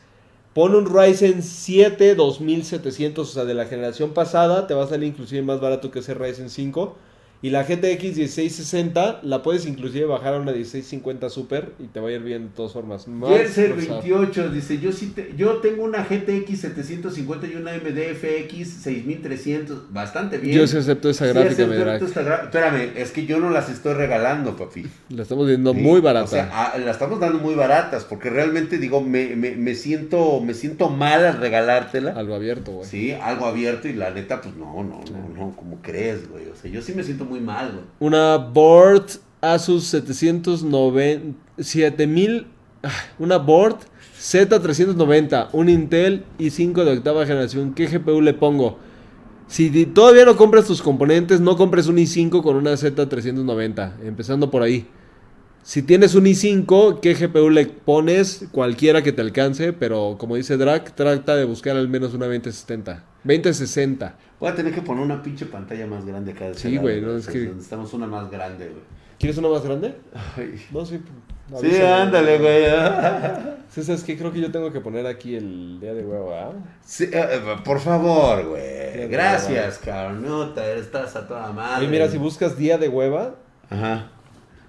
[0.54, 5.08] pon un Ryzen 7 2700, o sea, de la generación pasada, te va a salir
[5.08, 6.98] inclusive más barato que ese Ryzen 5.
[7.44, 12.10] Y la GTX 1660 la puedes inclusive bajar a una 1650 Super y te va
[12.10, 13.08] a ir bien de todas formas.
[13.28, 14.02] Jerser procesado.
[14.02, 19.92] 28 dice, yo sí te- yo tengo una GTX 750 y una AMD FX 6300,
[19.92, 20.56] bastante bien.
[20.56, 22.02] Yo sí acepto esa Sí, gráfica, acepto Medrack.
[22.04, 24.86] esta gra- Espérame, es que yo no las estoy regalando, papi.
[25.10, 26.26] La estamos viendo Sí, muy barata.
[26.26, 30.42] O sea, ah, la estamos dando muy baratas, porque realmente digo, me, me, me siento,
[30.42, 32.12] me siento mal al regalártela.
[32.12, 32.88] Algo abierto, güey.
[32.88, 36.48] Sí, algo abierto y la neta, pues no, no, no, no, como crees, güey.
[36.50, 37.86] O sea, yo sí me siento muy mal.
[38.00, 39.06] Una board
[39.40, 42.48] Asus 790 7000
[42.84, 43.78] ah, una board
[44.20, 47.74] Z390, un Intel i5 de octava generación.
[47.74, 48.78] ¿Qué GPU le pongo?
[49.48, 54.62] Si todavía no compras tus componentes, no compres un i5 con una Z390, empezando por
[54.62, 54.86] ahí.
[55.64, 58.48] Si tienes un i5, ¿qué GPU le pones?
[58.52, 63.04] Cualquiera que te alcance, pero como dice Drac, trata de buscar al menos una 2070.
[63.24, 64.18] 2060.
[64.42, 66.48] Voy a tener que poner una pinche pantalla más grande acá.
[66.48, 68.82] de Sí, güey, no, es que- Necesitamos una más grande, güey.
[69.20, 69.96] ¿Quieres una más grande?
[70.36, 70.60] Ay.
[70.72, 71.00] No, sí.
[71.62, 72.64] Sí, ándale, güey.
[73.70, 74.18] Sí, ¿sabes qué?
[74.18, 76.54] Creo que yo tengo que poner aquí el día de huevo, ¿ah?
[76.84, 79.08] Sí, eh, eh, por favor, güey.
[79.10, 80.24] Gracias, cabrón.
[80.24, 81.82] No, te estás a toda madre.
[81.82, 83.36] Oye, mira, si buscas día de hueva,
[83.70, 84.10] Ajá.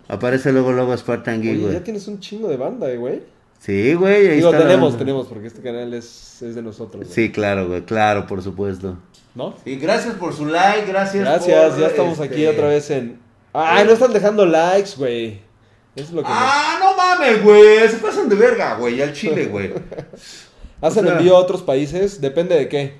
[0.08, 1.72] Aparece luego, luego Spartan Geek, güey.
[1.72, 3.22] ya tienes un chingo de banda, eh, güey.
[3.58, 4.28] Sí, güey.
[4.28, 7.04] ahí Digo, está tenemos, tenemos, porque este canal es, es de nosotros.
[7.04, 7.14] güey.
[7.14, 7.82] Sí, claro, güey.
[7.82, 8.98] Claro, por supuesto.
[9.34, 9.54] ¿No?
[9.64, 11.24] Y gracias por su like, gracias.
[11.24, 13.18] Gracias, por, ya estamos este, aquí otra vez en...
[13.52, 15.40] ¡Ay, no están dejando likes, güey!
[15.96, 16.28] Es lo que...
[16.28, 17.88] me- Ah, no mames, güey.
[17.88, 19.00] Se pasan de verga, güey.
[19.00, 19.72] Al chile, güey.
[20.80, 22.20] ¿Hacen o sea- envío a otros países?
[22.20, 22.94] Depende de qué.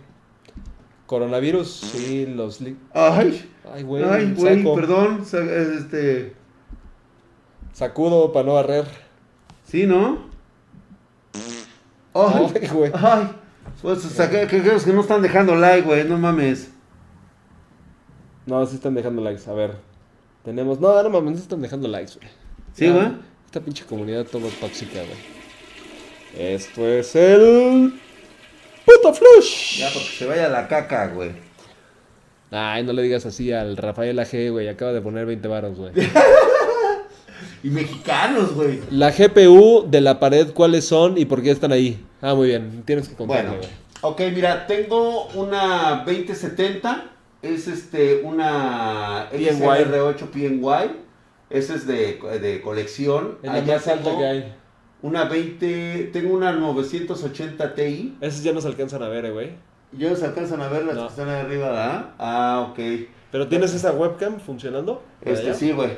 [1.07, 2.61] Coronavirus, sí, los...
[2.95, 5.23] Ay, Ay, güey, ay, güey, perdón.
[5.23, 6.35] Este.
[7.73, 8.87] Sacudo para no barrer.
[9.67, 10.31] Sí, ¿no?
[12.15, 12.91] Ay, güey.
[12.95, 13.29] ay.
[13.83, 16.05] Pues, o sea, que, que- que no están dejando like, güey.
[16.05, 16.71] No mames.
[18.47, 19.49] No, sí están dejando likes.
[19.51, 19.77] A ver.
[20.45, 20.81] Tenemos...
[20.81, 22.29] No, no mames, no están dejando likes, güey.
[22.75, 23.09] Sí, güey.
[23.47, 26.53] Esta pinche comunidad todo tóxica, güey.
[26.55, 28.01] Esto es el...
[28.85, 29.79] Puto Flush.
[29.79, 31.31] Ya, porque se vaya la caca, güey.
[32.51, 34.69] Ay, no le digas así al Rafael AG, güey.
[34.69, 35.93] Acaba de poner 20 varos, güey.
[37.65, 38.81] Y mexicanos, güey.
[38.91, 42.05] La GPU de la pared, ¿cuáles son y por qué están ahí?
[42.23, 42.83] Ah, muy bien.
[42.87, 43.71] Tienes que contarle, Bueno, güey.
[44.29, 47.09] ok, mira, tengo una 2070.
[47.43, 49.45] Es este, una PNY.
[49.47, 50.97] XR8 PNY.
[51.51, 53.39] Ese es de, de colección.
[53.43, 54.55] Es la Allá más alta tengo que hay.
[55.03, 58.17] Una 20, tengo una 980 Ti.
[58.21, 59.51] Esos ya no se alcanzan a ver, eh, güey.
[59.91, 61.03] ¿Ya se alcanzan a ver las No.
[61.03, 62.11] que están ahí arriba, ¿verdad?
[62.19, 62.79] Ah, ok.
[63.33, 65.03] ¿Pero tienes esa webcam funcionando?
[65.21, 65.55] Este ¿Allá?
[65.55, 65.91] sí, güey.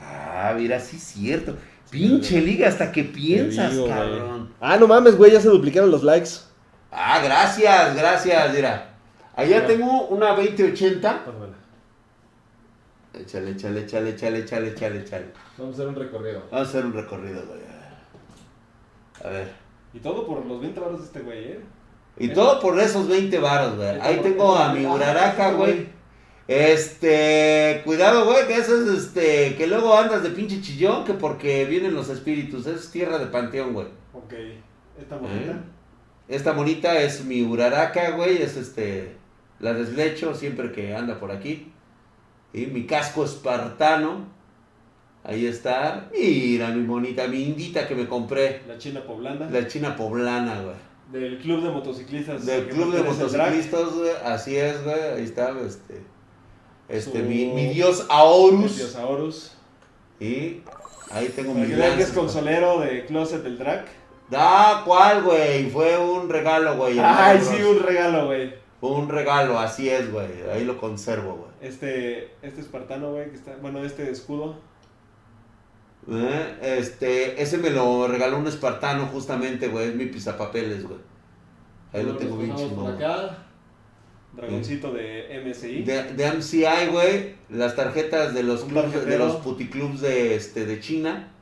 [0.00, 1.54] Ah, mira, sí es cierto.
[1.90, 3.94] Pinche liga, hasta que piensas, digo, güey.
[3.96, 4.52] cabrón.
[4.60, 5.32] Ah, no mames, güey.
[5.32, 6.30] Ya se duplicaron los likes.
[6.90, 8.94] Ah, gracias, gracias, mira.
[9.34, 9.66] Allá Ya.
[9.66, 11.24] tengo una 2080.
[11.24, 11.52] Pásamela.
[13.14, 15.26] Échale, échale, échale, échale, échale, échale, échale.
[15.56, 16.42] Vamos a hacer un recorrido.
[16.50, 17.60] Vamos a hacer un recorrido, güey.
[19.24, 19.52] A ver.
[19.94, 21.60] Y todo por los 20 varos de este güey, ¿eh?
[22.18, 23.98] Y todo por esos 20 varos, güey.
[24.00, 25.88] Ahí tengo a mi Uraraka, güey.
[26.48, 31.64] Este, cuidado, güey, que eso es este, que luego andas de pinche chillón, que porque
[31.64, 32.66] vienen los espíritus.
[32.66, 33.86] Es tierra de panteón, güey.
[34.12, 34.32] Ok.
[34.98, 35.64] Esta bonita.
[36.28, 38.40] Esta bonita es mi Uraraka, güey.
[38.40, 39.16] Es este,
[39.58, 41.72] la deslecho siempre que anda por aquí.
[42.52, 44.36] Y mi casco espartano.
[45.24, 46.08] Ahí está.
[46.12, 48.62] Mira, mi bonita, mi indita que me compré.
[48.68, 49.50] La China poblana.
[49.50, 50.76] La china poblana, güey.
[51.10, 52.46] Del club de motociclistas.
[52.46, 54.10] Del club de motociclistas, güey.
[54.24, 55.00] Así es, güey.
[55.16, 56.00] Ahí está, este.
[56.88, 58.76] Este, Su- mi, mi dios El Aorus.
[58.76, 59.52] Diosaurus.
[60.20, 60.62] Y
[61.10, 63.84] ahí tengo mi vean que es consolero de Closet del Drag.
[64.32, 65.68] Ah, ¿cuál, güey?
[65.70, 66.98] Fue un regalo, güey.
[66.98, 68.54] Ay, sí, un regalo, güey.
[68.80, 70.26] Fue un regalo, así es, güey.
[70.52, 71.50] Ahí lo conservo, güey.
[71.60, 74.56] Este, este espartano, güey, que está, bueno, este escudo.
[76.10, 76.58] ¿Eh?
[76.62, 79.88] Este, ese me lo regaló un espartano justamente, güey.
[79.88, 81.00] Es mi pizapapeles, güey.
[81.92, 83.36] Ahí lo tengo bien pasamos por chingón.
[84.36, 85.82] Dragoncito de MSI.
[85.82, 90.78] De, de MCI, güey, las tarjetas de los clubs, de los puticlubs de este de
[90.80, 91.32] China.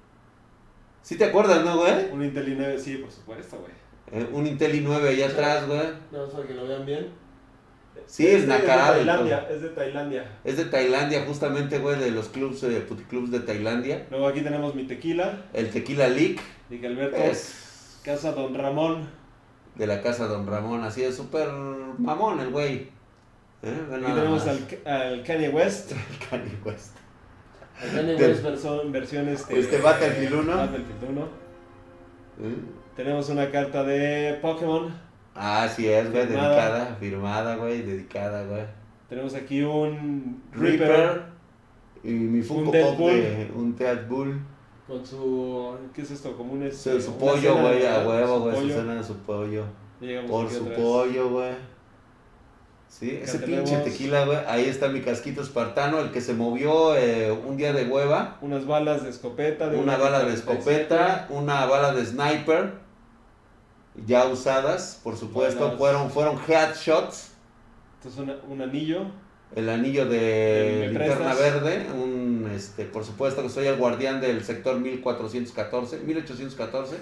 [1.02, 2.10] ¿Sí te acuerdas, no, güey?
[2.12, 3.72] Un Intel i9, sí, por supuesto, güey.
[4.12, 5.88] Eh, un Intel i9 allá atrás, güey.
[6.12, 7.08] No, para que lo vean bien.
[8.06, 10.38] Sí, es Este nacarado de Tailandia, es de Tailandia.
[10.44, 14.06] Es de Tailandia, justamente, güey, de los clubs, eh, puticlubs de Tailandia.
[14.10, 15.44] Luego aquí tenemos mi tequila.
[15.52, 16.40] El Tequila Leak
[16.70, 17.16] Dije Alberto.
[17.16, 19.08] es Casa Don Ramón.
[19.74, 21.48] De la casa Don Ramón, así es súper
[21.98, 22.88] mamón el güey.
[23.62, 23.82] ¿Eh?
[23.90, 25.92] Nada tenemos al, al Kanye West.
[26.30, 26.96] Kanye West.
[27.76, 30.56] Acá en inglés versión, versión este, Este Battlefield 1.
[30.56, 31.22] Battlefield 1.
[31.22, 32.54] ¿Eh?
[32.94, 34.94] Tenemos una carta de Pokémon.
[35.34, 36.48] Ah, sí es, güey, Firmada.
[36.50, 38.62] dedicada, firmada, güey, dedicada, güey.
[39.08, 41.22] Tenemos aquí un Reaper, Reaper.
[42.04, 43.10] Y mi Funko Pop Deadpool.
[43.10, 44.40] de un Deadpool.
[44.86, 45.76] Con su.
[45.94, 46.36] ¿Qué es esto?
[46.36, 46.60] Como un.
[46.60, 49.64] Su, Este, su pollo, güey, a huevo, güey, su cena de su pollo.
[50.28, 51.52] Por su pollo, güey.
[52.88, 54.38] Sí, ese tenemos- pinche tequila, güey.
[54.46, 58.38] Ahí está mi casquito espartano, el que se movió eh, un día de hueva.
[58.40, 59.68] Unas balas de escopeta.
[59.68, 62.74] De Una bala de escopeta, una bala de sniper.
[64.06, 65.76] Ya usadas, por supuesto.
[65.78, 67.32] Fueron, fueron headshots.
[67.98, 69.06] Esto es una- un anillo.
[69.54, 71.86] El anillo de ¿Me linterna verde.
[71.94, 76.00] Un, este, por supuesto que soy el guardián del sector 1414.
[76.00, 76.96] 1814.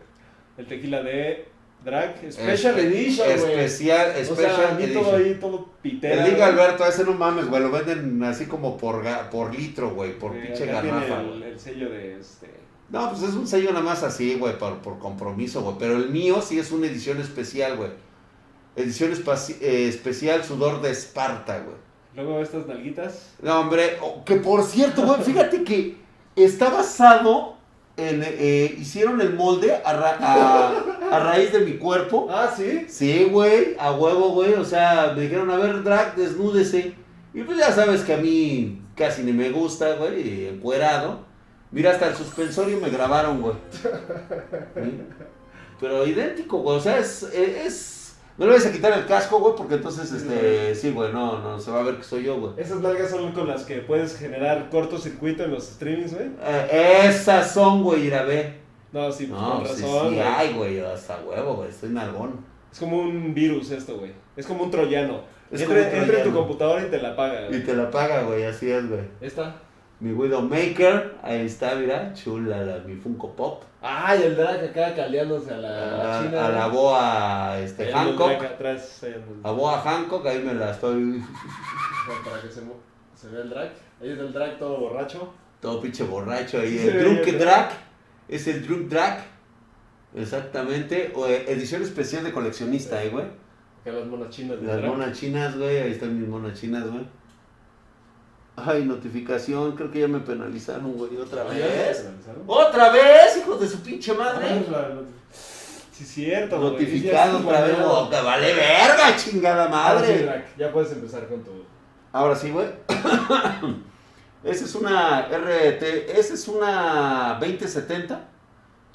[0.58, 1.46] El tequila de
[1.84, 2.16] Drag.
[2.30, 3.52] Special Espe- Edition, güey.
[3.52, 6.24] Especial, O special sea, a mí todo ahí, todo pitera.
[6.24, 6.42] Te güey.
[6.42, 10.42] Alberto, ese no mames, güey, lo venden así como por, por litro, güey, por Eh,
[10.46, 12.50] pinche tiene garrafa, el, sello de este.
[12.90, 15.76] No, pues es un sello nada más así, güey, por, por compromiso, güey.
[15.78, 17.90] Pero el mío sí es una edición especial, güey.
[18.76, 21.76] Edición eh, especial sudor de Esparta, güey.
[22.14, 23.30] Luego estas nalguitas.
[23.40, 25.96] No, hombre, oh, que por cierto, güey, fíjate que
[26.36, 27.54] está basado
[27.96, 28.22] en...
[28.24, 30.72] eh, hicieron el molde a, ra- a,
[31.10, 32.28] a raíz de mi cuerpo.
[32.30, 32.84] Ah, sí.
[32.88, 34.54] Sí, güey, a huevo, güey.
[34.54, 36.94] O sea, me dijeron, a ver, drag, desnúdese.
[37.34, 41.20] Y pues ya sabes que a mí casi ni me gusta, güey, encuerado.
[41.70, 43.54] Mira, hasta el suspensorio me grabaron, güey.
[44.74, 45.00] ¿Sí?
[45.80, 46.76] Pero idéntico, güey.
[46.76, 48.01] O sea, es, es...
[48.38, 51.38] No le vayas a quitar el casco, güey, porque entonces, Sí, este, sí, güey, no,
[51.40, 52.52] no, se va a ver que soy yo, güey.
[52.56, 56.28] Esas nalgas son con las que puedes generar cortocircuito en los streamings, güey.
[56.42, 58.60] Eh, esas son, güey, ir a ver.
[58.90, 60.08] No, sí, pues No, con sí, razón.
[60.08, 60.20] sí, güey.
[60.20, 62.44] ay, güey, hasta huevo, güey, estoy nalgón.
[62.72, 64.12] Es como un virus esto, güey.
[64.36, 65.20] Es como un troyano.
[65.50, 67.42] Es entra, como un entra en tu computadora y te la paga.
[67.46, 67.64] Y güey.
[67.64, 69.02] te la paga, güey, así es, güey.
[69.20, 69.56] Esta.
[70.02, 73.62] Mi Widowmaker, ahí está, mira, chula, la, mi Funko Pop.
[73.80, 76.46] Ay, el drag acá caldeándose a la, A, Ah, china.
[76.46, 78.42] a la boa este, Hancock.
[78.42, 81.22] atrás en- A boa Hancock, ahí me la estoy
[82.24, 82.62] para que se,
[83.14, 83.70] se vea el drag.
[84.00, 85.32] Ahí es el drag todo borracho.
[85.60, 86.76] todo pinche borracho ahí.
[86.78, 87.38] Sí el Drunk ¿no?
[87.38, 87.68] Drag,
[88.28, 89.24] es el Drunk Drag.
[90.16, 93.24] Exactamente, o, eh, edición especial de coleccionista, eh, güey.
[93.82, 97.04] Acá las monas chinas Las monas chinas, güey, ahí están mis monas chinas, güey.
[98.56, 102.08] Ay, notificación, creo que ya me penalizaron, güey, otra Ah, ¿ya te vez.
[102.46, 104.64] ¡Otra vez, hijos de su pinche madre!
[105.90, 106.72] Sí, cierto, güey.
[106.72, 110.44] Notificado otra vez, vale verga, chingada Ahora sí, madre.
[110.58, 111.50] Ya puedes empezar con tu.
[112.12, 112.68] Ahora sí, güey.
[114.44, 118.28] Esa es una RT, esa es una 2070.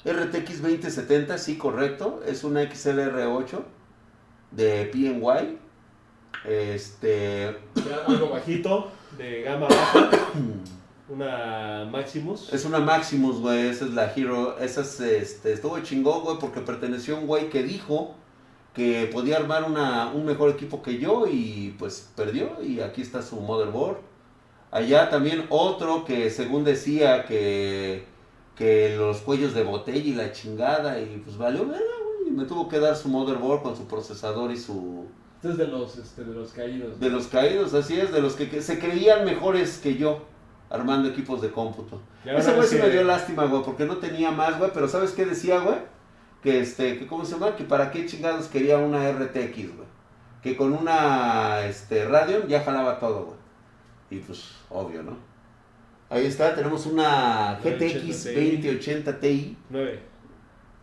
[0.04, 2.22] RTX 2070, sí, correcto.
[2.26, 3.58] Es una XLR8
[4.50, 5.58] de PNY.
[6.44, 7.56] Este.
[7.76, 10.10] Ya algo bajito, de gama baja.
[11.08, 12.52] Una Maximus.
[12.52, 13.68] Es una Maximus, güey.
[13.68, 14.58] Esa es la Hero.
[14.58, 18.14] Esa es, este, estuvo chingón, güey, porque perteneció a un güey que dijo
[18.74, 22.62] que podía armar una, un mejor equipo que yo y pues perdió.
[22.62, 23.96] Y aquí está su motherboard.
[24.70, 28.04] Allá también otro que según decía que,
[28.54, 31.00] que los cuellos de botella y la chingada.
[31.00, 31.86] Y pues valió verga,
[32.20, 32.32] güey.
[32.32, 35.06] Me tuvo que dar su motherboard con su procesador y su...
[35.38, 36.98] Este es de los, este, de los caídos.
[36.98, 40.24] De los caídos, así es, de los que, que se creían mejores que yo
[40.68, 42.00] armando equipos de cómputo.
[42.24, 45.12] Ese güey sí que- me dio lástima, güey, porque no tenía más, güey, pero ¿sabes
[45.12, 45.76] qué decía, güey?
[46.42, 47.54] Que este, que ¿cómo se llama?
[47.54, 49.88] Que para qué chingados quería una RTX, güey.
[50.42, 53.38] Que con una, este, Radeon ya jalaba todo, güey.
[54.10, 55.16] Y pues, obvio, ¿no?
[56.10, 59.56] Ahí está, tenemos una GTX 2080 Ti.
[59.70, 60.00] 9.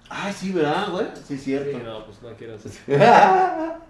[0.09, 1.07] Ay, sí, ¿verdad, güey?
[1.27, 1.77] Sí, cierto.
[1.77, 2.61] Sí, no, pues no quieras.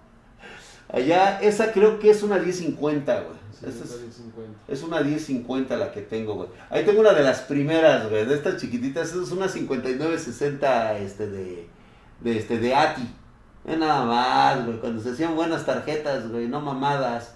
[0.89, 3.35] Allá, esa creo que es una 1050, güey.
[3.51, 4.59] Sí, está es, bien 50.
[4.67, 6.49] es una 1050 la que tengo, güey.
[6.69, 9.09] Ahí tengo una de las primeras, güey, de estas chiquititas.
[9.11, 11.67] Esa es una 5960 este, de,
[12.21, 13.09] de, este, de ATI.
[13.65, 17.35] Nada más, güey, cuando se hacían buenas tarjetas, güey, no mamadas.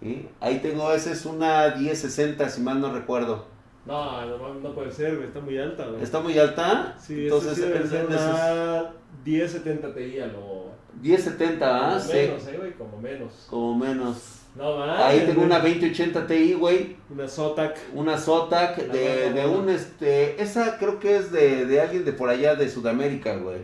[0.00, 0.28] ¿Sí?
[0.40, 3.46] Ahí tengo, esa es una 1060, si mal no recuerdo.
[3.86, 5.28] No, no, no puede ser, güey.
[5.28, 6.02] Está muy alta, güey.
[6.02, 6.96] ¿Está muy alta?
[6.98, 8.90] Sí, entonces sí debe ser una
[9.24, 10.73] 1070 Ti a lo.
[11.00, 11.88] 1070, ¿ah?
[11.90, 13.32] como Sí, menos, eh, güey, como menos.
[13.48, 14.16] como menos.
[14.56, 15.00] No más.
[15.00, 16.96] Ahí tengo una 2080 Ti, güey.
[17.10, 17.76] Una Zotac.
[17.92, 20.40] Una Zotac de, de un este.
[20.40, 23.62] Esa creo que es de, de alguien de por allá de Sudamérica, güey.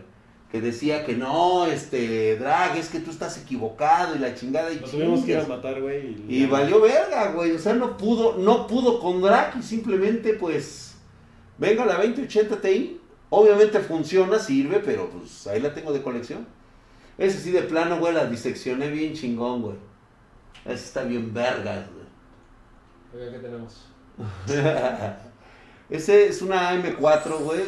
[0.51, 4.79] Que decía que no, este, Drag, es que tú estás equivocado y la chingada y
[4.79, 6.17] Lo tuvimos que ir a matar, güey.
[6.27, 7.51] Y valió verga, güey.
[7.51, 10.95] O sea, no pudo, no pudo con Drag y simplemente, pues.
[11.57, 12.99] Venga la 2080 Ti.
[13.29, 16.45] Obviamente funciona, sirve, pero pues ahí la tengo de colección.
[17.21, 19.75] Ese sí de plano, güey, la diseccioné bien chingón, güey.
[20.65, 23.23] Esa está bien vergas, güey.
[23.23, 23.85] Oiga, ¿qué tenemos?
[25.91, 27.61] Ese es una M4, güey.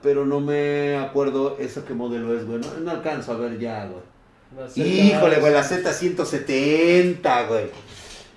[0.00, 2.60] Pero no me acuerdo eso qué modelo es, güey.
[2.60, 4.76] No, no alcanzo a ver ya, güey.
[4.76, 7.66] Híjole, güey, la Z170, güey.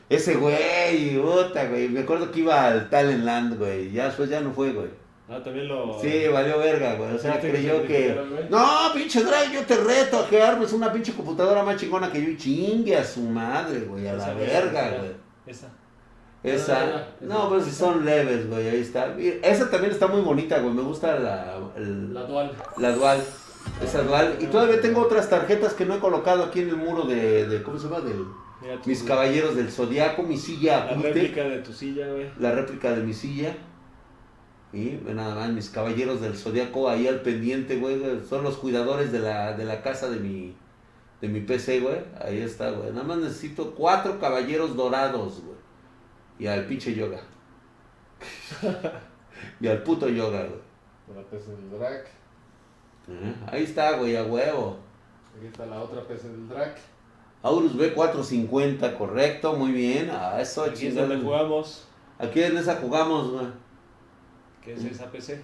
[0.10, 1.88] Ese güey, puta, güey.
[1.88, 3.91] Me acuerdo que iba al Talentland, güey.
[3.91, 4.89] Ya después ya no fue, güey.
[5.31, 5.99] Ah, también lo.
[6.01, 7.14] Sí, valió verga, güey.
[7.15, 8.19] O sea, ¿Viste que creyó que.
[8.49, 8.65] No,
[8.95, 12.30] pinche Drake, yo te reto a que armes una pinche computadora más chingona que yo
[12.30, 14.07] y chingue a su madre, güey.
[14.07, 15.11] A la verga, güey.
[15.45, 15.68] Esa.
[16.41, 17.07] Esa.
[17.22, 18.68] No, pues si son leves, güey.
[18.69, 19.15] Ahí está.
[19.43, 20.73] Esa también está muy bonita, güey.
[20.73, 22.51] Me gusta la, el- La dual.
[22.77, 23.19] la dual.
[23.84, 24.38] Esa dual.
[24.39, 27.45] Y todavía tengo otras tarjetas que no he colocado aquí en el muro de.
[27.47, 27.99] de- ¿Cómo se llama?
[28.01, 28.26] Del,
[28.61, 32.30] Mira mis caballeros del zodiaco, mi silla La réplica de tu silla, güey.
[32.39, 33.56] la réplica de mi silla.
[34.72, 37.98] Y ve nada más, mis caballeros del zodiaco ahí al pendiente, güey.
[38.00, 40.56] güey, Son los cuidadores de la, de la casa de mi,
[41.22, 42.02] de mi PC, güey.
[42.24, 42.91] Ahí está, güey.
[42.91, 45.58] Nada más necesito cuatro caballeros dorados, güey.
[46.38, 47.20] Y al pinche yoga.
[49.60, 50.70] y al puto yoga, güey.
[51.16, 52.06] La PC del drag.
[53.48, 54.78] Ahí está, güey, a huevo.
[55.36, 56.76] Aquí está la otra PC del drag.
[57.41, 60.10] Aurus B450, correcto, muy bien.
[60.12, 61.88] Ah, eso, Aquí es donde jugamos.
[62.20, 63.48] Aquí en esa jugamos, güey.
[64.64, 65.41] Que es esa PC.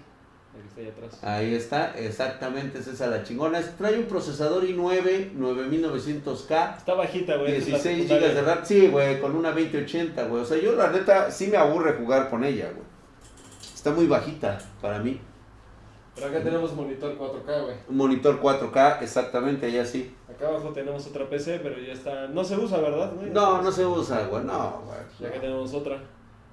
[0.57, 1.23] Aquí está ahí atrás.
[1.23, 3.59] Ahí está, exactamente, es esa la chingona.
[3.59, 7.55] Es- Trae un procesador i9 9900K, Está bajita, güey.
[7.55, 8.27] esta es la 16 secundaria.
[8.29, 8.65] GB de RAM.
[8.65, 10.41] Sí, güey, con una 2080, güey.
[10.41, 12.85] O sea, yo la neta sí me aburre jugar con ella, güey.
[13.73, 15.19] Está muy bajita para mí.
[16.15, 17.75] Pero acá tenemos monitor 4K, güey.
[17.89, 20.15] Un monitor 4K, exactamente, allá sí.
[20.33, 22.27] Acá abajo tenemos otra PC, pero ya está.
[22.29, 23.29] No se usa, ¿verdad, güey?
[23.31, 24.83] No, no se usa, güey, no,
[25.19, 25.41] Y acá güey.
[25.41, 26.01] tenemos otra.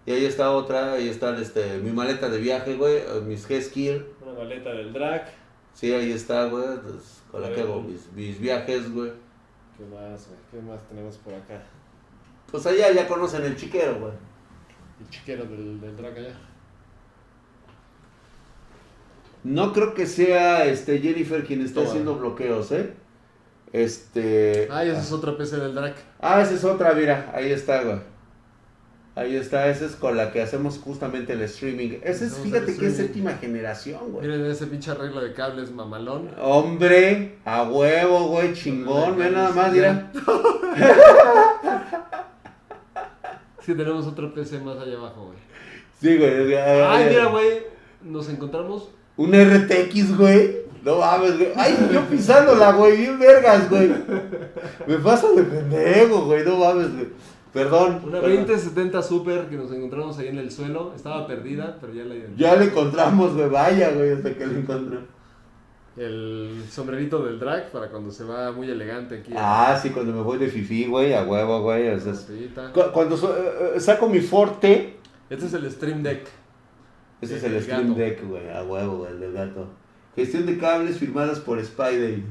[0.04, 4.04] Y ahí está otra, ahí está este, mi maleta de viaje, güey, mis G-Skill.
[4.22, 5.26] Una maleta del drag.
[5.74, 9.12] Sí, ahí está, güey, pues, con la que hago mis, mis viajes, güey.
[9.76, 10.40] ¿Qué más, güey?
[10.50, 11.62] ¿Qué más tenemos por acá?
[12.50, 14.12] Pues allá ya conocen el chiquero, güey.
[15.00, 16.34] El chiquero del, del drag allá.
[19.44, 22.92] No creo que sea este Jennifer quien esté haciendo bloqueos, ¿eh?
[23.72, 24.68] Este.
[24.70, 25.94] Ah, y esa es otra PC del drag.
[26.20, 28.11] Ah, esa es otra, mira, ahí está, güey.
[29.14, 31.98] Ahí está, esa es con la que hacemos justamente el streaming.
[32.02, 34.26] Esa es, fíjate que es séptima generación, güey.
[34.26, 36.30] Miren ese pinche arreglo de cables mamalón.
[36.40, 40.10] Hombre, a huevo, güey, chingón, ve nada más, mira.
[43.64, 45.38] Sí, tenemos otra PC más allá abajo, güey.
[46.00, 46.56] Sí, güey.
[46.56, 47.62] Ay, mira, güey.
[48.02, 48.88] Nos encontramos.
[49.16, 50.62] Un RTX, güey.
[50.82, 51.52] No mames, güey.
[51.54, 53.92] Ay, yo pisándola, güey, bien vergas, güey.
[54.88, 57.06] Me pasa de pendejo, güey, no mames, güey.
[57.52, 58.00] Perdón.
[58.04, 58.46] Una perdón.
[58.46, 60.92] 2070 Super que nos encontramos ahí en el suelo.
[60.96, 62.38] Estaba perdida, pero ya la identificamos.
[62.38, 64.98] Ya la encontramos, güey, vaya, güey, hasta que la encontré.
[65.96, 69.34] El sombrerito del drag para cuando se va muy elegante aquí.
[69.36, 71.88] Ah, sí, cuando me voy de fifi, güey, a huevo, güey.
[71.90, 72.14] o sea,
[72.94, 74.96] Cuando so- eh, eh, saco mi Forte,
[75.28, 76.26] Este es el Stream Deck.
[77.20, 77.98] ese es El el Stream gato.
[77.98, 79.66] Deck, güey, a huevo, güey, el del gato.
[80.16, 82.24] Gestión de cables firmadas por Spidey.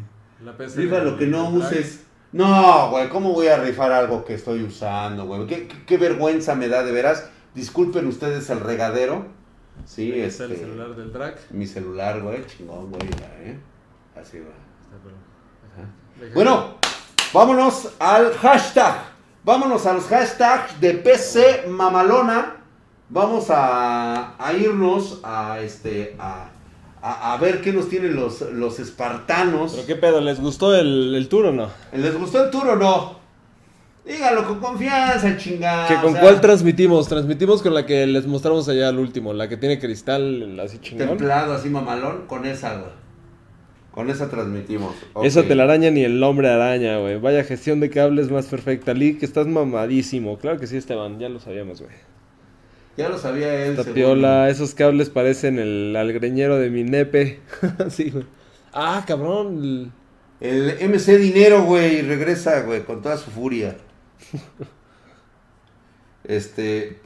[0.43, 1.53] La PC del- lo que no drag.
[1.69, 2.05] uses.
[2.31, 5.45] No, güey, ¿cómo voy a rifar algo que estoy usando, güey?
[5.47, 7.29] ¿Qué, qué, qué vergüenza me da, de veras.
[7.53, 9.25] Disculpen ustedes el regadero.
[9.85, 10.55] Sí, está este.
[10.55, 11.35] el celular del drag.
[11.49, 13.03] Mi celular, güey, chingón, güey,
[13.43, 13.59] ¿eh?
[14.15, 14.51] Así va.
[16.17, 16.75] Está, Bueno,
[17.33, 19.11] vámonos al hashtag.
[19.43, 22.57] Vámonos a los hashtags de PC Mamalona.
[23.09, 26.50] Vamos a, a irnos a este a,
[27.01, 29.73] a- a ver qué nos tienen los, los espartanos.
[29.73, 30.21] ¿Pero qué pedo?
[30.21, 31.69] ¿Les gustó el, el tour o no?
[31.93, 33.19] ¿Les gustó el tour o no?
[34.05, 35.87] Dígalo con confianza, chingada.
[35.87, 37.07] ¿Que o ¿Con sea, cuál transmitimos?
[37.07, 41.07] Transmitimos con la que les mostramos allá al último, la que tiene cristal así chingón.
[41.09, 42.91] Templado, así mamalón, con esa, güey.
[43.91, 44.95] Con esa transmitimos.
[45.13, 45.25] Ok.
[45.25, 47.19] Esa telaraña ni el hombre araña, güey.
[47.19, 48.93] Vaya gestión de cables más perfecta.
[48.93, 50.37] Lee, que estás mamadísimo.
[50.39, 51.93] Claro que sí, Esteban, ya lo sabíamos, güey.
[53.01, 53.71] Ya lo sabía él.
[53.71, 53.95] Esta según.
[53.95, 57.39] piola, esos cables parecen el algreñero de mi nepe.
[57.89, 58.25] sí, güey.
[58.73, 59.91] Ah, cabrón.
[60.39, 63.75] el- MC Dinero, güey, regresa, güey, con toda su furia.
[66.23, 66.99] Este,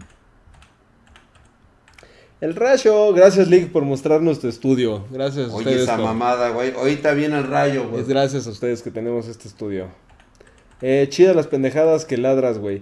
[2.42, 3.14] El rayo.
[3.14, 5.06] Gracias, Lick, por mostrarnos tu estudio.
[5.10, 5.84] Gracias a oye ustedes.
[5.84, 6.74] esa mamada, güey.
[6.74, 8.02] Ahorita viene el rayo, güey.
[8.02, 9.88] Es gracias a ustedes que tenemos este estudio.
[10.82, 12.82] Eh, chida las pendejadas que ladras, güey.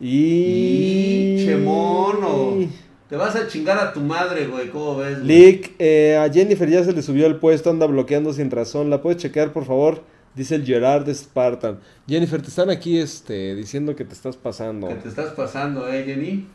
[0.00, 1.36] Y...
[1.36, 2.68] Pinche mono.
[3.08, 4.70] Te vas a chingar a tu madre, güey.
[4.70, 5.16] ¿Cómo ves?
[5.16, 5.26] güey?
[5.26, 8.88] Lick, eh, a Jennifer ya se le subió el puesto, anda bloqueando sin razón.
[8.88, 10.04] ¿La puedes checar, por favor?
[10.34, 11.80] Dice el Gerard Spartan.
[12.08, 14.88] Jennifer, te están aquí este, diciendo que te estás pasando.
[14.88, 16.46] Que te estás pasando, eh, Jenny.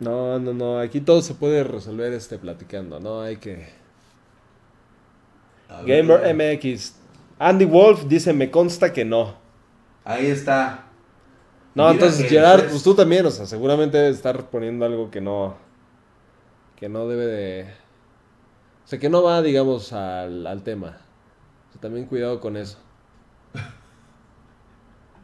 [0.00, 0.78] No, no, no.
[0.78, 3.00] Aquí todo se puede resolver este, platicando.
[3.00, 3.68] No hay que.
[5.86, 6.34] Gamer.
[6.34, 6.94] MX.
[7.38, 9.34] Andy Wolf dice: Me consta que no.
[10.04, 10.89] Ahí está.
[11.74, 15.10] No, Mira entonces Gerard, es- pues tú también, o sea, seguramente debe estar poniendo algo
[15.10, 15.54] que no.
[16.76, 17.62] que no debe de.
[18.84, 20.98] O sea, que no va, digamos, al, al tema.
[21.68, 22.78] O sea, también cuidado con eso.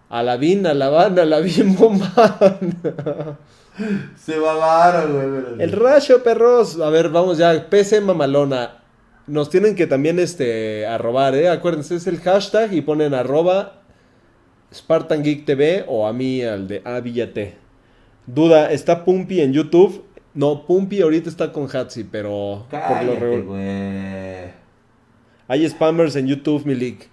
[0.09, 2.79] Alabín, Alabán, Alabín, Bombán.
[4.17, 5.43] Se va varo, güey.
[5.43, 6.81] pero- El rayo, perros.
[6.81, 7.69] A ver, vamos ya.
[7.69, 8.83] PC Mamalona.
[9.27, 11.49] Nos tienen que también este, arrobar, ¿eh?
[11.49, 13.81] Acuérdense, es el hashtag y ponen arroba
[14.77, 17.55] Spartan Geek TV o a mí al de Avillate.
[18.27, 20.05] Duda, ¿está Pumpi en YouTube?
[20.35, 24.51] No, Pumpi ahorita está con Hatsi, pero por lo Cállate, regular- güey.
[25.49, 27.09] hay spammers en YouTube, Milik.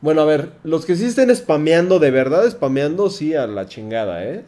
[0.00, 4.24] Bueno, a ver, los que sí estén spameando, de verdad spameando, sí, a la chingada,
[4.24, 4.44] ¿eh?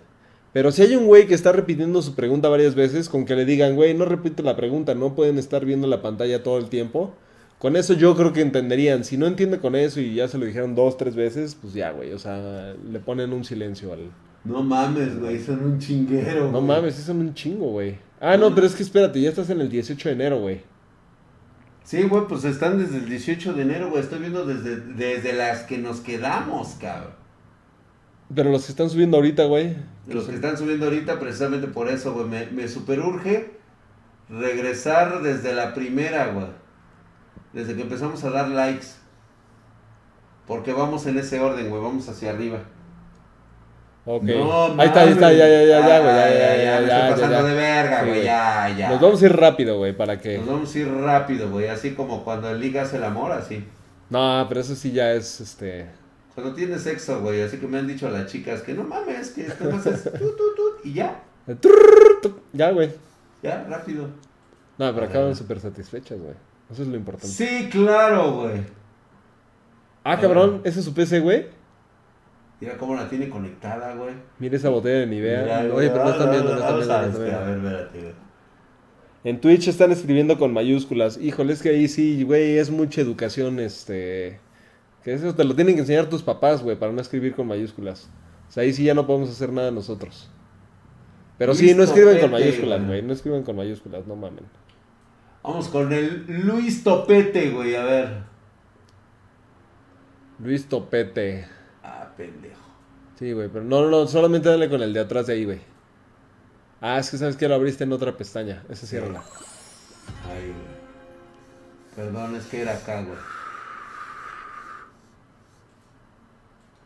[0.52, 3.44] Pero si hay un güey que está repitiendo su pregunta varias veces, con que le
[3.44, 7.14] digan, güey, no repite la pregunta, no pueden estar viendo la pantalla todo el tiempo.
[7.58, 9.04] Con eso yo creo que entenderían.
[9.04, 11.90] Si no entiende con eso y ya se lo dijeron dos, tres veces, pues ya,
[11.92, 12.12] güey.
[12.12, 14.10] O sea, le ponen un silencio al...
[14.44, 16.52] No mames, güey, son un chinguero.
[16.52, 16.62] No güey.
[16.62, 17.98] mames, son un chingo, güey.
[18.20, 20.60] Ah, no, pero es que espérate, ya estás en el 18 de enero, güey.
[21.82, 24.02] Sí, güey, pues están desde el 18 de enero, güey.
[24.02, 27.12] Estoy viendo desde, desde las que nos quedamos, cabrón.
[28.34, 29.76] Pero los que están subiendo ahorita, güey.
[30.08, 32.26] Los que están subiendo ahorita, precisamente por eso, güey.
[32.26, 33.50] Me, me superurge
[34.28, 36.46] regresar desde la primera, güey.
[37.56, 38.86] Desde que empezamos a dar likes.
[40.46, 41.82] Porque vamos en ese orden, güey.
[41.82, 42.58] Vamos hacia arriba.
[44.04, 44.22] Ok.
[44.22, 46.14] No, ahí está, ahí está, ya, ya, ya, ya, güey.
[46.14, 47.42] Ya, Ay, ya, ay, ya, me ya, estoy ya, pasando ya.
[47.42, 48.10] de verga, Sí, güey.
[48.18, 48.24] güey.
[48.24, 48.88] Ya, ya.
[48.90, 50.38] Nos vamos a ir rápido, güey, para que...
[50.38, 51.68] Nos vamos a ir rápido, güey.
[51.68, 53.66] Así como cuando el liga hace el amor, así.
[54.10, 55.86] No, pero eso sí ya es, este...
[56.34, 57.40] Cuando tienes sexo, güey.
[57.42, 60.54] Así que me han dicho las chicas que no mames, que te haces tut, tut,
[60.56, 61.22] tut, y ya.
[62.52, 62.90] Ya, güey.
[63.42, 64.04] Ya, rápido.
[64.78, 65.08] No, pero Ah.
[65.08, 66.34] acaban súper satisfechas, güey.
[66.70, 67.28] Eso es lo importante.
[67.28, 68.62] Sí, claro, güey.
[70.04, 71.46] Ah, cabrón, ese es su PC, güey.
[72.60, 74.14] Mira cómo la tiene conectada, güey.
[74.38, 75.42] Mira esa botella de Nivea.
[75.42, 76.94] Mira, Oye, pero no están viendo, no están vamos viendo.
[76.94, 77.62] a no están este, A viendo.
[77.62, 78.26] ver, espérate, güey.
[79.24, 81.18] En Twitch están escribiendo con mayúsculas.
[81.18, 84.38] Híjole, es que ahí sí, güey, es mucha educación, este...
[85.02, 88.08] Que eso te lo tienen que enseñar tus papás, güey, para no escribir con mayúsculas.
[88.48, 90.30] O sea, ahí sí ya no podemos hacer nada nosotros.
[91.38, 93.02] Pero sí, no Luis escriban con mayúsculas, güey.
[93.02, 94.44] No escriban con mayúsculas, no mamen.
[95.46, 97.76] Vamos con el Luis Topete, güey.
[97.76, 98.22] A ver.
[100.40, 101.46] Luis Topete.
[101.84, 102.66] Ah, pendejo.
[103.16, 105.60] Sí, güey, pero no, no, no, solamente dale con el de atrás de ahí, güey.
[106.80, 108.64] Ah, es que sabes que lo abriste en otra pestaña.
[108.68, 109.22] Esa ciérrala.
[110.28, 110.76] Ay, güey.
[111.94, 113.18] Perdón, es que era acá, güey.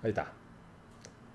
[0.03, 0.31] Ahí está.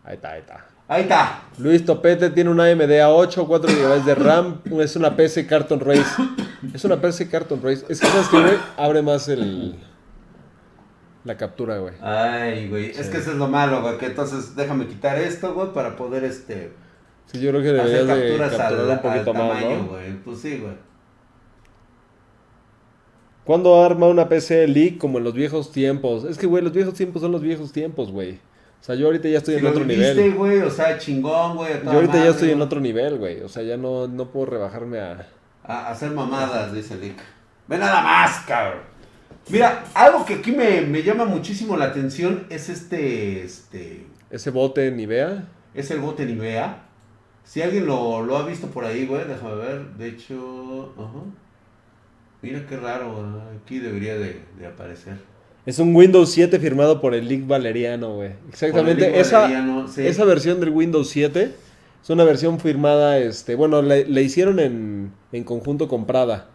[0.04, 0.75] Ahí está, ahí está.
[0.88, 1.44] Ahí está.
[1.58, 6.06] Luis Topete tiene una AMD A8, 4 GB de RAM, es una PC Carton Race.
[6.74, 7.86] Es una PC Carton Race.
[7.90, 9.76] Es que sabes que, güey, abre más el
[11.26, 11.96] la captura, güey.
[12.02, 12.92] Ay, güey.
[12.92, 13.98] Es que eso es lo malo, güey.
[13.98, 16.72] Que entonces déjame quitar esto, güey, para poder este.
[17.26, 19.78] Sí, yo creo que hacer deberías de capturas capturar al, un poquito al más, tamaño,
[19.78, 19.88] ¿no?
[19.88, 20.14] güey.
[20.24, 20.74] Pues sí, güey.
[23.44, 26.26] ¿Cuándo arma una PC leak como en los viejos tiempos?
[26.26, 28.40] Es que, güey, los viejos tiempos son los viejos tiempos, güey.
[28.86, 30.34] O sea, yo ahorita ya estoy Si en otro viviste, nivel.
[30.36, 31.74] güey, o sea, chingón, güey.
[31.84, 33.42] Yo ahorita ya estoy en otro nivel, güey.
[33.42, 35.28] O sea, ya no, no puedo rebajarme a...
[35.64, 37.18] A hacer mamadas, dice Lick.
[37.68, 38.82] Ve nada más, cabrón.
[39.50, 44.92] Mira, algo que aquí me, me llama muchísimo la atención es este, este, Ese bote
[44.92, 45.46] Nivea.
[45.74, 46.84] es el bote Nivea.
[47.44, 49.86] Si alguien lo, lo ha visto por ahí, güey, déjame ver.
[49.98, 51.24] De hecho, ajá.
[52.44, 55.18] Mira qué raro, aquí debería de, de aparecer.
[55.66, 58.32] Es un Windows 7 firmado por el League Valeriano, güey.
[58.50, 59.08] Exactamente.
[59.08, 60.06] Lick esa, Valeriano, sí.
[60.06, 61.52] esa versión del Windows 7
[62.04, 66.50] es una versión firmada, este, bueno, le, le hicieron en, en conjunto con Prada.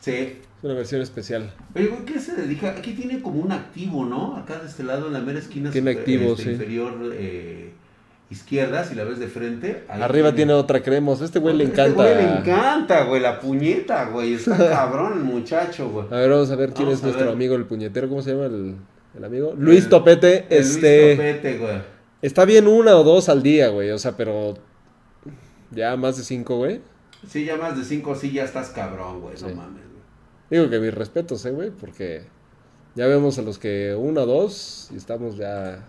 [0.00, 0.10] Sí.
[0.12, 1.52] Es una versión especial.
[1.76, 2.70] Oye, güey, ¿qué se dedica?
[2.70, 4.36] Aquí tiene como un activo, ¿no?
[4.36, 6.50] Acá de este lado, en la mera esquina Tiene super- activo, este, sí.
[6.50, 7.72] inferior eh,
[8.34, 9.84] izquierda, si la ves de frente.
[9.88, 11.20] Arriba tiene otra cremos.
[11.22, 12.02] Este güey le Este encanta.
[12.02, 14.34] güey le encanta, güey, la puñeta, güey.
[14.34, 16.06] Está cabrón el muchacho, güey.
[16.10, 17.34] A ver, vamos a ver quién Vamos es nuestro ver.
[17.34, 18.08] amigo el puñetero.
[18.08, 18.76] ¿Cómo se llama el,
[19.16, 19.54] el amigo?
[19.56, 20.46] Luis El- Topete.
[20.50, 21.06] El este.
[21.16, 21.94] Luis Topete, güey.
[22.22, 23.90] Está bien una o dos al día, güey.
[23.90, 24.54] O sea, pero.
[25.70, 26.80] Ya más de cinco, güey.
[27.28, 29.34] Sí, ya más de cinco, sí, ya estás cabrón, güey.
[29.40, 29.54] No Sí.
[29.54, 30.02] mames, güey.
[30.50, 31.70] Digo que mis respetos, eh, güey.
[31.70, 32.22] Porque
[32.94, 35.84] ya vemos a los que una o dos y estamos ya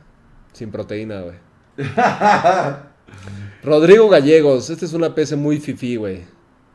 [0.53, 1.35] sin proteína, güey.
[3.63, 4.69] Rodrigo Gallegos.
[4.69, 6.23] Esta es una PC muy fifi, güey.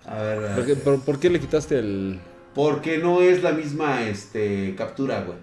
[0.06, 2.18] A ver, ¿Por, qué- por- por qué le quitaste el.?
[2.54, 5.38] Porque no es la misma este, captura, güey.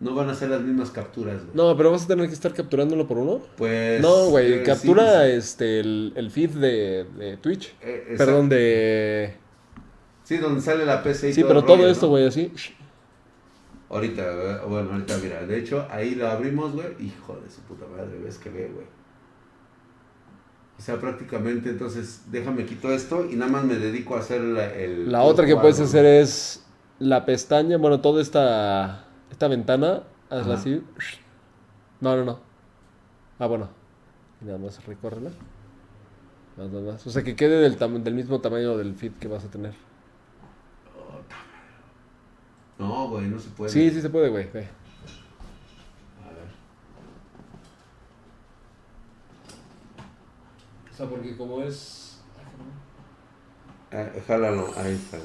[0.00, 1.50] No van a ser las mismas capturas, güey.
[1.54, 3.40] No, pero vas a tener que estar capturándolo por uno.
[3.56, 4.00] Pues.
[4.00, 7.74] No, güey, eh, captura sí, este el, el feed de, de Twitch.
[7.82, 8.14] eh.
[8.16, 9.34] Perdón, de.
[10.24, 12.10] Sí, donde sale la PC y Sí, todo pero todo esto, ¿no?
[12.10, 12.52] güey, así.
[13.88, 15.46] Ahorita, güey, bueno, ahorita, mira.
[15.46, 16.88] De hecho, ahí lo abrimos, güey.
[17.00, 18.86] Hijo de su puta madre, ves que ve, güey.
[20.78, 24.74] O sea, prácticamente, entonces, déjame quito esto y nada más me dedico a hacer la,
[24.74, 25.10] el...
[25.10, 26.66] La otra que puedes hacer es
[26.98, 30.60] la pestaña, bueno, toda esta, esta ventana, hazla Ajá.
[30.60, 30.82] así.
[32.00, 32.40] No, no, no.
[33.38, 33.70] Ah, bueno.
[34.42, 35.30] Y nada más recórrela.
[36.58, 37.06] Más, más, más.
[37.06, 39.72] O sea, que quede del, del mismo tamaño del feed que vas a tener.
[42.78, 43.70] No, güey, no se puede.
[43.70, 44.44] Sí, sí se puede, güey.
[44.52, 44.68] ve.
[46.24, 46.48] A ver.
[50.92, 52.20] O sea, porque como es...
[53.92, 55.18] Ah, jálalo, ahí está.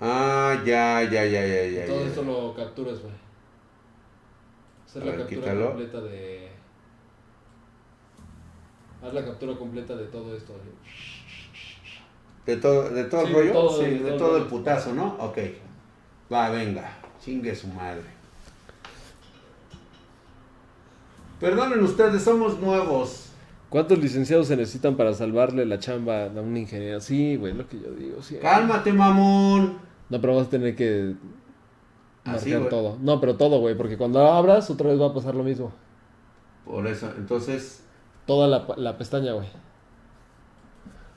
[0.00, 1.86] Ah, ya, ya, ya, ya, ya.
[1.86, 2.06] Todo ya.
[2.08, 3.12] esto lo capturas, güey.
[4.86, 5.66] Hacer la ver, captura quítalo.
[5.68, 6.48] completa de...
[9.02, 10.52] Haz la captura completa de todo esto.
[10.54, 11.17] güey.
[12.48, 13.52] ¿De todo, de todo Sí, el de rollo?
[13.52, 15.16] todo, sí, de de todo todo el putazo, ¿no?
[15.20, 15.36] Ok.
[16.32, 16.96] Va, venga.
[17.22, 18.00] Chingue su madre.
[21.38, 23.26] Perdonen ustedes, somos nuevos.
[23.68, 27.00] ¿Cuántos licenciados se necesitan para salvarle la chamba a un ingeniero?
[27.02, 28.22] Sí, güey, lo que yo digo.
[28.22, 28.38] Sí.
[28.40, 29.76] Cálmate, mamón.
[30.08, 31.16] No, pero vas a tener que
[32.24, 32.96] Así, marcar todo.
[33.02, 35.70] No, pero todo, güey, porque cuando abras otra vez va a pasar lo mismo.
[36.64, 37.84] Por eso, entonces,
[38.26, 39.48] Toda la, la pestaña, güey.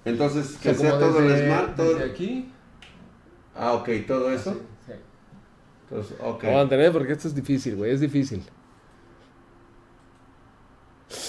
[0.05, 1.93] Entonces O que sea, todo el smart, todo.
[1.95, 2.51] desde aquí.
[3.55, 4.53] Ah, ok, todo eso.
[4.53, 4.93] Sí, sí.
[5.89, 8.43] Entonces, ok, Lo van a tener porque esto es difícil, güey, es difícil.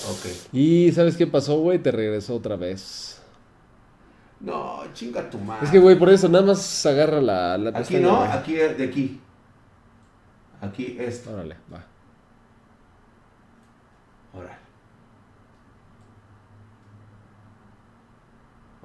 [0.08, 0.26] ok.
[0.52, 1.78] Y ¿sabes qué pasó, güey?
[1.82, 3.20] Te regresó otra vez.
[4.40, 5.64] No, chinga tu madre.
[5.66, 8.30] Es que, güey, por eso nada más agarra la, la Aquí pestaña, no, güey.
[8.30, 9.20] aquí, de aquí.
[10.60, 11.32] Aquí, esto.
[11.32, 11.84] Órale, va.
[14.34, 14.58] Ahora.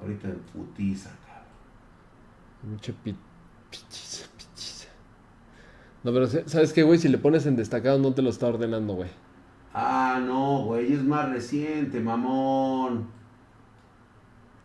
[0.00, 2.72] Ahorita en putiza, cabrón.
[2.74, 3.16] Mucho pi-
[3.70, 4.88] pichiza, pichiza.
[6.04, 6.98] No, pero ¿sabes qué, güey?
[6.98, 9.10] Si le pones en destacado no te lo está ordenando, güey.
[9.74, 13.08] Ah, no, güey, es más reciente, mamón.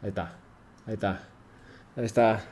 [0.02, 0.36] Ahí está.
[0.86, 1.24] Ahí está.
[1.96, 2.44] Ahí está.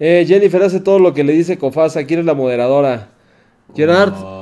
[0.00, 2.04] Eh, Jennifer hace todo lo que le dice Cofasa.
[2.04, 3.08] ¿Quién es la moderadora?
[3.74, 4.37] Gerard, What?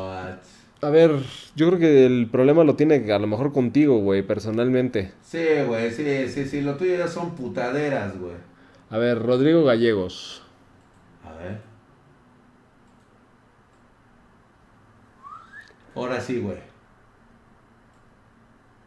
[0.86, 1.18] A ver,
[1.56, 5.10] yo creo que el problema lo tiene a lo mejor contigo, güey, personalmente.
[5.20, 8.36] Sí, güey, sí, sí, sí, lo tuyo ya son putaderas, güey.
[8.90, 10.42] A ver, Rodrigo Gallegos.
[11.24, 11.58] A ver.
[15.96, 16.58] Ahora sí, güey.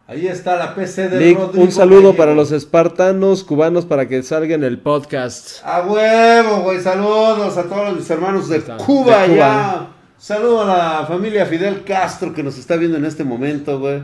[0.08, 4.24] Ahí está la PC de Lick, Rodrigo un saludo para los espartanos cubanos para que
[4.24, 5.66] salga en el podcast.
[5.66, 6.80] A huevo, güey.
[6.80, 9.36] Saludos a todos mis hermanos de Cuba, de Cuba.
[9.36, 9.89] ya.
[10.20, 14.02] Saludo a la familia Fidel Castro que nos está viendo en este momento, güey.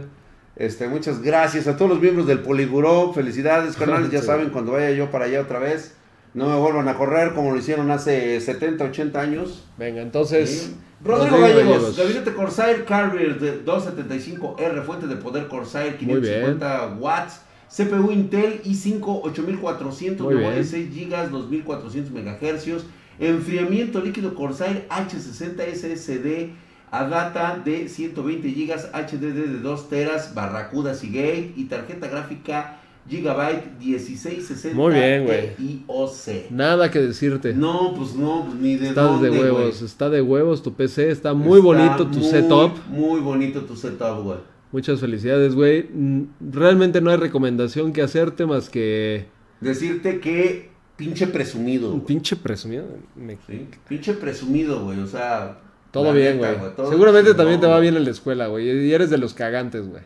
[0.56, 3.12] Este, muchas gracias a todos los miembros del Poliburó.
[3.12, 4.10] Felicidades, canales.
[4.12, 5.94] Ya saben, cuando vaya yo para allá otra vez,
[6.34, 9.66] no me vuelvan a correr como lo hicieron hace 70, 80 años.
[9.78, 10.50] Venga, entonces.
[10.50, 10.76] Sí.
[11.04, 11.98] Rodrigo Rodrigo Gallegos, Gallegos.
[11.98, 16.58] gabinete Corsair Carrier de 275R, fuente de poder Corsair, Muy bien.
[16.58, 20.90] 550 watts, CPU Intel i5 8400, Muy memoria de bien.
[20.94, 22.86] 6 GB, 2400 MHz,
[23.20, 26.50] enfriamiento líquido Corsair H60 SSD,
[26.92, 34.76] ADATA de 120 GB, HDD de 2 teras, Barracuda Seagate y tarjeta gráfica Gigabyte 1660
[34.76, 35.52] Muy bien, güey.
[35.60, 36.50] IOC.
[36.50, 37.54] Nada que decirte.
[37.54, 41.12] No, pues no, pues ni de está dónde, de huevos, está de huevos tu PC,
[41.12, 42.72] está muy Está bonito tu muy, setup.
[42.88, 44.40] Muy bonito tu setup, güey.
[44.72, 45.84] Muchas felicidades, güey.
[45.94, 49.28] Mm, Realmente no hay recomendación que hacerte más que
[49.62, 52.06] Decirte que pinche presumido, un güey.
[52.08, 52.86] pinche presumido.
[53.16, 53.68] Me- ¿sí?
[53.88, 55.00] Pinche presumido, güey.
[55.00, 55.58] O sea.
[55.92, 56.76] Todo bien, neta, güey.
[56.76, 58.70] todo Seguramente chingón, también te va bien en la escuela, güey.
[58.70, 60.04] Y eres de los cagantes, güey.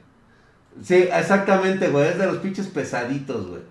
[0.83, 2.09] Sí, exactamente, güey.
[2.09, 3.61] Es de los pinches pesaditos, güey.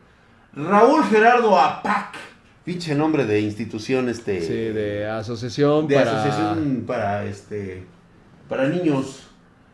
[0.54, 2.16] Raúl Gerardo Apac.
[2.64, 4.40] Pinche nombre de institución, este.
[4.42, 6.10] Sí, de asociación de para...
[6.20, 7.84] asociación para este
[8.48, 9.24] para niños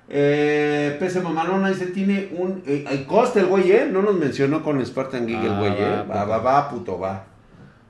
[0.09, 4.63] eh, PC Mamalona dice tiene un eh, hay coste el güey eh no nos mencionó
[4.63, 7.25] con Spartan Gig el Ah, güey eh va, va, va, puto va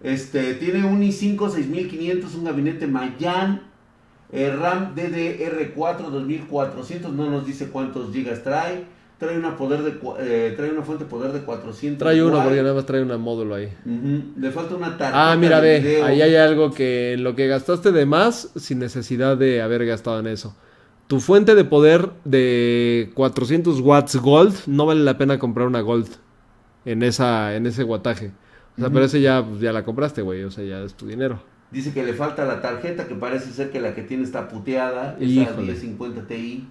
[0.05, 3.63] este tiene un i5 6500 un gabinete Mayan
[4.33, 8.85] eh, RAM DDR4 2400 no nos dice cuántos gigas trae
[9.19, 12.63] trae una poder de eh, trae una fuente de poder de 400 Trae uno porque
[12.63, 13.73] nada más trae un módulo ahí.
[14.37, 16.05] Le falta una tarjeta Ah, mira, ve, video.
[16.05, 20.27] ahí hay algo que lo que gastaste de más sin necesidad de haber gastado en
[20.27, 20.57] eso.
[21.07, 26.09] Tu fuente de poder de 400 watts gold, no vale la pena comprar una gold
[26.85, 28.33] en esa en ese guataje.
[28.77, 31.07] O sea, pero ese ya, pues, ya la compraste, güey, o sea, ya es tu
[31.07, 31.41] dinero.
[31.71, 35.17] Dice que le falta la tarjeta, que parece ser que la que tiene está puteada.
[35.19, 35.73] Esa Híjole.
[35.73, 36.69] 1050 Ti.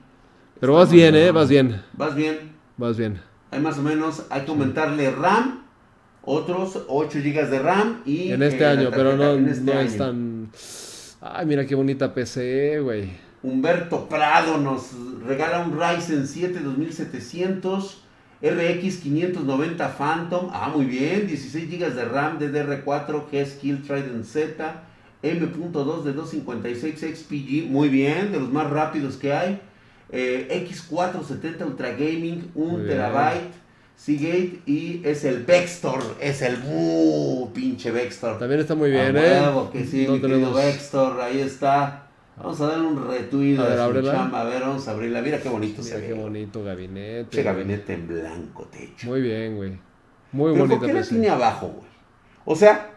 [0.59, 2.53] Pero vas bien, eh, vas bien, Vas bien.
[2.77, 3.19] vas bien.
[3.51, 5.63] Hay más o menos, hay que aumentarle RAM,
[6.23, 8.31] otros 8 GB de RAM y...
[8.31, 9.97] En este eh, año, pero no, en este no es año.
[10.03, 10.49] tan...
[11.21, 13.11] Ay, mira qué bonita PC, güey.
[13.43, 14.91] Humberto Prado nos
[15.25, 18.02] regala un Ryzen 7 2700
[18.43, 20.49] RX 590 Phantom.
[20.51, 21.25] Ah, muy bien.
[21.25, 24.83] 16 GB de RAM DDR4 G-Skill Trident Z.
[25.23, 27.69] M.2 de 256 XPG.
[27.69, 29.61] Muy bien, de los más rápidos que hay.
[30.11, 33.63] Eh, X470 Ultra Gaming, 1 terabyte.
[33.95, 38.37] Seagate y es el Vextor, es el muy pinche Vextor.
[38.37, 39.41] También está muy bien, ¿eh?
[39.71, 42.02] que sí, mi querido Vextor, ahí está.
[42.37, 44.41] Vamos a darle un retuido a, ver, a su chamba.
[44.41, 45.21] A ver, vamos a abrirla.
[45.21, 47.27] Mira qué bonito Mira se qué bonito gabinete.
[47.29, 49.07] Che gabinete en blanco, techo.
[49.07, 49.71] Muy bien, güey.
[50.31, 50.79] Muy Pero bonito.
[50.79, 51.87] ¿Por qué la tiene abajo, güey?
[52.45, 52.91] O sea,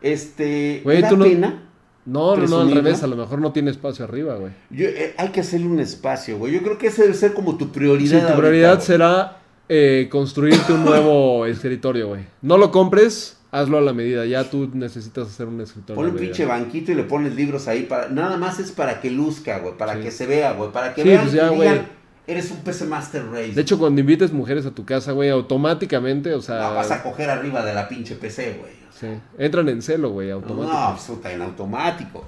[0.00, 0.80] este.
[0.82, 1.24] Güey, ¿da tú no...
[1.24, 1.60] pena?
[2.06, 4.52] No, no, no, al revés, a lo mejor no tiene espacio arriba, güey.
[4.76, 6.52] Eh, hay que hacerle un espacio, güey.
[6.52, 8.20] Yo creo que ese debe ser como tu prioridad.
[8.20, 9.38] Sí, tu prioridad será
[9.70, 12.26] eh, construirte un nuevo escritorio, güey.
[12.42, 14.26] No lo compres, hazlo a la medida.
[14.26, 15.94] Ya tú necesitas hacer un escritorio.
[15.94, 17.84] Pon un pinche banquito y le pones libros ahí.
[17.84, 19.76] para Nada más es para que luzca, güey.
[19.76, 20.72] Para que se vea, güey.
[20.72, 21.86] Para que vean pues ya, digan,
[22.26, 23.52] eres un PC Master Race.
[23.52, 26.68] De hecho, cuando invites mujeres a tu casa, güey, automáticamente, o sea...
[26.68, 28.72] No, vas a coger arriba de la pinche PC, güey.
[28.98, 29.08] Sí.
[29.38, 30.72] Entran en celo, güey, automático.
[30.72, 32.24] No, absoluta, en automático.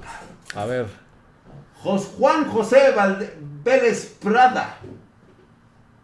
[0.54, 0.86] A ver.
[1.82, 2.78] Juan José
[3.64, 4.78] Vélez Prada.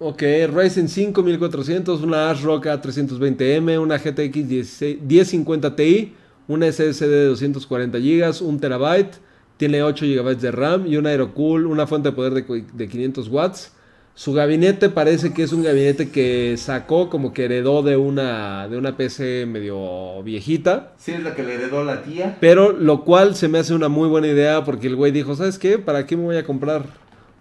[0.04, 0.20] Ok,
[0.52, 6.12] Ryzen 5 1400, una ASRock A320M, una GTX 1050 Ti,
[6.48, 9.10] una SSD de 240 GB, un TB,
[9.56, 13.28] tiene 8 GB de RAM y un Aerocool, una fuente de poder de, de 500
[13.28, 13.72] watts.
[14.16, 18.78] Su gabinete parece que es un gabinete que sacó como que heredó de una, de
[18.78, 20.94] una PC medio viejita.
[20.98, 22.38] Sí, es la que le heredó la tía.
[22.40, 25.60] Pero lo cual se me hace una muy buena idea porque el güey dijo, ¿sabes
[25.60, 25.78] qué?
[25.78, 26.86] ¿Para qué me voy a comprar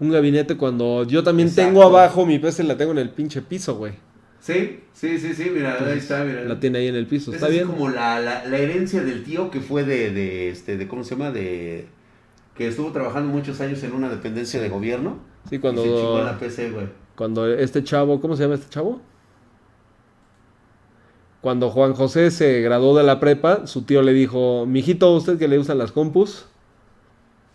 [0.01, 3.75] un gabinete cuando yo también tengo abajo mi PC la tengo en el pinche piso,
[3.75, 3.93] güey?
[4.39, 6.43] Sí, sí, sí, sí, mira, ahí está, mira.
[6.43, 7.67] La tiene ahí en el piso, está es bien.
[7.67, 11.11] como la, la, la, herencia del tío que fue de, de, este, de, ¿cómo se
[11.11, 11.29] llama?
[11.29, 11.85] De,
[12.55, 15.83] que estuvo trabajando muchos años en una dependencia de gobierno Sí, cuando.
[15.83, 16.87] se la PC, güey.
[17.15, 19.01] Cuando este chavo, ¿cómo se llama este chavo?
[21.41, 25.47] Cuando Juan José se graduó de la prepa, su tío le dijo, mijito, ¿usted que
[25.47, 26.45] le usan las compus?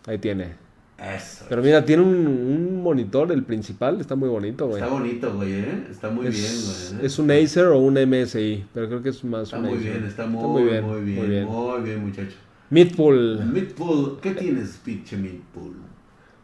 [0.06, 0.65] Ahí tiene.
[0.98, 1.44] Eso.
[1.48, 4.82] Pero mira, tiene un, un monitor, el principal, está muy bonito, güey.
[4.82, 5.86] Está bonito, güey, ¿eh?
[5.90, 7.06] Está muy es, bien, güey.
[7.06, 9.93] Es un Acer o un MSI, pero creo que es más está un muy Acer.
[9.93, 12.36] Bien, está muy, muy bien, muy bien, muy bien, muy bien muchacho.
[12.70, 13.44] Midpool.
[13.44, 15.77] Midpool, ¿qué tienes, pinche Midpool?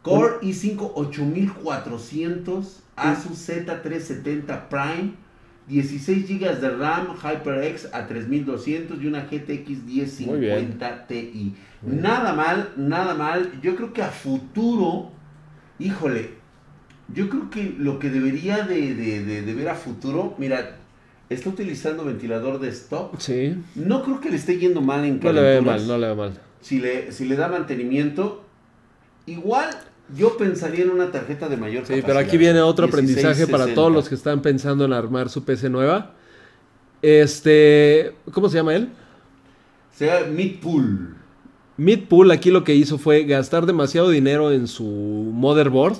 [0.02, 5.14] Core i5 8400, Asus Z370 Prime,
[5.68, 11.54] 16 GB de RAM, HyperX a 3200 y una GTX 1050 Ti.
[11.82, 13.52] Nada mal, nada mal.
[13.62, 15.10] Yo creo que a futuro,
[15.78, 16.30] híjole,
[17.14, 20.78] yo creo que lo que debería de, de, de, de ver a futuro, mira,
[21.28, 23.18] está utilizando ventilador de stock.
[23.18, 23.56] Sí.
[23.74, 26.14] No creo que le esté yendo mal en No le ve mal, no le ve
[26.14, 26.32] mal.
[26.60, 28.44] Si le, si le da mantenimiento,
[29.26, 29.70] igual
[30.16, 33.92] yo pensaría en una tarjeta de mayor Sí, pero aquí viene otro aprendizaje para todos
[33.92, 36.14] los que están pensando en armar su PC nueva.
[37.02, 38.90] Este, ¿cómo se llama él?
[39.92, 41.16] Se llama Midpool.
[41.76, 45.96] Midpool aquí lo que hizo fue gastar demasiado dinero en su motherboard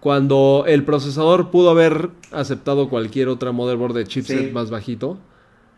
[0.00, 4.52] cuando el procesador pudo haber aceptado cualquier otra motherboard de chipset Sí.
[4.52, 5.18] más bajito.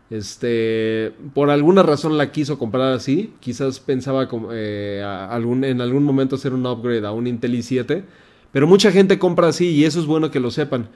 [0.09, 3.33] Este, por alguna razón la quiso comprar así.
[3.39, 8.03] Quizás pensaba eh, algún, en algún momento hacer un upgrade a un Intel i7.
[8.51, 10.89] Pero mucha gente compra así y eso es bueno que lo sepan.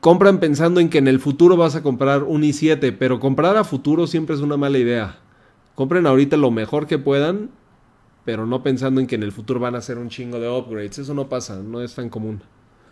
[0.00, 3.64] Compran pensando en que en el futuro vas a comprar un i7, pero comprar a
[3.64, 5.18] futuro siempre es una mala idea.
[5.74, 7.50] Compren ahorita lo mejor que puedan,
[8.24, 10.98] pero no pensando en que en el futuro van a hacer un chingo de upgrades.
[10.98, 12.42] Eso no pasa, no es tan común.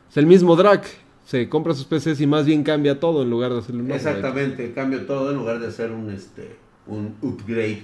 [0.09, 0.87] Es el mismo Drac.
[1.27, 3.91] Se compra sus PCs y más bien cambia todo en lugar de hacerle un.
[3.91, 7.83] Exactamente, cambio todo en lugar de hacer un este un upgrade.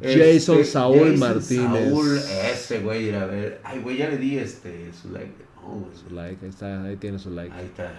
[0.00, 1.88] Jason Este, Saúl Jason Martínez.
[1.88, 2.18] Saúl,
[2.52, 3.60] ese güey, a ver.
[3.64, 5.34] Ay, güey, ya le di este su like.
[5.60, 5.88] No.
[5.92, 7.52] Su like, ahí está, ahí tiene su like.
[7.52, 7.90] Ahí está.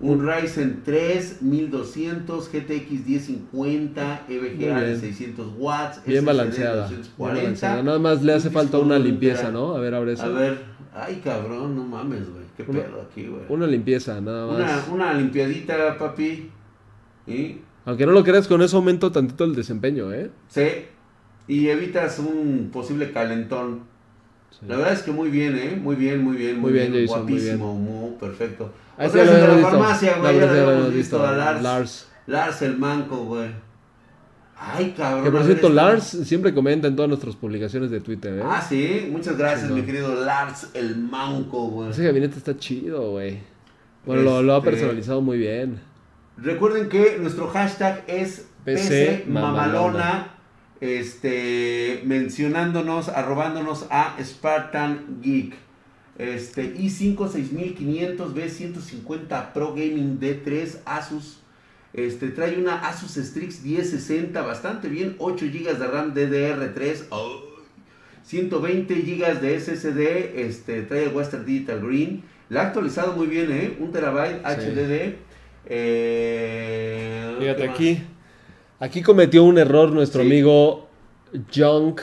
[0.00, 5.00] Un Ryzen 3 1200 GTX 1050 EVGA Muy de bien.
[5.00, 6.04] 600 watts.
[6.04, 6.88] Bien SSD balanceada.
[6.88, 7.82] bien 240, balanceada.
[7.82, 9.50] Nada más le hace falta una limpieza.
[9.50, 9.74] ¿no?
[9.74, 10.24] A ver, abre eso.
[10.24, 10.58] A ver,
[10.92, 12.43] ay cabrón, no mames, güey.
[12.56, 13.42] Qué Una- pedo aquí, güey.
[13.48, 14.88] Una limpieza, nada más.
[14.88, 16.50] Una, una limpiadita, papi.
[17.26, 17.58] ¿Y?
[17.84, 20.30] Aunque no lo creas, con eso aumento tantito el desempeño, ¿eh?
[20.48, 20.66] Sí.
[21.48, 23.80] Y evitas un posible calentón.
[24.50, 24.66] Sí.
[24.68, 25.78] La verdad es que muy bien, ¿eh?
[25.82, 27.06] Muy bien, muy bien, muy, Muy bien, bien.
[27.06, 28.72] Jason, muy Guapísimo, muy, perfecto.
[28.96, 29.70] Ahí Otra vez la visto.
[29.70, 30.34] farmacia, No, güey.
[30.36, 31.62] Ya lo habíamos habíamos visto a Lars.
[31.62, 32.08] Lars.
[32.26, 33.50] Lars el manco, güey.
[34.72, 35.24] Ay, cabrón.
[35.24, 38.42] Que por cierto, Lars siempre comenta en todas nuestras publicaciones de Twitter, ¿eh?
[38.44, 39.08] Ah, sí.
[39.10, 41.90] Muchas gracias, Sí, mi querido Lars el manco, güey.
[41.90, 43.38] Ese gabinete está chido, güey.
[44.06, 45.80] Bueno, lo, lo ha Este- personalizado muy bien.
[46.36, 50.28] Recuerden que nuestro hashtag es PC PC Mamalona.
[50.80, 55.54] este, mencionándonos, arrobándonos a Spartan Geek.
[56.18, 61.40] Este, i5 6500 B150 Pro Gaming D3 Asus.
[61.94, 67.04] Este, trae una Asus Strix 1060, bastante bien, 8 GB de RAM DDR3,
[68.24, 72.22] 120 GB de SSD, este, trae Western Digital Green.
[72.48, 73.76] La ha actualizado muy bien, ¿eh?
[73.78, 75.14] 1 terabyte HDD.
[75.66, 78.02] Eh, Fíjate aquí.
[78.80, 80.26] Aquí cometió un error nuestro Sí.
[80.26, 80.88] amigo
[81.54, 82.00] Junk.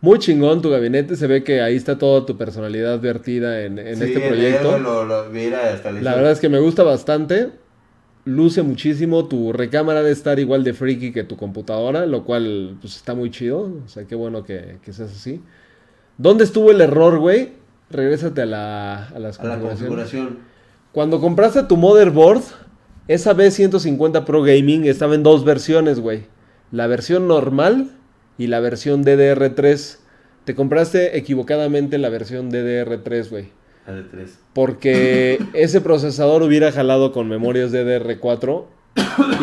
[0.00, 1.16] Muy chingón tu gabinete.
[1.16, 4.78] Se ve que ahí está toda tu personalidad vertida en, en Sí, este proyecto.
[4.78, 7.50] Lo, lo- mira, hasta le La verdad es que me gusta bastante.
[8.26, 9.26] Luce muchísimo.
[9.26, 13.30] Tu recámara debe estar igual de freaky que tu computadora, lo cual pues, está muy
[13.30, 13.72] chido.
[13.84, 15.40] O sea, qué bueno que, que seas así.
[16.18, 17.52] ¿Dónde estuvo el error, güey?
[17.88, 20.38] Regrésate a, la, a las a la configuración.
[20.90, 22.42] Cuando compraste tu motherboard,
[23.06, 26.24] esa B150 Pro Gaming estaba en dos versiones, güey.
[26.72, 27.92] La versión normal
[28.38, 29.98] y la versión DDR3.
[30.44, 33.50] Te compraste equivocadamente la versión DDR3, güey.
[33.86, 34.38] La de 3.
[34.52, 38.64] Porque ese procesador hubiera jalado con memorias DDR4.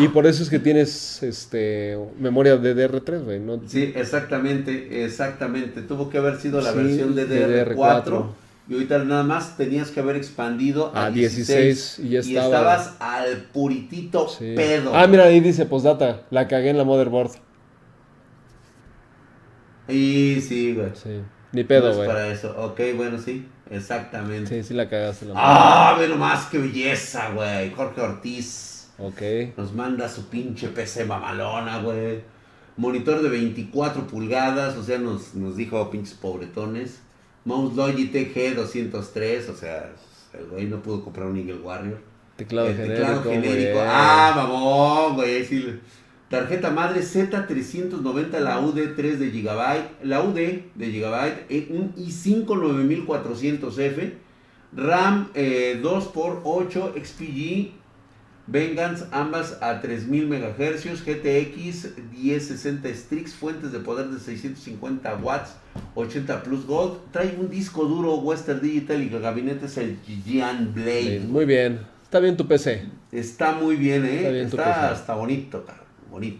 [0.00, 3.38] Y por eso es que tienes este memoria DDR3, güey.
[3.40, 3.60] ¿no?
[3.66, 5.80] Sí, exactamente, exactamente.
[5.82, 7.74] Tuvo que haber sido la Sí, versión de DDR4.
[7.76, 8.26] DDR4.
[8.66, 12.46] Y ahorita nada más tenías que haber expandido a, A 16, 16, y ya estaba.
[12.46, 14.54] estabas al puritito Sí.
[14.56, 14.90] pedo.
[14.94, 16.22] Ah, mira, ahí dice postdata.
[16.30, 17.30] La cagué en la motherboard.
[19.88, 20.90] Y sí, güey.
[20.94, 21.20] Sí.
[21.52, 22.08] Ni No pedo, es güey.
[22.08, 22.54] para eso.
[22.58, 24.62] Ok, bueno, sí, exactamente.
[24.62, 25.26] Sí, sí la cagaste.
[25.26, 27.70] La Ah, ve nomás qué belleza, güey.
[27.72, 29.22] Jorge Ortiz Ok.
[29.56, 32.20] nos manda su pinche PC mamalona, güey.
[32.76, 37.00] Monitor de 24 pulgadas, o sea, nos, nos dijo pinches pobretones.
[37.44, 39.90] Mouse Logitech G203, o sea,
[40.32, 42.00] el güey no pudo comprar un Eagle Warrior.
[42.36, 43.00] Teclado El genérico.
[43.06, 43.78] teclado genérico.
[43.82, 45.44] Ah, mamón, güey.
[45.44, 45.78] sí.
[46.34, 49.88] Tarjeta madre Z390, la UD3 de Gigabyte.
[50.02, 54.14] La UD de Gigabyte, eh, un i5 9400F.
[54.74, 57.70] RAM eh, 2x8 XPG.
[58.48, 61.04] Vengeance, ambas a 3000 MHz.
[61.04, 63.34] GTX 1060 Strix.
[63.34, 65.54] Fuentes de poder de 650 watts.
[65.94, 66.98] 80 Plus Gold.
[67.12, 71.20] Trae un disco duro Western Digital y el gabinete es el Giant Blade.
[71.28, 71.78] Muy bien.
[72.02, 72.82] Está bien tu PC.
[73.12, 74.16] Está muy bien, ¿eh?
[74.16, 74.86] Está bien tu Está PC.
[74.86, 75.83] hasta bonito, cabrón.
[76.14, 76.38] Bonito.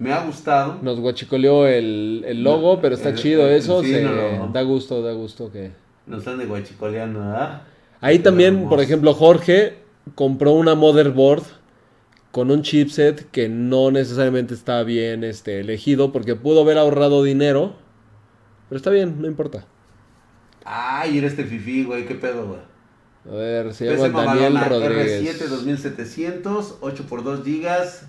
[0.00, 0.78] Me ha gustado.
[0.82, 3.80] Nos guachicoleó el, el logo, pero está El- chido el- eso.
[3.80, 4.52] sí, se- no, no.
[4.52, 5.70] Da gusto, da gusto que...
[6.06, 7.62] Nos están de guachicoleando, ¿verdad?
[8.00, 8.70] Ahí también, Hermoso.
[8.70, 9.76] por ejemplo, Jorge
[10.16, 11.44] compró una motherboard
[12.32, 17.74] con un chipset que no necesariamente está bien este, elegido porque pudo haber ahorrado dinero.
[18.68, 19.64] Pero está bien, no importa.
[20.64, 22.04] Ay, era este fifi, güey.
[22.06, 22.60] ¿Qué pedo, güey?
[23.30, 25.38] A ver, se llama Daniel Rodríguez.
[25.40, 28.06] R7 2700, 8 x 2 gigas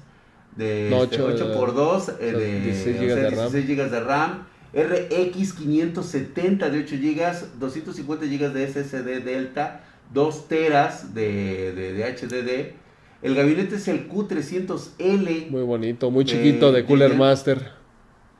[0.55, 3.51] de No, este, ocho, 8 x 2 sea, de 16 o gigas sea, de RAM.
[3.51, 4.43] 16 gigas de RAM.
[4.73, 9.83] RX 570 de 8 gigas, 250 gigas de SSD Delta,
[10.13, 12.75] 2 teras de, de, de HDD.
[13.21, 15.49] El gabinete es el Q300L.
[15.49, 17.15] Muy bonito, muy chiquito Eh, de Cooler.
[17.15, 17.71] Master.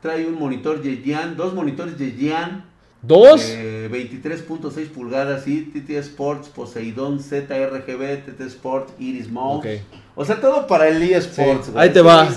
[0.00, 2.64] Trae un monitor Yeyan, dos monitores Yeyan.
[3.02, 3.42] ¿Dos?
[3.48, 9.58] Eh, 23.6 pulgadas y TT Sports, Poseidon ZRGB, TT Sport, Iris Mouse.
[9.66, 10.01] Ok.
[10.14, 11.66] O sea, todo para el eSports.
[11.66, 11.84] Sí, güey.
[11.84, 12.28] ahí te va.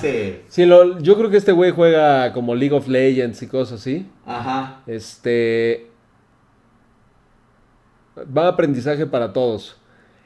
[0.47, 4.06] Sí, lo- yo creo que este güey juega como League of Legends y cosas así.
[4.26, 4.81] Ajá.
[4.88, 5.88] Este.
[8.18, 9.76] Va a aprendizaje para todos.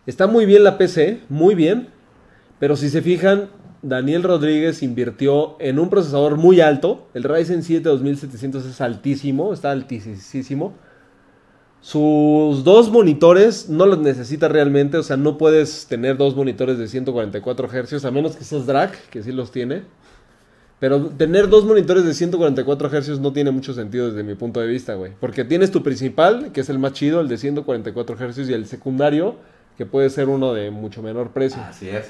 [0.06, 1.90] Está muy bien la PC, muy bien.
[2.60, 3.50] Pero si se fijan,
[3.82, 7.08] Daniel Rodríguez invirtió en un procesador muy alto.
[7.14, 10.74] El Ryzen 7 2700 es altísimo, está altísimo.
[11.82, 16.88] Sus dos monitores no los necesita realmente, o sea, no puedes tener dos monitores de
[16.88, 19.84] 144 Hz, a menos que seas drag, que sí los tiene.
[20.80, 24.68] Pero tener dos monitores de 144 Hz no tiene mucho sentido desde mi punto de
[24.68, 25.12] vista, güey.
[25.20, 28.66] Porque tienes tu principal, que es el más chido, el de 144 Hz, y el
[28.66, 29.36] secundario,
[29.78, 31.62] que puede ser uno de mucho menor precio.
[31.62, 32.10] Así es.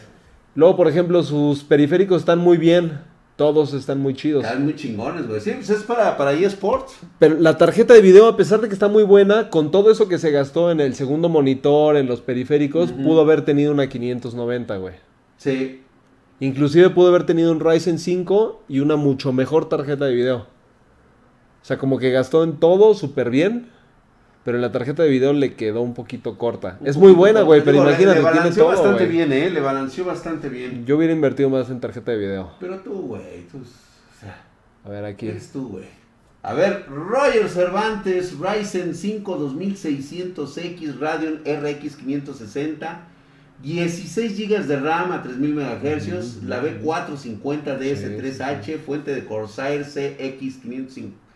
[0.56, 3.00] Luego, por ejemplo, sus periféricos están muy bien.
[3.40, 4.44] Todos están muy chidos.
[4.44, 5.40] Están muy chingones, güey.
[5.40, 7.00] Sí, pues es para, para eSports.
[7.20, 10.10] Pero la tarjeta de video, a pesar de que está muy buena, con todo eso
[10.10, 14.76] que se gastó en el segundo monitor, en los periféricos, pudo haber tenido una 590,
[14.76, 14.96] güey.
[15.38, 15.84] Sí.
[16.42, 20.40] Inclusive pudo haber tenido un Ryzen 5 y una mucho mejor tarjeta de video.
[20.40, 23.70] O sea, como que gastó en todo súper bien,
[24.50, 26.80] pero en la tarjeta de video le quedó un poquito corta.
[26.80, 29.48] Un es muy buena, güey, pero imagínate, Le tiene balanceó todo, bastante bien, ¿eh?
[29.52, 30.88] Le balanceó bastante bien.
[30.88, 32.52] Yo hubiera invertido más en tarjeta de video.
[32.60, 33.60] Pero tú, güey, tú...
[33.60, 34.44] O sea,
[34.86, 35.28] A ver, aquí.
[35.28, 35.84] eres tú, güey.
[36.42, 43.02] A ver, Roger Cervantes, Ryzen 5 2600X, Radeon RX 560,
[43.62, 51.29] 16 GB de RAM a 3000 MHz, la B450 DS3H, fuente de Corsair CX550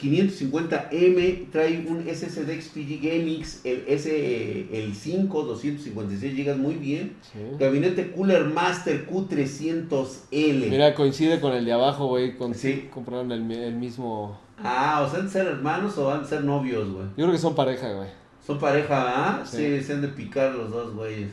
[0.00, 7.16] 550M trae un SSD XPG GameX, el, S, el 5, 256 GB, muy bien.
[7.58, 10.70] Gabinete Cooler Master Q300L.
[10.70, 12.36] Mira, coincide con el de abajo, güey.
[12.36, 12.88] Con, Sí.
[12.92, 14.38] Compraron el, el mismo.
[14.62, 17.06] Ah, o sea, han de ser hermanos o han de ser novios, güey.
[17.16, 18.08] Yo creo que son pareja, güey.
[18.46, 19.42] Son pareja, ¿ah?
[19.44, 19.56] Sí.
[19.78, 19.82] Sí.
[19.84, 21.32] se han de picar los dos güeyes.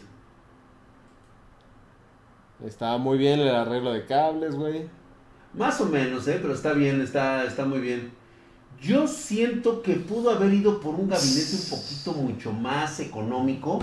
[2.65, 4.87] Está muy bien el arreglo de cables, güey.
[5.53, 6.39] Más o menos, ¿eh?
[6.41, 8.11] Pero está bien, está, está muy bien.
[8.81, 13.79] Yo siento que pudo haber ido por un gabinete un poquito mucho más económico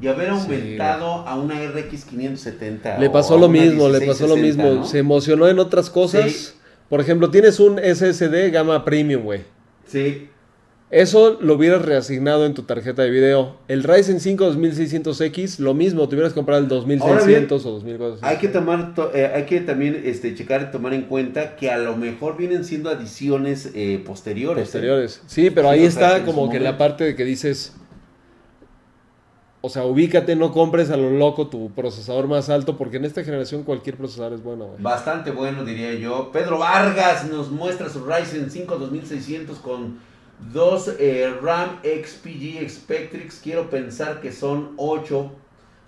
[0.00, 2.98] y haber Sí, aumentado a una RX 570.
[2.98, 4.80] Le pasó lo mismo, le pasó lo 1660, mismo.
[4.80, 4.86] ¿no?
[4.86, 6.30] Se emocionó en otras cosas.
[6.30, 6.48] Sí.
[6.88, 9.42] Por ejemplo, tienes un SSD gama premium, güey.
[9.86, 10.28] Sí,
[10.90, 13.56] Eso lo hubieras reasignado en tu tarjeta de video.
[13.68, 18.22] El Ryzen 5 2600X, lo mismo, te hubieras comprado el 2600 o 2400.
[18.22, 21.70] hay que tomar, to- eh, hay que también este, checar y tomar en cuenta que
[21.70, 24.62] a lo mejor vienen siendo adiciones eh, posteriores.
[24.62, 24.64] ¿eh?
[24.64, 25.22] posteriores.
[25.26, 27.74] Sí, pero Sí, ahí está como que la parte de que dices,
[29.60, 33.22] o sea, ubícate, no compres a lo loco tu procesador más alto, porque en esta
[33.24, 34.80] generación cualquier procesador es bueno, güey.
[34.82, 36.30] Bastante bueno, diría yo.
[36.32, 40.08] Pedro Vargas nos muestra su Ryzen 5 2600 con
[40.52, 43.40] dos eh, RAM XPG Spectrix.
[43.42, 45.32] Quiero pensar que son 8.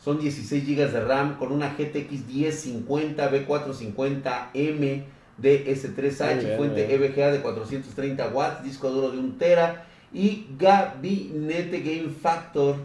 [0.03, 5.05] Son 16 GB de RAM con una GTX 1050 B450M
[5.41, 6.95] DS3H, Muy bien, fuente güey.
[6.95, 12.77] EVGA de 430 watts, disco duro de 1 tera y gabinete Game Factor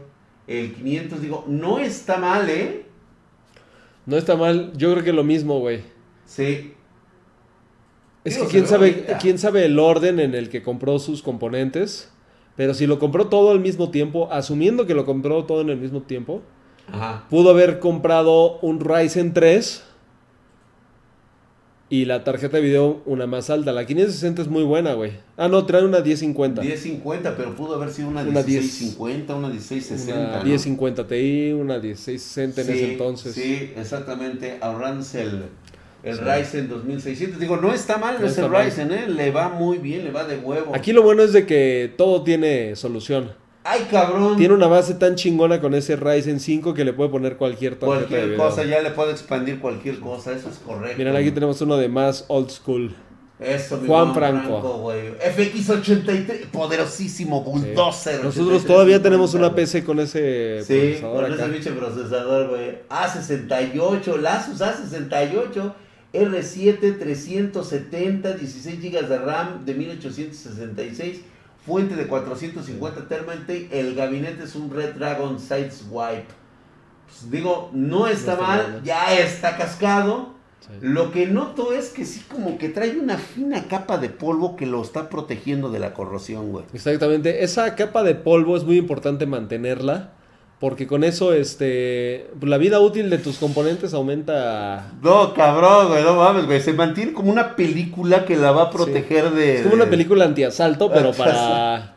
[0.48, 1.22] el 500.
[1.22, 2.86] Digo, no está mal, ¿eh?
[4.06, 5.82] No está mal, yo creo que lo mismo, güey.
[6.26, 6.74] Sí.
[8.26, 12.10] Es Digo, que quién sabe, quién sabe el orden en el que compró sus componentes,
[12.58, 15.78] pero si lo compró todo al mismo tiempo, asumiendo que lo compró todo en el
[15.78, 16.42] mismo tiempo,
[16.92, 17.26] Ajá.
[17.30, 19.84] pudo haber comprado un Ryzen 3
[21.88, 23.72] y la tarjeta de video una más alta.
[23.72, 25.12] La 560 es muy buena, güey.
[25.38, 26.62] Ah, no, trae una 1050.
[26.64, 30.20] 1050, pero pudo haber sido una Una 1650, una 1660.
[30.20, 30.44] Una ¿no?
[30.44, 33.36] 1050 Ti, una 1660 en sí, ese entonces.
[33.36, 34.58] Sí, exactamente.
[34.62, 35.44] Ahorrándose el,
[36.06, 36.22] el Sí.
[36.24, 37.40] Ryzen 2600.
[37.40, 38.66] Digo, no está mal No ese está mal.
[38.66, 39.08] Ryzen, ¿eh?
[39.08, 40.74] Le va muy bien, le va de huevo.
[40.76, 43.32] Aquí lo bueno es de que todo tiene solución.
[43.68, 44.38] ¡Ay, cabrón!
[44.38, 48.00] Tiene una base tan chingona con ese Ryzen 5 que le puede poner cualquier tarjeta
[48.02, 48.38] de Cualquier video.
[48.50, 50.98] cosa, ya le puedo expandir cualquier cosa, eso es correcto.
[51.00, 52.96] Miren, aquí tenemos uno de más old school.
[53.40, 54.62] Eso, mi Juan Franco.
[54.80, 55.12] güey.
[55.20, 58.24] FX83, poderosísimo bulldozer.
[58.24, 59.54] Nosotros 83, todavía tenemos una.
[59.56, 61.52] PC con ese Sí, procesador con ese acá.
[61.52, 62.78] pinche procesador, güey.
[62.90, 65.74] A68, Lasus A68,
[66.16, 71.22] R7 370, 16 GB de RAM de 1866,
[71.66, 76.28] fuente de 450 Thermaltake, el gabinete es un Red Dragon Sideswipe.
[77.08, 78.84] Pues digo, no está mal, mal.
[78.84, 80.34] ya está cascado.
[80.60, 80.72] Sí.
[80.82, 84.66] Lo que noto es que sí como que trae una fina capa de polvo que
[84.66, 86.66] lo está protegiendo de la corrosión, güey.
[86.74, 87.44] Exactamente.
[87.44, 90.14] Esa capa de polvo es muy importante mantenerla.
[90.60, 92.28] Porque con eso, este.
[92.42, 94.94] La vida útil de tus componentes aumenta.
[95.02, 96.62] No, cabrón, güey, no mames, güey.
[96.62, 99.58] Se mantiene como una película que la va a proteger de.
[99.58, 101.96] Es como una película antiasalto, pero para.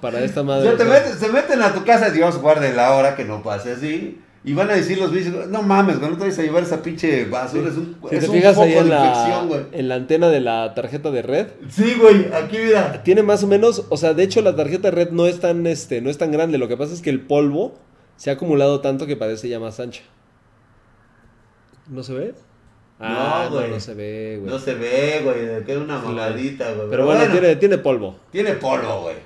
[0.00, 0.70] Para esta madre.
[0.70, 3.42] Te o sea, meten, se meten a tu casa, Dios guarde la hora que no
[3.42, 4.18] pase así.
[4.42, 6.82] Y van a decir los bichos, no mames, güey, no te vayas a llevar esa
[6.82, 7.68] pinche basura.
[7.68, 9.60] Es un, Si es te un fijas foco ahí en de la, infección, güey.
[9.72, 13.02] en la antena de la tarjeta de red, Sí, güey, aquí mira.
[13.02, 15.66] tiene más o menos, o sea, de hecho la tarjeta de red no es tan,
[15.66, 16.56] este, no es tan grande.
[16.56, 17.74] Lo que pasa es que el polvo
[18.16, 20.02] se ha acumulado tanto que parece ya más ancha.
[21.88, 22.34] ¿No se ve?
[22.98, 23.70] Ah, No, güey.
[23.70, 24.50] no, se ve, güey.
[24.52, 26.88] No se ve, güey, queda una mamadita, güey.
[26.90, 28.16] Pero bueno, tiene, tiene polvo.
[28.30, 29.16] tiene polvo, güey.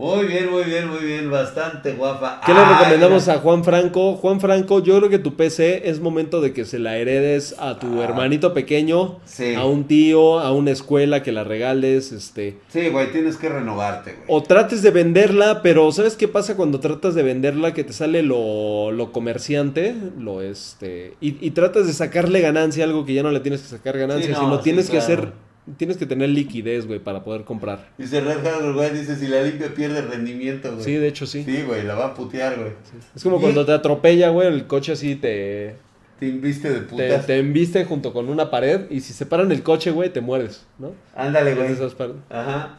[0.00, 2.40] Muy bien, muy bien, muy bien, bastante guapa.
[2.46, 4.14] ¿Qué le recomendamos a Juan Franco?
[4.14, 7.78] Juan Franco, yo creo que tu PC es momento de que se la heredes a
[7.78, 8.04] tu Ah.
[8.04, 9.54] hermanito pequeño, Sí.
[9.54, 12.56] a un tío, a una escuela que la regales, este...
[12.68, 14.24] Sí, güey, tienes que renovarte, güey.
[14.28, 17.74] O trates de venderla, pero ¿sabes qué pasa cuando tratas de venderla?
[17.74, 21.12] Que te sale lo, lo comerciante, lo este...
[21.20, 23.98] Y, y tratas de sacarle ganancia a algo que ya no le tienes que sacar
[23.98, 25.49] ganancia, no, sino sí, tienes que hacer...
[25.76, 27.90] Tienes que tener liquidez, güey, para poder comprar.
[27.98, 30.84] Dice Red Hardware, güey, dice, si la limpia pierde rendimiento, güey.
[30.84, 31.44] Sí, de hecho sí.
[31.44, 32.72] Sí, güey, la va a putear, güey.
[33.14, 35.76] Es como Y- cuando te atropella, güey, el coche así te...
[36.18, 37.26] Te inviste de putas.
[37.26, 40.66] te embiste junto con una pared y si se paran el coche, güey, te mueres,
[40.78, 40.92] ¿no?
[41.14, 41.72] Ándale, güey.
[41.72, 41.94] esas
[42.28, 42.78] Ajá.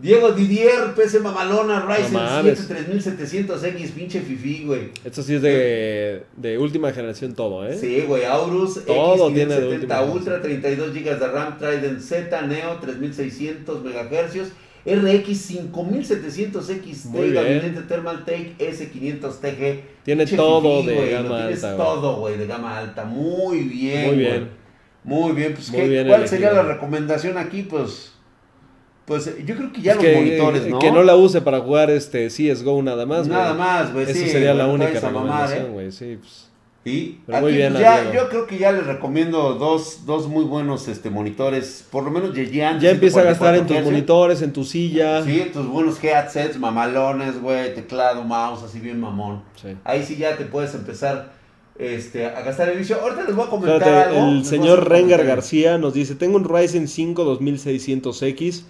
[0.00, 2.58] Diego Didier, PC Mamalona, Ryzen No mames.
[2.66, 4.90] 7 3700X, pinche fifi, güey.
[5.04, 7.76] Esto sí es de, de última generación todo, ¿eh?
[7.78, 12.42] Sí, güey, Aurus Todo X570 tiene de última Ultra, 32 GB de RAM, Trident Z,
[12.46, 14.52] Neo, 3600 MHz,
[14.86, 17.34] RX 5700XT, Muy bien.
[17.34, 19.80] gabinete Thermaltake S500TG.
[20.04, 23.04] Tiene todo fifí, de lo gama alta, todo, güey, de gama alta.
[23.04, 24.00] Muy bien.
[24.06, 24.18] Muy güey.
[24.18, 24.48] bien.
[25.04, 25.52] Muy bien.
[25.54, 26.38] Pues, Muy ¿qué- bien ¿cuál elegido.
[26.40, 27.62] sería la recomendación aquí?
[27.62, 28.12] Pues,
[29.10, 30.78] pues eh, yo creo que ya Es los que, monitores, ¿no?
[30.78, 33.40] que no la use para jugar este CSGO nada más, güey.
[33.40, 34.04] Nada más, güey.
[34.04, 35.68] Esa sí, sería la única recomendación, ¿eh?
[35.68, 35.90] güey.
[35.90, 36.48] Sí, pues.
[36.84, 38.14] Sí, Pero muy bien, ya, Diego.
[38.14, 42.36] yo creo que ya les recomiendo dos, dos muy buenos este, monitores, por lo menos
[42.36, 42.78] Yeyan.
[42.78, 43.92] Ya empieza a gastar en tus 144 Hz.
[43.92, 45.24] monitores, en tu silla.
[45.24, 49.42] Sí, tus buenos headsets, mamalones, güey, teclado, mouse, así bien mamón.
[49.60, 49.76] Sí.
[49.82, 51.32] Ahí sí ya te puedes empezar
[51.76, 53.00] este, a gastar el vicio.
[53.00, 54.30] Ahorita les voy a comentar Espérate, algo.
[54.30, 55.24] el señor Rengar.
[55.26, 58.62] García nos dice, tengo un Ryzen 5 2600X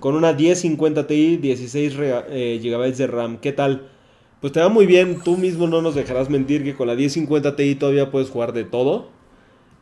[0.00, 3.38] con una 1050 Ti, 16 rega- eh, GB de RAM.
[3.38, 3.88] ¿Qué tal?
[4.40, 7.56] Pues te va muy bien, tú mismo no nos dejarás mentir que con la 1050
[7.56, 9.08] Ti todavía puedes jugar de todo.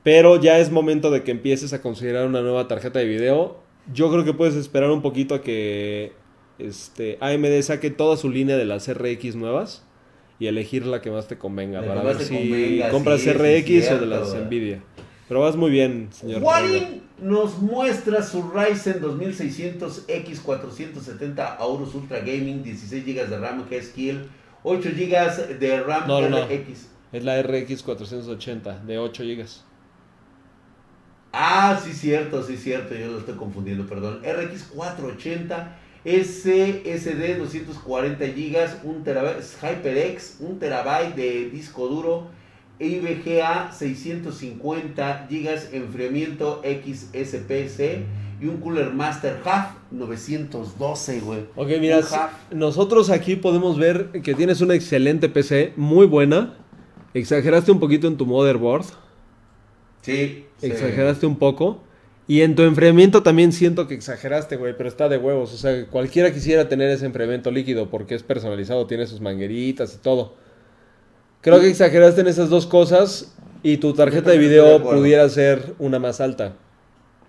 [0.03, 3.59] Pero ya es momento de que empieces a considerar una nueva tarjeta de video.
[3.93, 6.13] Yo creo que puedes esperar un poquito a que
[6.59, 9.85] este, AMD saque toda su línea de las RX nuevas
[10.39, 13.91] y elegir la que más te convenga para ver si convenga, compras sí, sí, RX
[13.93, 14.35] o de las.
[14.35, 14.83] Nvidia.
[15.29, 16.43] Pero vas muy bien, señor.
[17.21, 24.29] Nos muestra su Ryzen 2600X470 Aorus Ultra Gaming, 16 GB de RAM G-Skill,
[24.63, 26.47] 8 GB de RAM No, no, no.
[27.13, 29.47] Es la RX 480 de 8 GB.
[31.33, 34.23] Ah, sí, cierto, sí, cierto, yo lo estoy confundiendo, perdón.
[34.23, 42.29] RX 480, SSD 240 GB, 1 terabyte, HyperX, 1 terabyte de disco duro,
[42.79, 48.05] IBGA 650 GB, enfriamiento XSPC
[48.41, 51.41] y un Cooler Master Half 912, güey.
[51.57, 52.01] Ok, mira,
[52.51, 56.55] nosotros aquí podemos ver que tienes una excelente PC, muy buena.
[57.15, 58.85] Exageraste un poquito en tu motherboard.
[60.03, 60.67] Sí, sí.
[60.67, 61.83] Exageraste un poco.
[62.29, 65.55] Y en tu enfriamiento también siento que exageraste, güey, pero está de huevos.
[65.55, 69.99] O sea, cualquiera quisiera tener ese enfriamiento líquido porque es personalizado, tiene sus mangueritas y
[69.99, 70.35] todo.
[71.47, 73.33] Creo que exageraste en esas dos cosas
[73.63, 76.55] y tu tarjeta de video pudiera ser una más alta.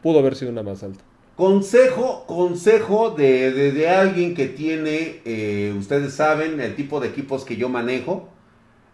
[0.01, 1.03] Pudo haber sido una más alta.
[1.35, 7.45] Consejo, consejo de, de- de alguien que tiene, eh, ustedes saben, el tipo de equipos
[7.45, 8.27] que yo manejo.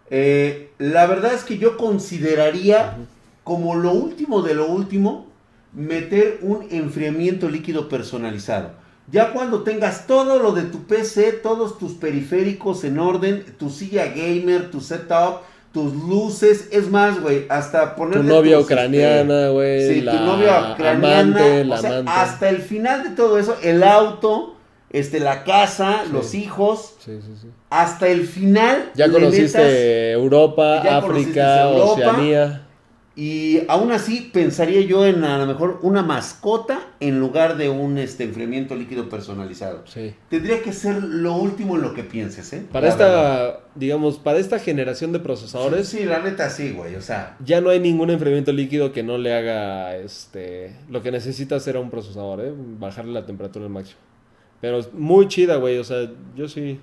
[0.09, 2.97] Eh, la verdad es que yo consideraría
[3.45, 5.27] como lo último de lo último
[5.73, 8.71] meter un enfriamiento líquido personalizado.
[9.11, 14.05] Ya cuando tengas todo lo de tu PC, todos tus periféricos en orden, tu silla
[14.07, 15.41] gamer, tu setup,
[15.73, 19.87] tus luces, es más, güey, hasta poner Tu novia ucraniana, güey.
[19.95, 22.11] Sí, la tu novia ucraniana, amante, la o sea, amante.
[22.11, 24.55] hasta el final de todo eso, el auto,
[24.89, 26.11] este, la casa, Sí.
[26.13, 27.47] los hijos, Sí, sí, sí.
[27.71, 28.91] hasta el final.
[28.95, 31.91] Ya conociste metas- Europa, Ya conociste África, Europa.
[31.93, 32.62] Oceanía.
[33.15, 37.99] Y aún así pensaría yo en a lo mejor una mascota en lugar de un
[37.99, 39.83] este, enfriamiento líquido personalizado.
[39.85, 40.15] Sí.
[40.29, 42.65] Tendría que ser lo último en lo que pienses, ¿eh?
[42.71, 43.47] Para La verdad.
[43.49, 47.37] esta, digamos, para esta generación de procesadores, Sí, la neta sí, güey, o sea.
[47.45, 51.75] ya no hay ningún enfriamiento líquido que no le haga este lo que necesita hacer
[51.75, 52.51] a un procesador, ¿eh?
[52.79, 53.99] Bajarle la temperatura al máximo.
[54.59, 55.77] Pero es muy chida, güey.
[55.77, 56.79] O sea, yo sí.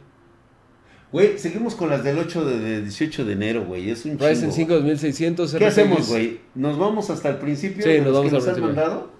[1.12, 3.91] Güey, seguimos con las del 8 de, de 18 de enero, güey.
[3.91, 5.55] Es un Ryzen chingo, 5 2600.
[5.55, 6.41] ¿Qué hacemos, güey?
[6.55, 7.82] ¿Nos vamos hasta el principio?
[7.82, 8.66] Sí, de nos vamos que al nos principio.
[8.66, 9.11] mandado?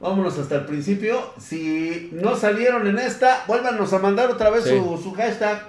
[0.00, 1.20] Vámonos hasta el principio.
[1.40, 4.70] Si no salieron en esta, vuélvanos a mandar otra vez Sí.
[4.70, 5.62] su, su hashtag.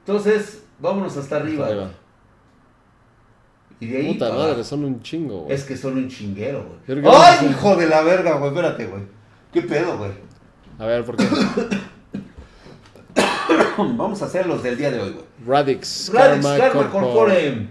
[0.00, 1.90] Entonces, vámonos hasta arriba.
[3.78, 5.54] Y de ahí Puta para madre, son un chingo, güey.
[5.54, 7.02] Es que son un chinguero, güey.
[7.14, 8.50] ¡Ay, hijo de la verga, güey!
[8.50, 9.02] Espérate, güey.
[9.52, 10.10] ¿Qué pedo, güey?
[10.78, 11.24] A ver, ¿por qué?
[13.76, 15.24] Vamos a hacer los del día de hoy, güey.
[15.46, 17.02] Radix, Radix Karma, Karma Corpor.
[17.02, 17.68] Corpore.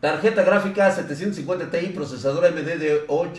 [0.00, 3.30] Tarjeta gráfica 750 Ti, procesador AMD de 8.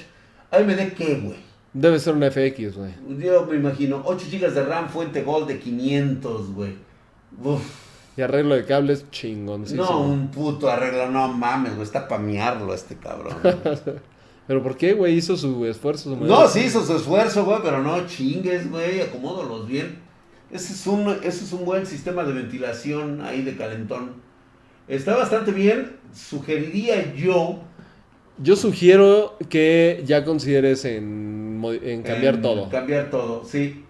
[0.52, 1.38] ¿AMD qué, güey?
[1.74, 2.94] Debe ser un FX, güey.
[3.20, 4.02] Yo me imagino.
[4.06, 6.76] 8 GB de RAM, fuente Gold de 500, güey.
[7.44, 7.62] Uf.
[8.18, 9.84] Y arreglo de cables chingoncísimo.
[9.84, 11.84] No, un puto arreglo, no mames, güey.
[11.84, 13.36] Está pa' miarlo este cabrón.
[14.48, 15.16] Pero ¿por qué, güey?
[15.16, 16.16] Hizo su esfuerzo.
[16.16, 19.02] su no, sí hizo su esfuerzo, güey, pero no chingues, güey.
[19.02, 20.00] Acomódalos bien.
[20.52, 24.14] Ese es, un, ese es un buen sistema de ventilación ahí de calentón.
[24.88, 25.98] Está bastante bien.
[26.14, 27.60] Sugeriría yo
[28.38, 32.70] Yo sugiero que ya consideres en, en cambiar en todo.
[32.70, 33.82] Cambiar todo, sí.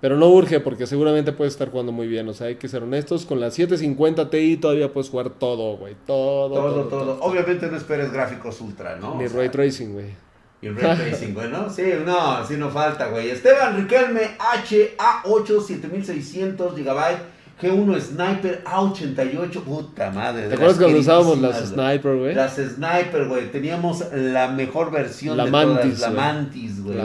[0.00, 2.28] Pero no urge porque seguramente puedes estar jugando muy bien.
[2.28, 3.24] O sea, hay que ser honestos.
[3.26, 5.96] Con la 750 Ti todavía puedes jugar todo, güey.
[6.06, 9.14] Todo, Todo, todo, Obviamente no esperes gráficos ultra, ¿no?
[9.16, 10.25] Ni O sea, ray tracing, güey.
[10.62, 11.68] Y ray tracing, güey, ¿no?
[11.68, 13.30] Sí, no, sí no falta, güey.
[13.30, 20.48] Esteban Riquelme HA8 7600 GB G1 Sniper A88, puta madre.
[20.48, 22.34] ¿Te acuerdas cuando usábamos las sniper, güey?
[22.34, 23.50] Las Sniper, güey.
[23.50, 26.00] Teníamos la mejor versión La de Mantis, todas.
[26.00, 26.10] La.
[26.10, 26.98] Mantis, güey.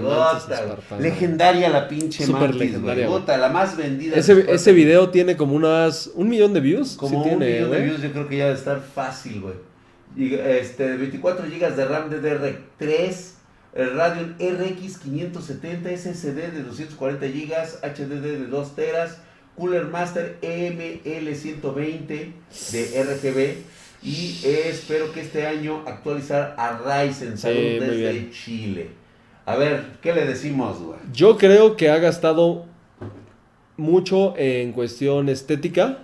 [1.00, 4.18] Legendaria la pinche Súper Mantis, legendaria, la más vendida.
[4.18, 6.12] Ese, ese video tiene como unas...
[6.16, 6.98] ¿Un millón de views?
[6.98, 9.56] Como sí un tiene, millón de views, yo creo que ya debe estar fácil, güey.
[10.18, 13.32] Este, 24 GB de RAM DDR3,
[13.74, 19.18] el Radeon RX 570 SSD de 240 GB, HDD de 2 teras,
[19.56, 22.34] Cooler Master ML120
[22.72, 23.58] de RGB
[24.04, 28.32] y espero que este año actualizar a Ryzen, Sí, muy desde.
[28.32, 28.90] Chile.
[29.46, 31.00] A ver, ¿qué le decimos, güey?
[31.14, 32.66] Yo creo que ha gastado
[33.78, 36.00] mucho en cuestión estética,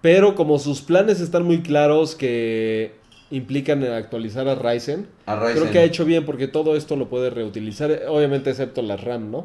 [0.00, 2.94] pero como sus planes están muy claros que
[3.30, 5.54] implican en actualizar a Ryzen, A Ryzen.
[5.62, 9.30] creo que ha hecho bien porque todo esto lo puede reutilizar, obviamente excepto la RAM,
[9.30, 9.38] ¿no?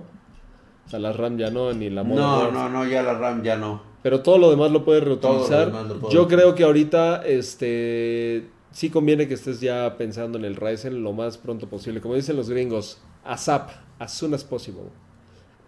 [0.85, 2.53] O sea, la RAM ya no, ni la No, motherboard.
[2.53, 3.81] no, no, ya la RAM ya no.
[4.03, 5.67] Pero todo lo demás lo puede lo reutilizar.
[5.71, 11.03] lo Yo creo que ahorita este sí conviene que estés ya pensando en el Ryzen
[11.03, 12.01] lo más pronto posible.
[12.01, 14.85] Como dicen los gringos, ASAP, as soon as possible.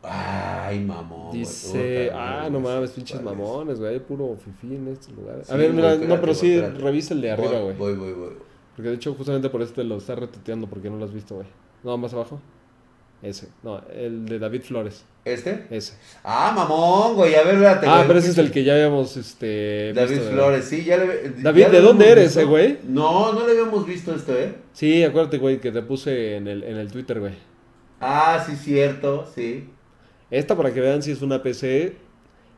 [0.04, 1.32] Ay, mamón.
[1.32, 5.48] Dice, ah, no mames, pinches mamones, güey, hay puro fifí en estos lugares.
[5.48, 7.76] Sí, a ver, mira, no, pero sí, revisa el de arriba, güey.
[7.76, 8.34] Voy, voy, voy.
[8.76, 11.36] Porque de hecho, justamente por eso te lo está retuiteando porque no lo has visto,
[11.36, 11.48] güey.
[11.84, 12.42] No, más abajo.
[13.22, 13.48] Ese.
[13.64, 15.06] No, el de David Flores.
[15.24, 15.68] ¿Este?
[15.70, 15.94] Ese.
[16.26, 17.88] Ah, mamón, güey, a ver, espérate.
[17.88, 18.08] Ah, güey.
[18.08, 19.94] pero ese es el que ya habíamos, este...
[19.94, 22.80] David visto, Flores, sí, ya le David, ya le ¿de dónde eres, eh, güey?
[22.84, 24.54] No, no le habíamos visto esto, ¿eh?
[24.74, 27.36] Sí, acuérdate, güey, que te puse en el, en el Twitter, güey.
[28.02, 29.70] Ah, sí, cierto, sí.
[30.34, 31.96] Esta para que vean si es una PC.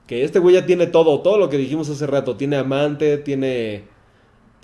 [0.08, 2.36] Que este güey ya tiene todo, todo lo que dijimos hace rato.
[2.38, 3.84] Tiene amante, tiene.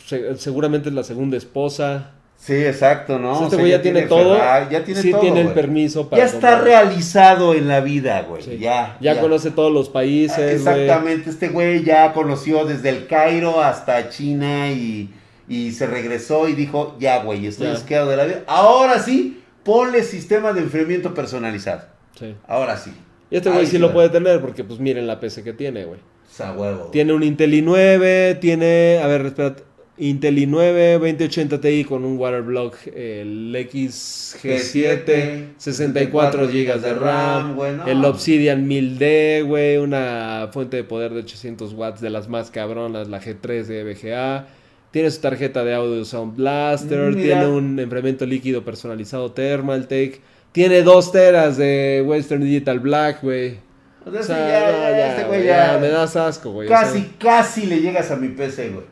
[0.06, 2.12] se- seguramente es la segunda esposa.
[2.38, 3.34] Sí, exacto, ¿no?
[3.34, 4.36] O este sea, güey ya tiene todo.
[4.38, 5.56] Ya tiene sí todo, tiene el güey.
[5.56, 6.22] permiso para.
[6.24, 6.64] Ya está comprar.
[6.64, 8.42] realizado en la vida, güey.
[8.44, 8.58] Sí.
[8.60, 8.98] Ya.
[9.02, 10.40] Ya conoce todos los países.
[10.56, 15.12] Exactamente, este güey ya conoció desde el Cairo hasta China y,
[15.48, 18.06] y se regresó y dijo, ya, güey, estoy Ya.
[18.06, 18.44] de la vida.
[18.48, 21.84] Ahora sí, ponle sistema de enfriamiento personalizado.
[22.18, 22.36] Sí.
[22.48, 22.92] Ahora sí.
[23.30, 26.00] Y este güey sí lo puede tener porque, pues, miren la PC que tiene, güey.
[26.00, 26.90] O sea, huevo.
[26.92, 29.64] Tiene un Intel i9, tiene, a ver, espérate,
[29.98, 38.68] Intel i9 2080 Ti con un Waterblock, el XG7, 64 GB de RAM, el Obsidian
[38.68, 43.66] 1000D, güey, una fuente de poder de 800 watts de las más cabronas, la G3
[43.66, 44.48] de VGA.
[44.90, 47.22] Tiene su tarjeta de audio Sound Blaster, Mira.
[47.22, 50.20] tiene un enfriamiento líquido personalizado Thermaltake,
[50.52, 53.60] tiene 2 teras de Western Digital Black, güey.
[54.06, 55.74] O sea, O sí, sea, ya, ya, ya, este güey ya.
[55.74, 56.68] ya, me das asco, güey.
[56.68, 57.10] o Casi, sea.
[57.20, 58.86] casi le llegas a mi PC, güey.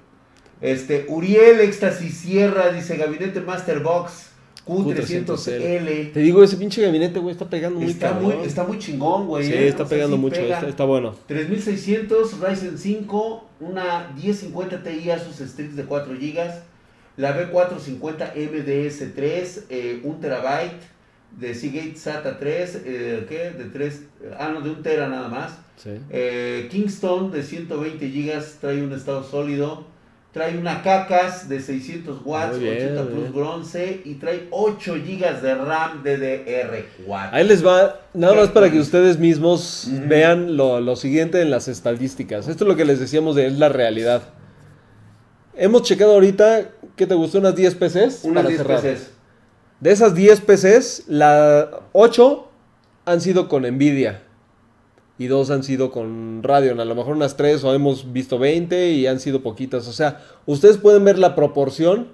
[0.61, 4.27] Este, Uriel Éxtasis Sierra dice Gabinete Masterbox
[4.68, 6.14] Q300L.
[6.14, 9.45] Te digo, ese pinche gabinete, güey, está pegando muy Está muy, está muy chingón, güey.
[9.45, 9.68] Sí, ¿eh?
[9.69, 10.56] está O sea, pegando sí mucho, pega.
[10.57, 11.15] está, está bueno.
[11.27, 16.52] 3600 Ryzen 5, una 1050 Ti Asus Strix de 4 GB,
[17.18, 20.81] la B450 MDS3, eh, 1 terabyte
[21.38, 23.51] de Seagate SATA 3, eh, ¿qué?
[23.51, 24.01] De 3,
[24.38, 25.53] ah, no, de 1 tera nada más.
[25.77, 25.91] Sí.
[26.10, 29.88] Eh, Kingston de 120 GB trae un estado sólido.
[30.31, 35.41] Trae una cacas de 600 watts, bien, 80 muy plus bronce y trae 8 GB
[35.41, 37.30] de RAM DDR4.
[37.31, 41.68] Ahí les va, nada más para que ustedes mismos vean lo, lo siguiente en las
[41.68, 42.47] estadísticas.
[42.47, 44.22] Esto es lo que les decíamos de es la realidad.
[45.56, 47.39] Hemos checado ahorita, ¿qué te gustó?
[47.39, 48.23] Unas 10 PCs.
[48.23, 48.81] Unas para 10 cerrar.
[48.81, 49.19] PCs.
[49.80, 52.47] De esas 10 PCs, la 8
[53.06, 54.23] han sido con Nvidia.
[55.18, 56.80] Y dos han sido con Radeon.
[56.80, 59.88] A lo mejor unas 3 o hemos visto 20 y han sido poquitas.
[59.88, 62.07] O sea, ustedes pueden ver la proporción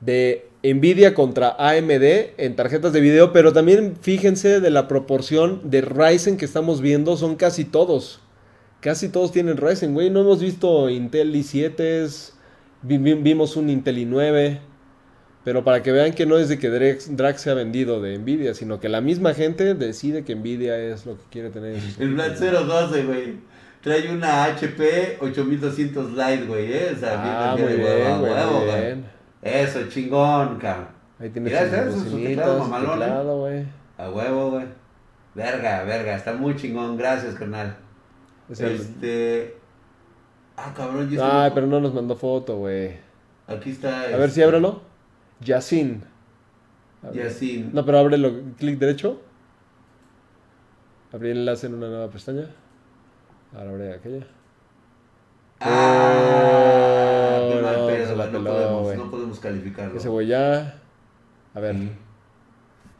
[0.00, 3.32] de Nvidia contra AMD en tarjetas de video.
[3.32, 7.16] Pero también fíjense de la proporción de Ryzen que estamos viendo.
[7.16, 8.20] Son casi todos.
[8.80, 10.10] Casi todos tienen Ryzen, güey.
[10.10, 12.32] No hemos visto Intel i7.
[12.82, 14.60] vi- vi- vimos un Intel i9.
[15.48, 18.52] Pero para que vean que no es de que Drax se ha vendido de Nvidia,
[18.52, 21.76] sino que la misma gente decide que Nvidia es lo que quiere tener.
[21.76, 22.68] en sus El Black equipos.
[22.68, 23.36] 012, güey.
[23.82, 26.92] Trae una HP 8200 Lite, güey, ¿eh?
[26.94, 28.80] O sea, Ah, bien, muy bien, huevo, güey, huevo, muy güey.
[28.82, 29.04] bien.
[29.40, 30.88] Eso, chingón, cabrón.
[31.18, 31.94] Ahí tienes Mira, ¿sabes?
[31.94, 33.04] Su teclado mamalón, ¿eh?
[33.06, 33.64] teclado, güey.
[33.96, 34.66] A huevo, güey.
[35.34, 36.98] Verga, verga, está muy chingón.
[36.98, 37.74] Gracias, carnal.
[38.50, 39.56] Es el- Este.
[40.58, 42.98] Ah, cabrón, yo Ay, pero no nos mandó foto, güey.
[43.46, 44.02] Aquí está.
[44.02, 44.86] A ver si ábrelo.
[45.40, 46.00] Yacine.
[47.12, 47.70] Yacine.
[47.72, 49.20] No, pero ábrelo, clic derecho.
[51.12, 52.46] Abrir enlace en una nueva pestaña.
[53.54, 54.26] Ahora abre aquella.
[55.60, 57.86] Ah, Oh, no, no
[58.32, 58.96] peló, podemos, güey.
[58.98, 59.96] no podemos calificarlo.
[59.98, 60.80] Ese güey ya.
[61.54, 61.76] A ver.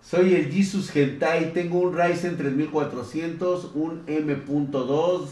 [0.01, 5.27] Soy el Jesus Gentai, tengo un Ryzen 3400, un M.2,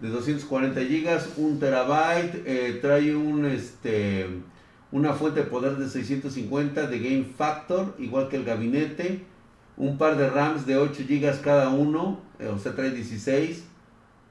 [0.00, 4.26] de 240 gigas, 1 terabyte, eh, trae un este
[4.92, 9.22] una fuente de poder de 650 de Game Factor, igual que el gabinete,
[9.76, 13.64] un par de RAMs de 8 gigas cada uno, eh, o sea, trae 16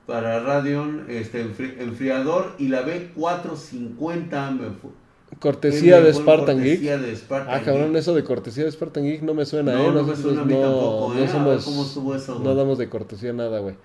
[0.06, 4.92] para Radeon, este enfri- enfriador y la B450 me fu-
[5.40, 6.80] Cortesía me de Spartan Geek.
[6.80, 7.98] cortesía de Spartan Ah, cabrón, Geek.
[7.98, 9.84] eso de cortesía de Spartan Geek no me suena, No, ¿eh?
[9.88, 11.16] no me Nosotros suena a mí no, tampoco, ¿eh?
[11.16, 13.76] no ver somos, cómo estuvo eso, no damos de cortesía nada, güey.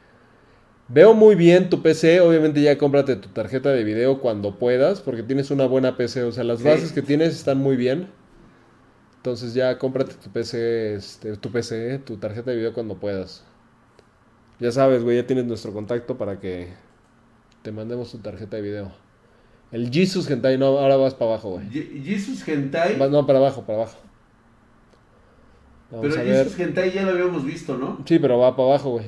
[0.88, 5.22] Veo muy bien tu PC, obviamente ya cómprate tu tarjeta de video cuando puedas, porque
[5.22, 6.64] tienes una buena PC, o sea, las Sí.
[6.64, 8.08] bases que tienes están muy bien.
[9.16, 13.44] Entonces ya cómprate tu PC, este, tu PC, tu tarjeta de video cuando puedas.
[14.60, 16.68] Ya sabes, güey, ya tienes nuestro contacto para que
[17.62, 18.92] te mandemos tu tarjeta de video.
[19.72, 21.66] El Jesus Hentai, no, ahora vas para abajo, güey.
[21.70, 23.96] Je- Jesus Hentai, No, para abajo, para abajo.
[25.90, 26.22] Vamos pero.
[26.22, 28.02] Jesus Hentai ya lo habíamos visto, ¿no?
[28.06, 29.06] Sí, pero va para abajo, güey.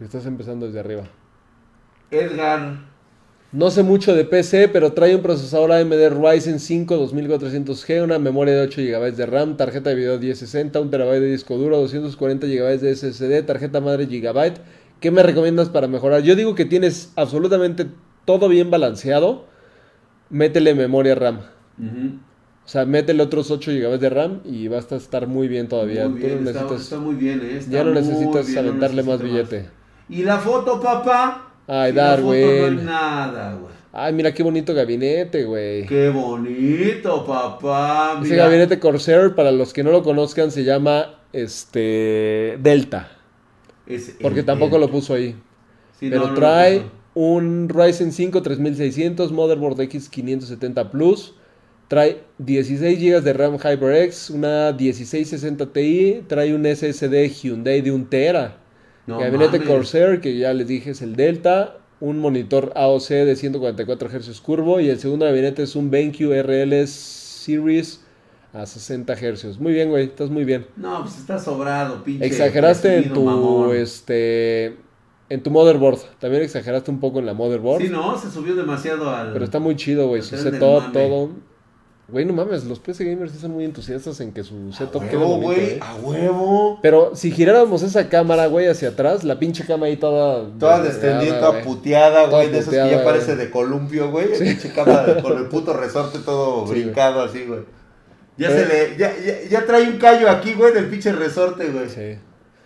[0.00, 1.04] Estás empezando desde arriba.
[2.10, 2.80] Edgar,
[3.52, 8.54] No sé mucho de PC, pero trae un procesador AMD Ryzen 5 2400G, una memoria
[8.54, 12.46] de 8 GB de RAM, tarjeta de video 1060, un TB de disco duro, 240
[12.46, 14.54] GB de SSD, tarjeta madre GB.
[15.00, 16.22] ¿Qué me recomiendas para mejorar?
[16.22, 17.86] Yo digo que tienes absolutamente
[18.24, 19.46] todo bien balanceado.
[20.30, 21.40] Métele memoria RAM.
[22.64, 26.08] O sea, métele otros 8 GB de RAM y vas a estar muy bien todavía.
[26.08, 27.56] muy Tú bien, no está, necesitas, está muy bien, ¿eh?
[27.58, 29.79] Está ya no necesitas bien, no aventarle más billete.
[30.10, 31.52] ¿Y la foto, papá?
[31.68, 32.76] Ay, Darwin.
[32.76, 33.72] No nada, güey.
[33.92, 35.86] Ay, mira qué bonito gabinete, güey.
[35.86, 38.20] Qué bonito, papá.
[38.22, 43.08] Ese gabinete Corsair, para los que no lo conozcan, se llama este Delta.
[43.86, 45.36] Es Porque tampoco lo puso ahí.
[45.98, 46.82] Sí, Pero no, no lo trae
[47.14, 51.34] un Ryzen 5 3600, motherboard X570 Plus.
[51.86, 56.22] Trae 16 GB de RAM HyperX, una 1660 Ti.
[56.26, 58.56] Trae un SSD Hyundai de 1 Tera.
[59.06, 59.68] No gabinete mames.
[59.68, 61.76] Corsair, que ya les dije es el Delta.
[62.00, 64.80] Un monitor AOC de 144 Hz curvo.
[64.80, 68.02] Y el segundo gabinete es un BenQ RL Series
[68.52, 69.58] a 60 Hz.
[69.58, 70.66] Muy bien, güey, estás muy bien.
[70.76, 72.24] No, pues está sobrado, pinche.
[72.26, 73.76] Exageraste en tu mamón.
[73.76, 74.76] este
[75.28, 75.98] en tu motherboard.
[76.18, 77.82] También exageraste un poco en la motherboard.
[77.82, 79.32] Sí, no, se subió demasiado al.
[79.32, 80.22] Pero está muy chido, güey.
[80.22, 80.92] Setup, mame.
[80.92, 81.30] todo.
[82.10, 85.18] Güey, no mames, los PC gamers sí son muy entusiastas en que su setup quede
[85.18, 85.80] huevo, bonito, güey, eh.
[85.80, 86.78] a huevo.
[86.82, 90.50] Pero si giráramos esa cámara, güey, hacia atrás, la pinche cama ahí toda...
[90.58, 94.36] Toda descendida, toda puteada, güey, de esos que ya parece de columpio, güey.
[94.38, 97.60] Pinche cámara con el puto resorte todo Sí, brincado así, güey.
[98.36, 101.68] Ya Pero- se le, ya, ya, ya trae un callo aquí, güey, del pinche resorte,
[101.68, 101.88] güey.
[101.88, 102.18] Sí.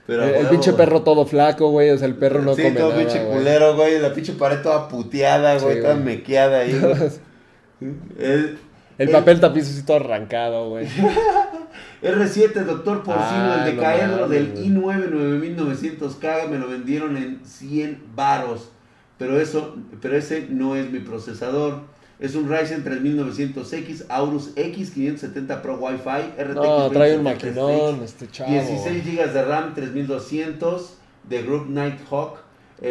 [0.06, 1.90] Pero el, pinche perro todo flaco, güey.
[1.90, 3.98] O sea, el perro no sí, come todo nada, pinche culero, güey.
[3.98, 8.64] La pinche pared toda puteada, güey, Sí, toda mequeada ahí, güey.
[8.98, 10.86] El, El papel tapiz así todo arrancado, güey.
[12.02, 14.68] R7 Doctor Porcino, Ah, el de no mames, del güey.
[14.68, 18.70] i9 9900K, me lo vendieron en 100 varos.
[19.18, 21.82] Pero eso, pero ese no es mi procesador.
[22.20, 28.04] Es un Ryzen 3900X Aorus X 570 Pro Wi-Fi RTX No, trae un 2070 maquinón,
[28.04, 28.50] este chavo.
[28.50, 30.94] 16 GB de RAM 3200
[31.28, 32.38] de Group Nighthawk.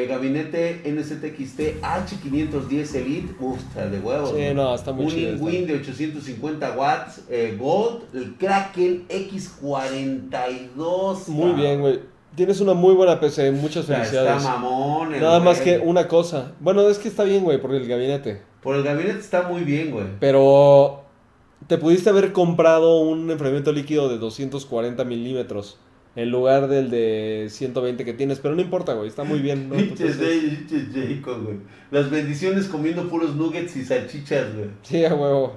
[0.08, 3.36] Gabinete NZXT H510 Elite.
[3.58, 4.30] Está de huevos.
[4.30, 4.54] Sí, güey.
[4.54, 5.34] no, está muy un chido.
[5.34, 5.46] está.
[5.46, 11.28] Win de 850 watts, eh, Gold, el Kraken X42.
[11.28, 11.58] Muy pa.
[11.58, 12.00] bien, güey.
[12.36, 14.38] Tienes una muy buena PC, muchas felicidades.
[14.38, 15.12] Está mamón.
[15.12, 16.54] Nada más que una cosa.
[16.60, 18.42] Bueno, es que está bien, güey, por el gabinete.
[18.64, 20.06] Por el gabinete está muy bien, güey.
[20.20, 21.04] Pero
[21.68, 25.78] te pudiste haber comprado un enfriamiento líquido de 240 milímetros
[26.16, 28.40] en lugar del de 120 que tienes.
[28.40, 29.70] Pero no importa, güey, está muy bien.
[29.70, 29.76] ¿no?
[29.76, 31.58] Pinches Jacob, güey.
[31.92, 34.68] Las bendiciones comiendo puros nuggets y salchichas, güey.
[34.84, 35.56] sí, a huevo.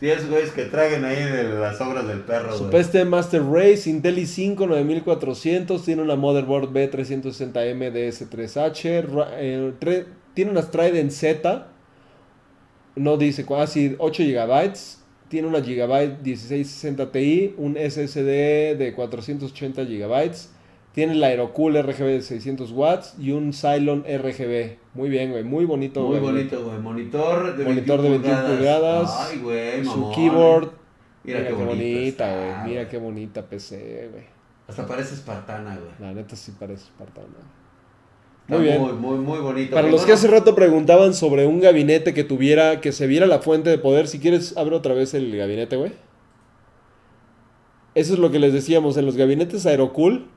[0.00, 2.70] Sí, esos güeyes que traguen ahí de las obras del perro, Su güey.
[2.70, 10.52] PC Master Race Intel i5 9400 tiene una motherboard B360M DS3H, ra- eh, tre- tiene
[10.52, 11.66] una Trident Z,
[12.94, 14.72] no dice casi 8 GB,
[15.28, 20.30] tiene una Gigabyte 1660 Ti, un SSD de 480 GB,
[20.92, 24.78] tiene el Aerocool RGB de 600 watts y un Cylon RGB.
[24.94, 26.00] Muy bien, güey, muy bonito.
[26.02, 26.32] Muy güey.
[26.32, 26.78] bonito, güey.
[26.78, 29.28] Monitor de Monitor de 21 pulgadas.
[29.30, 30.14] Ay, güey, Su mamón.
[30.14, 30.70] keyboard.
[31.24, 32.70] Mira, Mira, qué, qué bonita, güey.
[32.70, 34.24] Mira qué bonita PC, güey.
[34.66, 35.90] Hasta parece espartana, güey.
[36.00, 37.57] La neta sí parece espartano.
[38.48, 38.80] Muy bien.
[38.80, 39.70] Muy, muy, muy bonito.
[39.70, 39.92] Para güey.
[39.92, 43.68] los que hace rato preguntaban sobre un gabinete que tuviera, que se viera la fuente
[43.68, 45.92] de poder, si quieres, abre otra vez el gabinete, güey.
[47.94, 50.28] Eso es lo que les decíamos, en los gabinetes Aerocool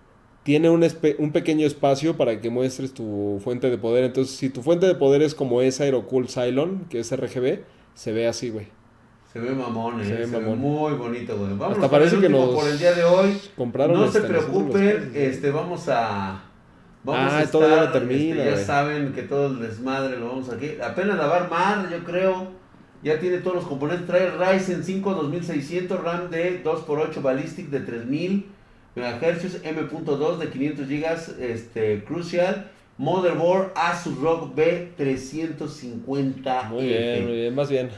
[0.44, 0.86] tiene un,
[1.20, 4.04] un pequeño espacio para que muestres tu fuente de poder.
[4.04, 7.60] Entonces, si tu fuente de poder es como esa Aerocool Cylon, que es RGB,
[7.94, 8.68] se ve así, güey.
[9.32, 10.04] Se ve mamón, eh.
[10.04, 11.56] Se Se ve muy bonito, güey.
[11.56, 13.38] Vamos Hasta parece que nos por el día de hoy.
[13.56, 16.51] Compraron No se preocupen, este, vamos a
[17.04, 20.28] Vamos Ah, a todavía no estar, termina, este, ya saben que todo el desmadre lo
[20.30, 20.72] vamos aquí.
[20.84, 22.48] Apenas la va a armar, yo creo.
[23.04, 24.06] Ya tiene todos los componentes.
[24.08, 28.46] Trae Ryzen 5 2600, RAM de 2x8 Ballistic de 3000
[28.96, 32.70] MHz, M.2 de 500 GB, este, Crucial.
[32.98, 36.70] Motherboard Asus ROG B350.
[36.70, 37.90] Muy bien, muy bien, más bien.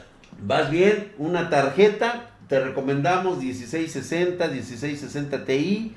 [0.46, 5.94] Vas bien, una tarjeta, te recomendamos 1660, 1660 Ti,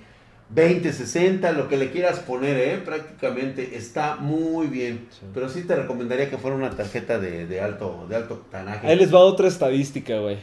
[0.49, 2.81] 2060, lo que le quieras poner, ¿eh?
[2.83, 5.07] prácticamente está muy bien.
[5.11, 5.25] Sí.
[5.33, 8.87] Pero sí te recomendaría que fuera una tarjeta de, de alto, de alto octanaje.
[8.87, 10.37] Ahí les va otra estadística, güey.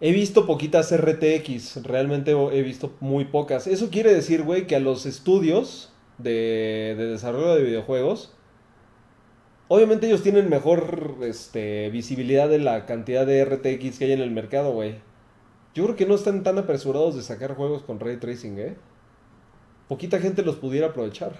[0.00, 3.66] He visto poquitas RTX, realmente he visto muy pocas.
[3.66, 8.32] Eso quiere decir, güey, que a los estudios de, de desarrollo de videojuegos,
[9.68, 14.30] obviamente ellos tienen mejor este, visibilidad de la cantidad de RTX que hay en el
[14.30, 14.96] mercado, güey.
[15.74, 18.76] Yo creo que no están tan apresurados de sacar juegos con ray tracing, ¿eh?
[19.88, 21.32] Poquita gente los pudiera aprovechar.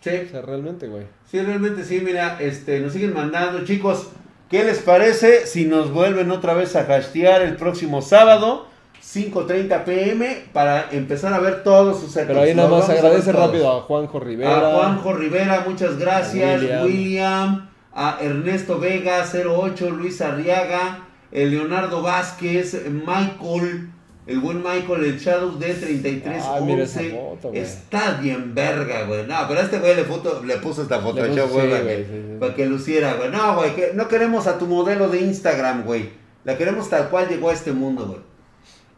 [0.00, 1.04] Sí, O sea, realmente, güey.
[1.30, 4.08] sí, realmente sí, mira, este, nos siguen mandando, chicos.
[4.50, 8.66] ¿Qué les parece si nos vuelven otra vez a hastear el próximo sábado?
[9.02, 13.70] 5.30 pm para empezar a ver todos sus Pero ahí nada más a agradece rápido
[13.70, 14.56] a Juanjo Rivera.
[14.56, 16.60] A Juanjo Rivera, muchas gracias.
[16.60, 16.84] William.
[16.84, 17.70] William.
[17.94, 19.90] A Ernesto Vega, 08.
[19.90, 21.06] Luis Arriaga.
[21.32, 22.82] el Leonardo Vázquez.
[22.90, 23.90] Michael.
[24.26, 27.60] El buen Michael, el Shadow de 33 Ay, mira esa foto, güey.
[27.60, 29.26] Está bien verga, güey.
[29.26, 31.68] No, pero a este güey le, foto- le puso esta foto güey, sí, para, güey,
[31.86, 32.36] que, sí, sí.
[32.40, 33.30] para que luciera, güey.
[33.30, 36.08] No, güey, que no queremos a tu modelo de Instagram, güey.
[36.44, 38.20] La queremos tal cual llegó a este mundo, güey.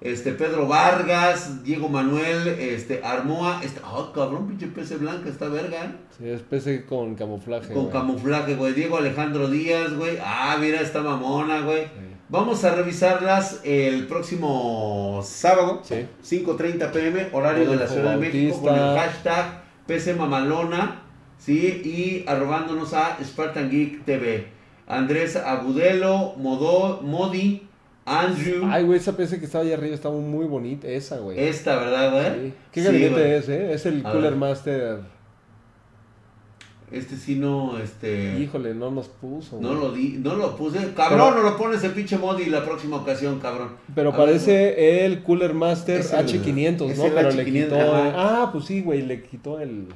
[0.01, 5.86] Este, Pedro Vargas, Diego Manuel, este, Armoa, este, oh, cabrón, pinche PC blanca, está verga,
[5.86, 5.90] ¿eh?
[6.19, 7.73] Sí, es PC con camuflaje.
[7.73, 7.93] Con güey.
[7.93, 8.74] camuflaje, güey.
[8.74, 10.19] Diego Alejandro Díaz, güey.
[10.23, 11.85] Ah, mira, esta mamona, güey.
[12.28, 16.07] Vamos a revisarlas el próximo sábado, Sí.
[16.23, 21.03] 5.30 pm, horario de la Ciudad de México, con el hashtag PC Mamalona,
[21.39, 21.82] ¿sí?
[21.85, 24.48] Y arrobándonos a Spartan Geek TV.
[24.89, 27.62] Andrés Agudelo, Modo, Modi,
[28.05, 28.65] Andrew.
[28.70, 30.89] Ay, güey, esa PC que estaba ahí arriba estaba muy bonita.
[30.89, 31.39] Esa, güey.
[31.39, 32.48] Esta, ¿verdad, güey?
[32.51, 32.55] Sí.
[32.73, 33.32] ¿Qué Sí, gabinete güey.
[33.32, 33.73] es, eh?
[33.73, 34.36] Es el A Cooler ver.
[34.36, 34.98] Master.
[36.92, 38.38] Este sí no, este...
[38.38, 39.60] Híjole, no nos puso.
[39.60, 39.80] No güey.
[39.80, 40.78] lo di, no lo puse.
[40.94, 43.70] Cabrón, Pero- no lo pones el pinche Modi la próxima ocasión, cabrón.
[43.94, 47.04] Pero A ver, parece el Cooler Master Es el- H500, es ¿no?
[47.12, 47.74] Pero le H500, quitó.
[47.76, 48.12] ajá.
[48.42, 49.88] Ah, pues sí, güey, le quitó el...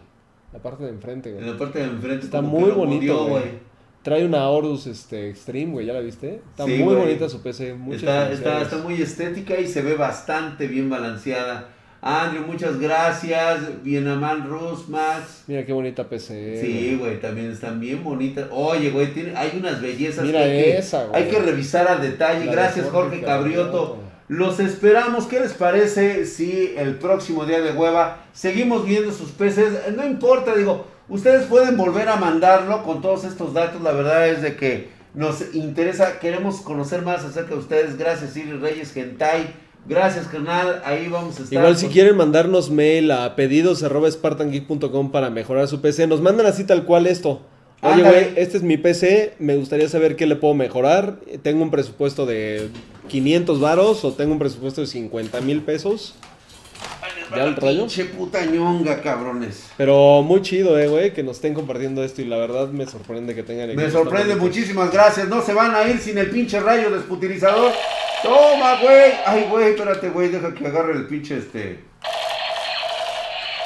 [0.53, 1.47] la parte de enfrente, En güey.
[1.49, 2.25] la parte de enfrente.
[2.25, 3.71] Está muy bonito, güey.
[4.03, 6.37] Trae una Horus este, Extreme, güey, ¿ya la viste?
[6.51, 7.07] Está Sí, muy güey.
[7.07, 7.77] bonita su PC.
[7.93, 11.69] Está, está, está muy estética y se ve bastante bien balanceada.
[12.03, 13.83] Andrew, muchas gracias.
[13.83, 15.45] Bienaman Rus, Max.
[15.47, 16.61] Mira qué bonita PC.
[16.61, 18.47] Sí, güey, también están bien bonitas.
[18.51, 21.23] Oye, güey, tiene, hay unas bellezas Mira que, esa, güey.
[21.23, 22.47] hay que revisar al detalle.
[22.47, 23.71] La de Gracias, Jorge Jorge Cabrioto.
[23.71, 24.11] Cabrioto.
[24.29, 25.27] Los esperamos.
[25.27, 29.75] ¿Qué les parece si el próximo día de hueva seguimos viendo sus peces?
[29.95, 33.83] No importa, digo, ustedes pueden volver a mandarlo con todos estos datos.
[33.83, 37.99] La verdad es de que nos interesa, queremos conocer más acerca de ustedes.
[37.99, 39.53] Gracias, Siri Reyes Gentai.
[39.87, 40.83] Gracias, carnal.
[40.85, 41.59] Ahí vamos a estar.
[41.59, 46.21] Igual si con- quieren mandarnos mail a pedidos arroba spartangeek.com para mejorar su PC, nos
[46.21, 47.41] mandan así tal cual esto.
[47.83, 51.19] Oye, güey, este es mi PC, me gustaría saber qué le puedo mejorar.
[51.43, 52.69] Tengo un presupuesto de
[53.09, 56.15] 500 varos o tengo un presupuesto de 50 mil pesos.
[57.35, 57.81] ¿Ya el rayo?
[57.81, 59.71] Pinche puta ñonga, cabrones.
[59.77, 63.35] Pero muy chido, eh, güey, que nos estén compartiendo esto y la verdad me sorprende
[63.35, 65.29] que tengan Me sorprende, muchísimas gracias.
[65.29, 67.73] No se van a ir sin el pinche rayo desputilizador.
[68.23, 69.15] Toma, güey.
[69.25, 70.29] Ay, güey, espérate, güey.
[70.29, 71.83] Deja que agarre el pinche este.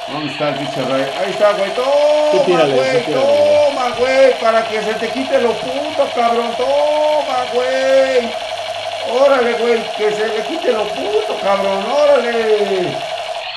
[0.07, 0.81] ¿Dónde está el pinche?
[0.81, 1.71] Ahí está, güey.
[1.71, 3.05] Toma, tírale, güey.
[3.05, 4.39] Toma, güey.
[4.39, 6.51] Para que se te quite lo puto, cabrón.
[6.57, 8.31] Toma, güey.
[9.11, 9.83] Órale, güey.
[9.97, 11.85] Que se le quite lo puto, cabrón.
[11.91, 12.97] Órale.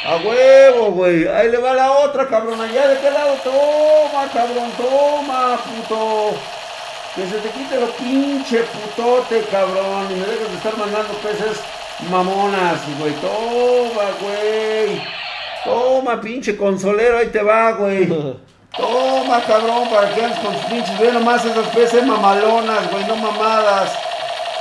[0.05, 1.29] A huevo, güey.
[1.29, 2.61] Ahí le va la otra, cabrón.
[2.61, 3.35] Allá de qué lado.
[3.45, 4.73] Toma, cabrón.
[4.77, 6.58] Toma, puto.
[7.19, 10.07] Que se te quite lo pinche putote, cabrón.
[10.11, 11.61] Y me dejes de estar mandando peces
[12.09, 13.13] mamonas, güey.
[13.15, 15.03] Toma, güey.
[15.65, 17.19] Toma, pinche consolero.
[17.19, 18.07] Ahí te va, güey.
[18.77, 20.99] Toma, cabrón, para que andes con tus pinches.
[21.01, 23.05] Ve nomás esas peces mamalonas, güey.
[23.09, 23.99] No mamadas.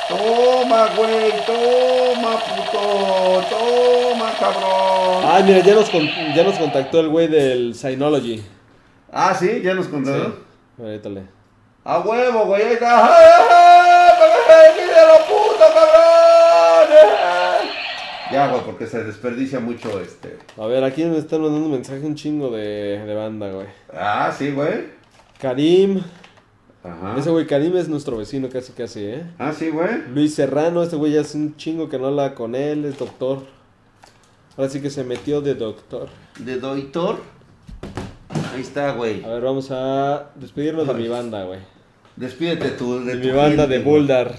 [0.10, 1.32] Toma, güey.
[1.46, 3.44] Toma, puto.
[3.52, 5.24] Toma, cabrón.
[5.30, 8.44] Ah, mira, ya nos, con- ya nos contactó el güey del Synology.
[9.12, 10.34] Ah, sí, ya nos contaron.
[10.78, 10.84] Sí.
[10.84, 11.37] Ahorita le.
[11.90, 13.02] A huevo, güey, ahí está.
[13.02, 14.74] ¡Ay, ay, ay!
[14.76, 17.70] ¡Quítalo, puto, cabrón!
[18.30, 20.38] Ya, güey, porque se desperdicia mucho este.
[20.58, 23.68] A ver, aquí me están mandando un mensaje un chingo de, de banda, güey.
[23.94, 24.88] Ah, sí, güey.
[25.40, 26.02] Karim.
[26.84, 27.16] Ajá.
[27.18, 29.24] Ese güey Karim es nuestro vecino casi casi, ¿eh?
[29.40, 30.10] Ah, sí, güey.
[30.14, 33.44] Luis Serrano, este güey ya es un chingo que no habla con él, es doctor.
[34.58, 36.10] Ahora sí que se metió de doctor.
[36.38, 37.20] De Doitor.
[38.54, 39.24] Ahí está, güey.
[39.24, 41.77] A ver, vamos a despedirnos de mi banda, güey.
[42.18, 43.84] Despídete tú de, De tu mi banda gente, de.
[43.84, 44.36] Buldar.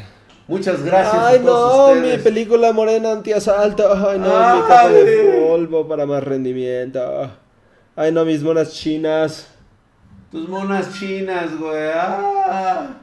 [0.49, 2.23] Muchas gracias Ay, a no, todos mi ustedes.
[2.23, 3.93] película morena antiasalto.
[3.93, 4.61] Ay, no, mi Ay.
[4.63, 7.31] capa de polvo para más rendimiento.
[7.95, 9.49] Ay, no, mis monas chinas.
[10.31, 11.91] Tus monas chinas, güey.
[11.95, 12.97] Ah.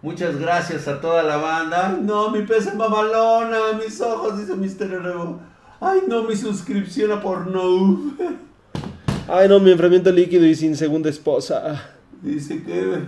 [0.00, 1.88] Muchas gracias a toda la banda.
[1.90, 4.88] Ay, no, mi pez mamalona, mis ojos, dice Mr.
[5.02, 5.38] Rebo.
[5.80, 8.14] Ay, no, mi suscripción a Pornhub.
[9.28, 11.90] Ay, no, mi enfriamiento líquido y sin segunda esposa.
[12.22, 13.00] Dice que.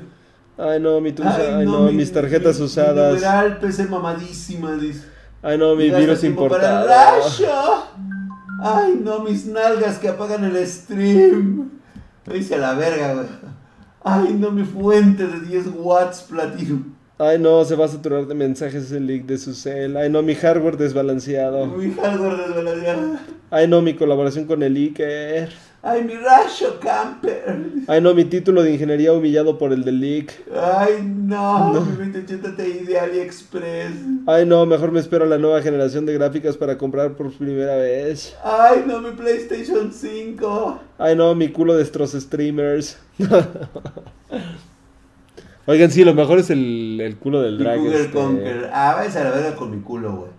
[0.59, 1.59] Ay, no, mi tusa.
[1.59, 3.15] Ay, no, mi- mis tarjetas mi- usadas.
[3.15, 5.07] Mi numeral PC mamadísima, dice.
[5.43, 6.89] Ay, no, mi virus para importado.
[8.62, 11.70] Ay, no, mis nalgas que apagan el stream.
[12.27, 13.27] Me dice a la verga, güey.
[14.03, 16.82] Ay, no, mi fuente de 10 watts platino.
[17.19, 19.97] Ay, no, se va a saturar de mensajes el leak de su cel.
[19.97, 21.66] Ay, no, mi hardware desbalanceado.
[21.66, 23.16] Mi hardware desbalanceado.
[23.51, 25.51] Ay, no, mi colaboración con el Iker.
[25.86, 27.59] Ay, mi rayo camper.
[27.86, 30.32] Ay, no, mi título de ingeniería humillado por el del leak.
[30.56, 33.93] Ay, no, mi 2080 Ti de AliExpress.
[34.27, 37.77] Ay, no, mejor me espero a la nueva generación de gráficas para comprar por primera
[37.77, 38.35] vez.
[38.43, 40.81] Ay, no, mi PlayStation 5.
[40.97, 42.98] Ay, no, mi culo de Stross Streamers.
[45.66, 47.78] Oigan, sí, lo mejor es el, el culo del Mi drag.
[47.78, 48.12] Google este.
[48.12, 48.70] Conquer.
[48.73, 50.31] Ah, váyanse a la verga con mi culo, güey.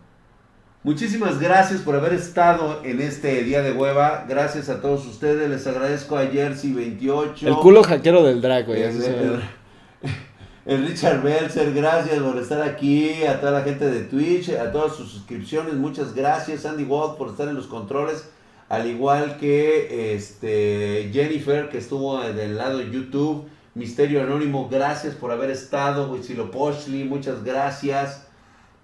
[0.86, 4.24] Muchísimas gracias por haber estado en este día de hueva.
[4.30, 5.50] Gracias a todos ustedes.
[5.50, 7.48] Les agradezco a Jersey28.
[7.48, 8.84] El culo hackero del güey.
[10.68, 13.24] El, Richard Belzer, gracias por estar aquí.
[13.24, 16.68] A toda la gente de Twitch, a todas sus suscripciones, muchas gracias.
[16.68, 18.30] Andy Walt por estar en los controles.
[18.70, 23.46] Al igual que este Jennifer, que estuvo del lado de YouTube.
[23.74, 26.12] Misterio Anónimo, gracias por haber estado.
[26.12, 28.25] Huitzilo Pochli, muchas gracias.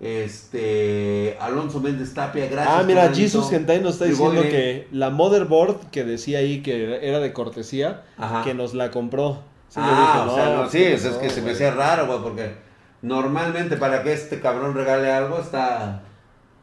[0.02, 2.76] Este Alonso Méndez Tapia, gracias.
[2.76, 3.14] Ah, mira.
[3.14, 8.02] Jesus Hentai nos está diciendo que la motherboard que decía ahí que era de cortesía,
[8.18, 8.44] Ajá.
[8.44, 9.44] que nos la compró.
[9.70, 12.20] Sí, ah, dije, o sea, no, sí, ¿qué es, que se me hacía raro, güey,
[12.20, 12.56] porque
[13.04, 16.02] normalmente para que este cabrón regale algo está...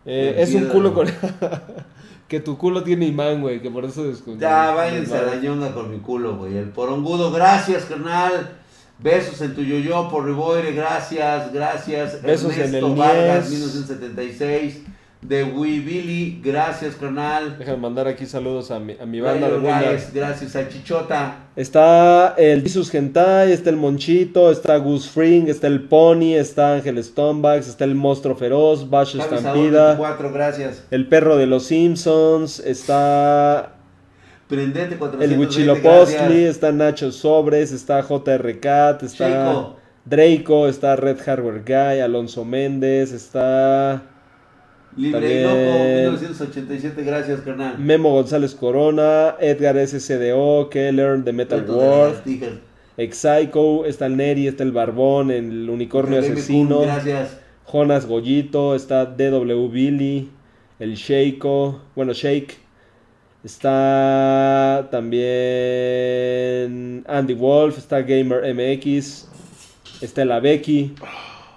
[0.04, 1.06] Eh, es un culo con...
[2.28, 4.40] que tu culo tiene imán, güey, que por eso descontinuó.
[4.50, 6.56] Ya, váyanse a la ñonga con mi culo, güey.
[6.56, 8.58] El porongudo, gracias, carnal.
[9.00, 12.20] Besos en tu yo-yo por Riboire, gracias, gracias.
[12.20, 13.60] Besos en Ernesto el Vargas, Mies.
[13.60, 14.82] 1976.
[15.20, 17.58] De Wee Billy, gracias, carnal.
[17.58, 19.58] Déjame mandar aquí saludos a mi, a mi banda de.
[19.58, 21.36] Guys, gracias a Chichota.
[21.56, 27.02] Está el Jesus Hentai, está el Monchito, está Gus Fring, está el Pony, está Ángel
[27.02, 30.84] Stonebacks, está el Monstruo Feroz, Bash Estampida, 24, gracias.
[30.92, 33.77] el Perro de los Simpsons, está
[34.48, 39.74] Prendete el 420, Huichilopostli, está Nacho Sobres, está JR Cat, está.
[40.08, 44.02] Draco, está Red Hardware Guy, Alonso Méndez, está
[44.96, 47.78] Libre y Loco, 1987, gracias, carnal.
[47.78, 52.22] Memo González Corona, Edgar SCDO, Keller, Metal de la World.
[53.12, 57.38] Psycho, está el Neri, está el Barbón, el Unicornio Asesino, Kun, Gracias.
[57.70, 60.30] Jonas Goyito, está DW Billy,
[60.78, 62.56] el Sheiko, bueno, Shake,
[63.44, 65.28] está también
[67.06, 69.28] Andy Wolf, está Gamer MX,
[70.00, 70.94] está la Becky,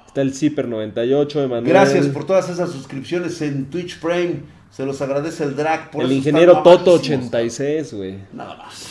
[0.08, 4.62] está el Zipper 98, Emanuel, Gracias por todas esas suscripciones en Twitch Prime.
[4.72, 5.91] Se los agradece el drag.
[5.91, 7.26] Por el ingeniero están Toto mamadísimos.
[7.28, 8.20] 86, güey.
[8.32, 8.86] Nada más.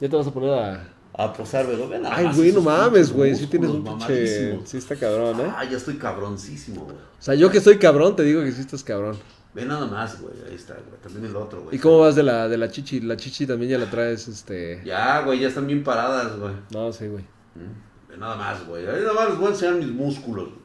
[0.00, 0.88] Ya te vas a poner a...
[1.12, 1.76] A posar, güey.
[1.86, 4.58] Ve nada Ay, güey, no mames, güey, sí tienes un pinche...
[4.64, 5.52] Sí está cabrón, ¿eh?
[5.54, 6.96] Ah, ya estoy cabroncísimo, güey.
[6.96, 9.18] O sea, yo que estoy cabrón, te digo que sí estás cabrón.
[9.54, 10.34] Ve nada más, güey.
[10.48, 11.00] Ahí está, güey.
[11.02, 11.74] También el otro, güey.
[11.76, 13.00] ¿Y cómo vas de la, de la chichi?
[13.00, 14.80] La chichi también ya la traes, este...
[14.84, 16.52] Ya, güey, ya están bien paradas, güey.
[16.72, 17.24] No, sí, güey.
[17.56, 18.86] Mm, Ve nada más, güey.
[18.86, 20.60] Ahí nada más les voy a enseñar mis músculos, güey.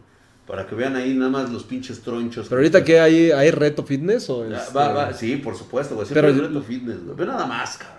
[0.45, 2.47] Para que vean ahí nada más los pinches tronchos.
[2.47, 3.31] Pero ahorita, ¿qué hay?
[3.31, 6.05] ¿Hay reto fitness o Ya, este- va, va, sí, por supuesto, güey.
[6.05, 7.17] Siempre Pero- es reto fitness, güey.
[7.17, 7.97] Ve nada más, cabrón.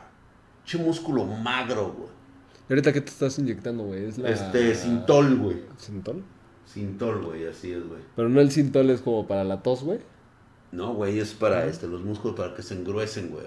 [0.65, 2.09] Che músculo magro, güey.
[2.69, 4.05] ¿Y ahorita qué te estás inyectando, güey?
[4.05, 4.31] Es la...
[4.31, 5.57] Este, Sintol, güey.
[5.79, 6.23] ¿Sintol?
[6.65, 8.01] Sintol, güey, así es, güey.
[8.15, 9.99] Pero no el Sintol es como para la tos, güey.
[10.73, 13.45] No, güey, es para este, los músculos para que se engruesen, güey.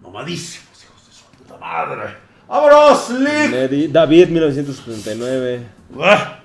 [0.00, 2.16] Mamadísimos, hijos de su puta madre.
[2.46, 3.90] ¡Vámonos, Lick!
[3.90, 5.66] David, 1979.
[5.90, 6.38] Buah.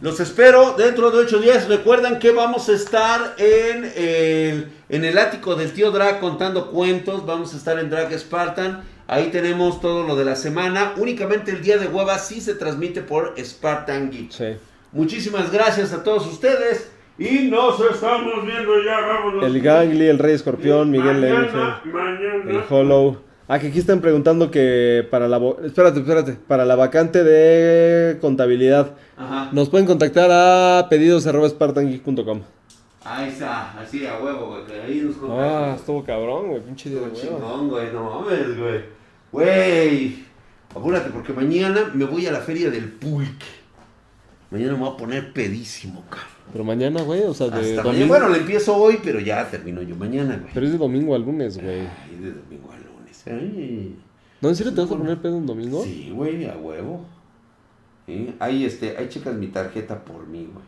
[0.00, 1.68] Los espero dentro de ocho días.
[1.68, 7.26] Recuerdan que vamos a estar en el, en el ático del tío Drag contando cuentos.
[7.26, 8.82] Vamos a estar en Drag Spartan.
[9.06, 10.94] Ahí tenemos todo lo de la semana.
[10.96, 14.30] Únicamente el día de hueva sí se transmite por Spartan Geek.
[14.30, 14.56] Sí.
[14.92, 16.90] Muchísimas gracias a todos ustedes.
[17.18, 19.00] Y nos estamos viendo ya.
[19.00, 19.44] Vámonos.
[19.44, 22.50] El Gangly, el Rey Escorpión, Miguel Mañana, mañana.
[22.50, 23.18] el Hollow.
[23.46, 25.38] Ah, que aquí están preguntando que para la...
[25.64, 26.34] Espérate, espérate.
[26.46, 28.94] Para la vacante de contabilidad.
[29.16, 29.48] Ajá.
[29.52, 32.42] Nos pueden contactar a pedidos arroba spartangeek.com.
[33.04, 34.66] Ahí está, así a huevo, güey.
[34.66, 35.80] Que ahí nos Ah, contamos.
[35.80, 36.60] estuvo cabrón, güey.
[36.62, 37.92] Pinche día de chingón, güey.
[37.92, 38.80] No mames, güey.
[39.32, 40.24] Güey.
[40.74, 43.46] Apúrate, porque mañana me voy a la feria del pulque.
[44.50, 46.28] Mañana me voy a poner pedísimo, cabrón.
[46.52, 47.88] Pero mañana, güey, o sea, de Hasta domingo.
[47.92, 48.06] mañana.
[48.08, 50.52] Bueno, le empiezo hoy, pero ya termino yo mañana, güey.
[50.52, 51.80] Pero es de domingo a lunes, güey.
[51.80, 53.22] Ay, de domingo a lunes.
[53.26, 53.96] Ay.
[54.40, 55.82] ¿No, en serio te vas a poner pedo un domingo?
[55.84, 57.04] Sí, güey, a huevo.
[58.06, 60.64] Sí, Ahí, este, ahí checas mi tarjeta por mí, güey.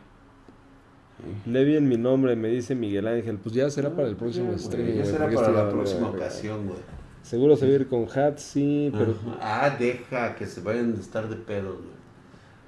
[1.43, 1.49] Sí.
[1.51, 3.37] Lee bien mi nombre, me dice Miguel Ángel.
[3.37, 4.97] Pues ya será para el próximo Ya, stream, güey.
[4.99, 6.79] Ya será para la próxima ocasión, güey.
[7.21, 9.15] Seguro se va a ir con Hatsi, pero...
[9.39, 12.02] Ah, deja que se vayan a estar de pedos, güey.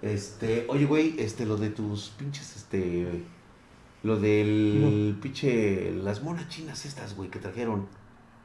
[0.05, 3.23] Este, oye, güey, este, lo de tus pinches, este,
[4.03, 7.87] lo del pinche, las monas chinas estas, güey, que trajeron,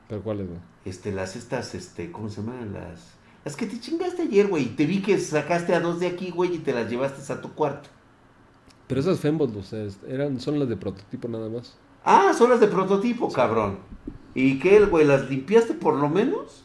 [0.08, 0.58] ¿Pero cuál es, güey?
[0.86, 2.72] este, las estas, este, ¿cómo se llaman?
[2.72, 3.12] Las,
[3.44, 6.54] las que te chingaste ayer, güey, te vi que sacaste a dos de aquí, güey,
[6.54, 7.90] y te las llevaste a tu cuarto.
[8.86, 11.76] Pero esas Fembots, o sea, eran, son las de prototipo nada más.
[12.04, 13.80] Ah, son las de prototipo, cabrón.
[14.34, 16.64] ¿Y qué, güey, las limpiaste por lo menos?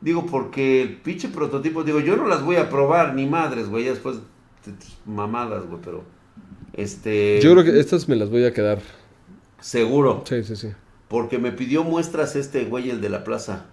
[0.00, 3.86] Digo, porque el pinche prototipo, digo, yo no las voy a probar, ni madres, güey,
[3.86, 4.18] ya después
[5.04, 6.04] mamadas, güey, pero,
[6.72, 7.40] este...
[7.42, 8.80] Yo creo que estas me las voy a quedar.
[9.60, 10.68] Seguro, Sí, sí, sí.
[11.08, 13.66] porque me pidió muestras este güey, el de la plaza.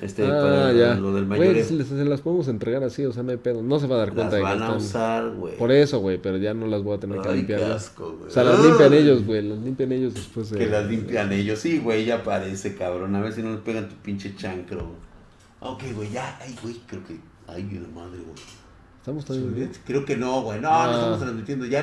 [0.00, 0.94] Este, ah, para ya.
[0.94, 1.64] lo del Güey, mayoreo.
[1.64, 3.62] se, las podemos entregar así, o sea, no hay pedo.
[3.64, 4.76] No se va a dar Las cuenta de que van a están...
[4.78, 5.56] usar, güey.
[5.58, 7.58] Por eso, güey, pero ya no las voy a tener que limpiar.
[7.60, 7.74] qué ¿no?
[7.74, 8.28] asco, güey.
[8.28, 10.58] O sea, las limpian ellos, güey, las limpian ellos después de...
[10.58, 11.58] Que las limpian ellos.
[11.58, 13.16] Sí, güey, ya parece, cabrón.
[13.16, 14.86] A ver si no les pegan tu pinche chancro.
[15.58, 16.38] Ok, güey, ya.
[16.40, 17.18] Ay, güey, creo que...
[17.48, 18.36] Ay, la madre, güey.
[19.02, 19.72] Estamos también...
[19.84, 20.60] Creo que no, güey.
[20.60, 20.86] No, Ah.
[20.86, 21.66] no estamos transmitiendo.
[21.66, 21.80] Ya